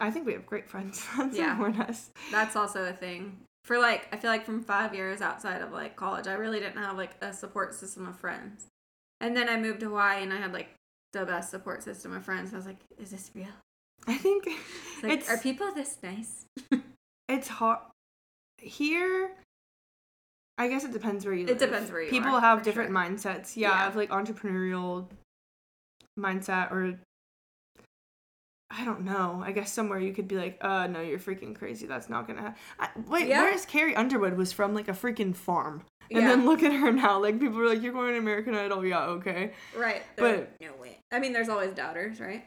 I 0.00 0.10
think 0.10 0.26
we 0.26 0.32
have 0.32 0.46
great 0.46 0.68
friends 0.68 1.06
that 1.16 1.32
Yeah. 1.32 1.86
us. 1.88 2.10
That's 2.32 2.56
also 2.56 2.84
a 2.84 2.92
thing. 2.92 3.38
For 3.64 3.78
like, 3.78 4.08
I 4.12 4.16
feel 4.16 4.30
like 4.30 4.44
from 4.44 4.64
five 4.64 4.94
years 4.94 5.20
outside 5.20 5.62
of 5.62 5.70
like 5.70 5.94
college, 5.94 6.26
I 6.26 6.32
really 6.32 6.58
didn't 6.58 6.82
have 6.82 6.96
like 6.96 7.14
a 7.20 7.32
support 7.32 7.74
system 7.74 8.08
of 8.08 8.18
friends. 8.18 8.66
And 9.20 9.36
then 9.36 9.48
I 9.48 9.56
moved 9.56 9.80
to 9.80 9.86
Hawaii 9.86 10.22
and 10.22 10.32
I 10.32 10.38
had 10.38 10.52
like 10.52 10.70
the 11.12 11.24
best 11.26 11.50
support 11.50 11.82
system 11.82 12.12
of 12.14 12.24
friends. 12.24 12.52
I 12.52 12.56
was 12.56 12.66
like, 12.66 12.78
is 12.98 13.10
this 13.10 13.30
real? 13.34 13.46
I 14.06 14.16
think 14.16 14.46
It's 14.46 15.02
like, 15.02 15.12
it's 15.12 15.28
are 15.30 15.38
people 15.38 15.72
this 15.74 15.98
nice? 16.02 16.46
it's 17.28 17.48
hard 17.48 17.78
here. 18.58 19.32
I 20.58 20.68
guess 20.68 20.84
it 20.84 20.92
depends 20.92 21.24
where 21.24 21.34
you 21.34 21.46
live. 21.46 21.56
It 21.56 21.60
live. 21.60 21.70
depends 21.70 21.90
where 21.90 22.02
you 22.02 22.10
People 22.10 22.32
are, 22.32 22.40
have 22.40 22.62
different 22.62 22.90
sure. 22.90 22.98
mindsets. 22.98 23.56
Yeah, 23.56 23.70
Yeah. 23.70 23.88
of 23.88 23.96
like 23.96 24.10
entrepreneurial 24.10 25.06
mindset 26.18 26.70
or 26.70 26.98
I 28.70 28.84
don't 28.84 29.00
know. 29.02 29.42
I 29.44 29.50
guess 29.52 29.72
somewhere 29.72 29.98
you 29.98 30.12
could 30.12 30.28
be 30.28 30.36
like, 30.36 30.58
uh, 30.60 30.86
no, 30.86 31.00
you're 31.00 31.18
freaking 31.18 31.56
crazy. 31.56 31.86
That's 31.86 32.08
not 32.08 32.26
gonna 32.28 32.54
happen. 32.78 33.04
Wait, 33.08 33.26
Yeah. 33.26 33.42
where's 33.42 33.66
Carrie 33.66 33.96
Underwood 33.96 34.36
was 34.36 34.52
from 34.52 34.74
like 34.74 34.88
a 34.88 34.92
freaking 34.92 35.34
farm. 35.34 35.82
And 36.10 36.20
Yeah. 36.22 36.28
then 36.28 36.44
look 36.46 36.62
at 36.62 36.72
her 36.72 36.92
now. 36.92 37.20
Like 37.20 37.40
people 37.40 37.58
are 37.60 37.68
like, 37.68 37.82
you're 37.82 37.92
going 37.92 38.12
to 38.12 38.18
American 38.18 38.54
Idol. 38.54 38.84
Yeah, 38.86 39.04
okay. 39.06 39.52
Right. 39.76 40.02
But- 40.16 40.52
no 40.60 40.72
way. 40.80 40.98
I 41.12 41.18
mean, 41.18 41.32
there's 41.32 41.48
always 41.48 41.72
doubters, 41.74 42.20
right? 42.20 42.44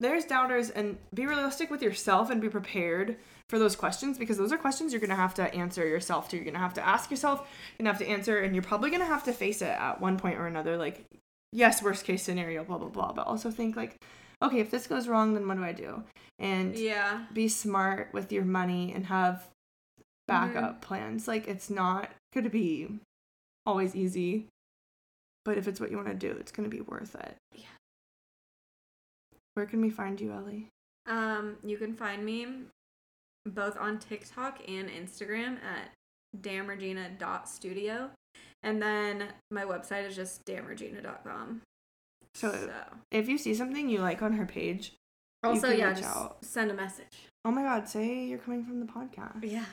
there's 0.00 0.24
doubters 0.24 0.70
and 0.70 0.98
be 1.14 1.24
realistic 1.24 1.70
with 1.70 1.80
yourself 1.80 2.28
and 2.28 2.40
be 2.40 2.48
prepared 2.48 3.16
for 3.48 3.60
those 3.60 3.76
questions 3.76 4.18
because 4.18 4.36
those 4.36 4.52
are 4.52 4.58
questions 4.58 4.92
you're 4.92 5.00
gonna 5.00 5.14
have 5.14 5.34
to 5.34 5.54
answer 5.54 5.86
yourself 5.86 6.28
to. 6.28 6.36
You're 6.36 6.44
gonna 6.44 6.58
have 6.58 6.74
to 6.74 6.84
ask 6.86 7.10
yourself, 7.12 7.40
you're 7.78 7.84
gonna 7.84 7.96
have 7.96 8.04
to 8.04 8.08
answer, 8.10 8.38
and 8.40 8.54
you're 8.56 8.62
probably 8.64 8.90
gonna 8.90 9.06
have 9.06 9.22
to 9.24 9.32
face 9.32 9.62
it 9.62 9.68
at 9.68 10.00
one 10.00 10.18
point 10.18 10.36
or 10.36 10.46
another. 10.48 10.76
Like, 10.76 11.04
yes, 11.52 11.80
worst 11.80 12.04
case 12.04 12.24
scenario, 12.24 12.64
blah 12.64 12.78
blah 12.78 12.88
blah. 12.88 13.12
But 13.12 13.28
also 13.28 13.52
think 13.52 13.76
like, 13.76 13.96
okay, 14.42 14.60
if 14.60 14.70
this 14.70 14.86
goes 14.86 15.08
wrong, 15.08 15.34
then 15.34 15.46
what 15.48 15.56
do 15.56 15.64
I 15.64 15.72
do? 15.72 16.04
And 16.38 16.76
Yeah. 16.76 17.26
be 17.32 17.48
smart 17.48 18.12
with 18.12 18.32
your 18.32 18.44
money 18.44 18.92
and 18.92 19.06
have 19.06 19.48
backup 20.26 20.80
plans. 20.80 21.28
Like 21.28 21.46
it's 21.48 21.70
not 21.70 22.10
gonna 22.32 22.50
be 22.50 22.98
always 23.66 23.94
easy. 23.94 24.48
But 25.44 25.58
if 25.58 25.68
it's 25.68 25.78
what 25.80 25.90
you 25.90 25.96
want 25.96 26.08
to 26.08 26.14
do, 26.14 26.32
it's 26.38 26.50
gonna 26.52 26.68
be 26.68 26.80
worth 26.80 27.14
it. 27.14 27.36
Yeah. 27.54 27.66
Where 29.54 29.66
can 29.66 29.80
we 29.80 29.90
find 29.90 30.20
you, 30.20 30.32
Ellie? 30.32 30.68
Um, 31.06 31.56
you 31.62 31.76
can 31.76 31.94
find 31.94 32.24
me 32.24 32.46
both 33.46 33.76
on 33.76 33.98
TikTok 33.98 34.60
and 34.66 34.88
Instagram 34.88 35.58
at 35.62 35.90
damnregina.studio. 36.40 38.10
And 38.62 38.80
then 38.80 39.28
my 39.50 39.64
website 39.64 40.06
is 40.08 40.16
just 40.16 40.44
damnregina.com. 40.46 41.60
So 42.34 42.70
if 43.10 43.28
you 43.28 43.38
see 43.38 43.54
something 43.54 43.88
you 43.88 44.00
like 44.00 44.22
on 44.22 44.32
her 44.34 44.46
page, 44.46 44.92
you 45.44 45.50
also, 45.50 45.68
can 45.68 45.78
yeah, 45.78 45.88
reach 45.90 45.98
just 45.98 46.16
out. 46.16 46.38
send 46.44 46.70
a 46.70 46.74
message. 46.74 47.28
oh 47.44 47.50
my 47.50 47.62
god, 47.62 47.88
say 47.88 48.24
you're 48.24 48.38
coming 48.38 48.64
from 48.64 48.80
the 48.80 48.86
podcast. 48.86 49.42
Yeah. 49.42 49.64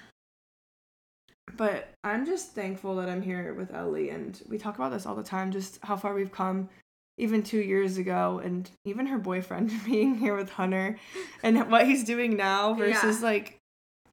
But 1.57 1.89
I'm 2.03 2.25
just 2.25 2.53
thankful 2.53 2.95
that 2.97 3.09
I'm 3.09 3.21
here 3.21 3.53
with 3.53 3.73
Ellie, 3.73 4.09
and 4.09 4.39
we 4.47 4.57
talk 4.57 4.75
about 4.75 4.91
this 4.91 5.05
all 5.05 5.15
the 5.15 5.23
time, 5.23 5.51
just 5.51 5.79
how 5.83 5.97
far 5.97 6.13
we've 6.13 6.31
come, 6.31 6.69
even 7.17 7.43
two 7.43 7.59
years 7.59 7.97
ago, 7.97 8.39
and 8.43 8.69
even 8.85 9.05
her 9.07 9.17
boyfriend 9.17 9.71
being 9.85 10.15
here 10.15 10.35
with 10.35 10.49
Hunter, 10.51 10.97
and 11.43 11.69
what 11.69 11.85
he's 11.87 12.03
doing 12.03 12.37
now 12.37 12.73
versus 12.73 13.19
Yeah. 13.21 13.27
like, 13.27 13.57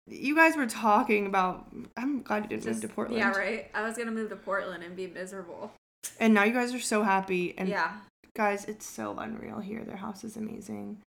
you 0.09 0.35
guys 0.35 0.57
were 0.57 0.67
talking 0.67 1.27
about. 1.27 1.67
I'm 1.97 2.23
glad 2.23 2.45
you 2.45 2.49
didn't 2.49 2.63
Just, 2.65 2.83
move 2.83 2.91
to 2.91 2.95
Portland. 2.95 3.19
Yeah, 3.21 3.31
right. 3.31 3.71
I 3.75 3.83
was 3.83 3.97
gonna 3.97 4.11
move 4.11 4.31
to 4.31 4.37
Portland 4.37 4.83
and 4.83 4.97
be 4.97 5.07
miserable. 5.07 5.71
And 6.19 6.33
now 6.33 6.45
you 6.45 6.53
guys 6.55 6.73
are 6.75 6.81
so 6.81 7.03
happy, 7.03 7.55
and 7.59 7.69
yeah. 7.69 7.93
Guys, 8.39 8.65
it's 8.67 8.87
so 8.87 9.17
unreal 9.19 9.59
here. 9.59 9.83
Their 9.85 9.97
house 9.97 10.23
is 10.23 10.37
amazing. 10.37 10.99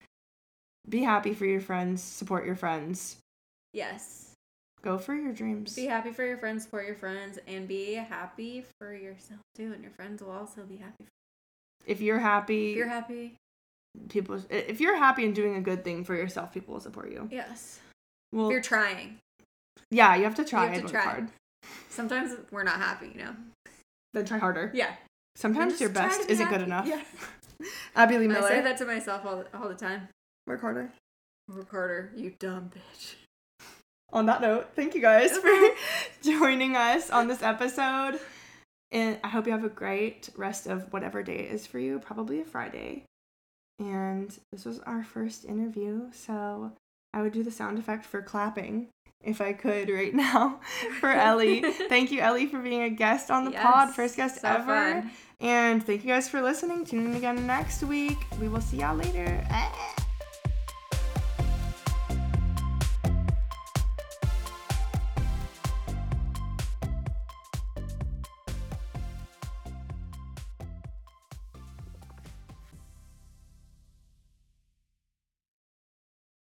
Be 0.89 1.01
happy 1.01 1.34
for 1.34 1.45
your 1.45 1.61
friends. 1.61 2.03
Support 2.03 2.45
your 2.45 2.57
friends. 2.57 3.15
Yes. 3.73 4.32
Go 4.82 4.97
for 4.97 5.15
your 5.15 5.32
dreams. 5.32 5.73
Be 5.75 5.86
happy 5.86 6.11
for 6.11 6.25
your 6.25 6.38
friends, 6.38 6.63
support 6.63 6.86
your 6.86 6.95
friends, 6.95 7.39
and 7.47 7.67
be 7.67 7.93
happy 7.93 8.65
for 8.79 8.93
yourself 8.93 9.39
too. 9.55 9.71
And 9.73 9.82
your 9.82 9.91
friends 9.91 10.21
will 10.21 10.32
also 10.32 10.63
be 10.63 10.75
happy. 10.75 11.05
If 11.86 12.01
you're 12.01 12.19
happy, 12.19 12.71
If 12.71 12.77
you're 12.77 12.88
happy, 12.89 13.36
people. 14.09 14.41
If 14.49 14.82
you're 14.82 14.97
happy 14.97 15.23
and 15.25 15.34
doing 15.34 15.55
a 15.55 15.61
good 15.61 15.84
thing 15.86 16.03
for 16.03 16.15
yourself, 16.15 16.51
people 16.51 16.73
will 16.73 16.82
support 16.82 17.11
you. 17.11 17.29
yes. 17.32 17.79
Well, 18.34 18.47
If 18.47 18.51
you're 18.51 18.61
trying. 18.61 19.19
yeah, 19.89 20.15
you 20.15 20.23
have 20.25 20.36
to 20.36 20.43
try 20.45 20.65
You 20.65 20.73
have 20.82 20.86
to 20.88 20.91
try. 20.91 21.01
hard. 21.03 21.29
Sometimes 21.89 22.36
we're 22.51 22.63
not 22.63 22.77
happy, 22.77 23.09
you 23.15 23.23
know. 23.23 23.36
Then 24.13 24.25
try 24.25 24.38
harder. 24.39 24.71
Yeah. 24.73 24.95
Sometimes 25.36 25.79
your 25.79 25.89
best 25.89 26.29
isn't 26.29 26.49
good 26.49 26.61
enough. 26.61 26.88
Yeah. 26.88 27.01
Abby 27.95 28.17
Lee 28.17 28.36
I 28.36 28.41
say 28.41 28.61
that 28.61 28.77
to 28.77 28.86
myself 28.86 29.25
all 29.25 29.38
the, 29.38 29.57
all 29.57 29.69
the 29.69 29.75
time. 29.75 30.07
Work 30.47 30.61
harder. 30.61 30.91
Recorder, 31.47 32.11
you 32.15 32.34
dumb 32.39 32.71
bitch. 32.73 33.15
On 34.13 34.25
that 34.25 34.41
note, 34.41 34.69
thank 34.75 34.95
you 34.95 35.01
guys 35.01 35.38
for 35.38 35.49
joining 36.21 36.75
us 36.75 37.09
on 37.09 37.27
this 37.27 37.43
episode. 37.43 38.19
And 38.91 39.19
I 39.23 39.29
hope 39.29 39.45
you 39.45 39.53
have 39.53 39.63
a 39.63 39.69
great 39.69 40.29
rest 40.36 40.67
of 40.67 40.91
whatever 40.91 41.23
day 41.23 41.39
it 41.39 41.51
is 41.51 41.65
for 41.65 41.79
you, 41.79 41.99
probably 41.99 42.41
a 42.41 42.45
Friday. 42.45 43.05
And 43.79 44.38
this 44.51 44.65
was 44.65 44.79
our 44.79 45.03
first 45.03 45.45
interview, 45.45 46.11
so 46.11 46.73
I 47.13 47.21
would 47.21 47.32
do 47.32 47.43
the 47.43 47.51
sound 47.51 47.79
effect 47.79 48.05
for 48.05 48.21
clapping 48.21 48.89
if 49.24 49.41
I 49.41 49.53
could 49.53 49.89
right 49.89 50.13
now 50.28 50.59
for 50.99 51.09
Ellie. 51.09 51.61
thank 51.89 52.11
you, 52.11 52.22
Ellie, 52.22 52.47
for 52.47 52.59
being 52.59 52.84
a 52.84 52.89
guest 52.89 53.32
on 53.32 53.45
the 53.45 53.51
pod, 53.51 53.93
first 53.95 54.15
guest 54.15 54.41
so 54.41 54.47
ever. 54.47 54.65
fun. 54.65 55.11
And 55.39 55.84
thank 55.84 56.03
you 56.03 56.09
guys 56.09 56.30
for 56.30 56.41
listening. 56.41 56.86
Tune 56.86 57.07
in 57.07 57.15
again 57.15 57.47
next 57.47 57.84
week. 57.84 58.17
We 58.39 58.47
will 58.47 58.61
see 58.61 58.78
y'all 58.78 58.95
later. 58.95 59.43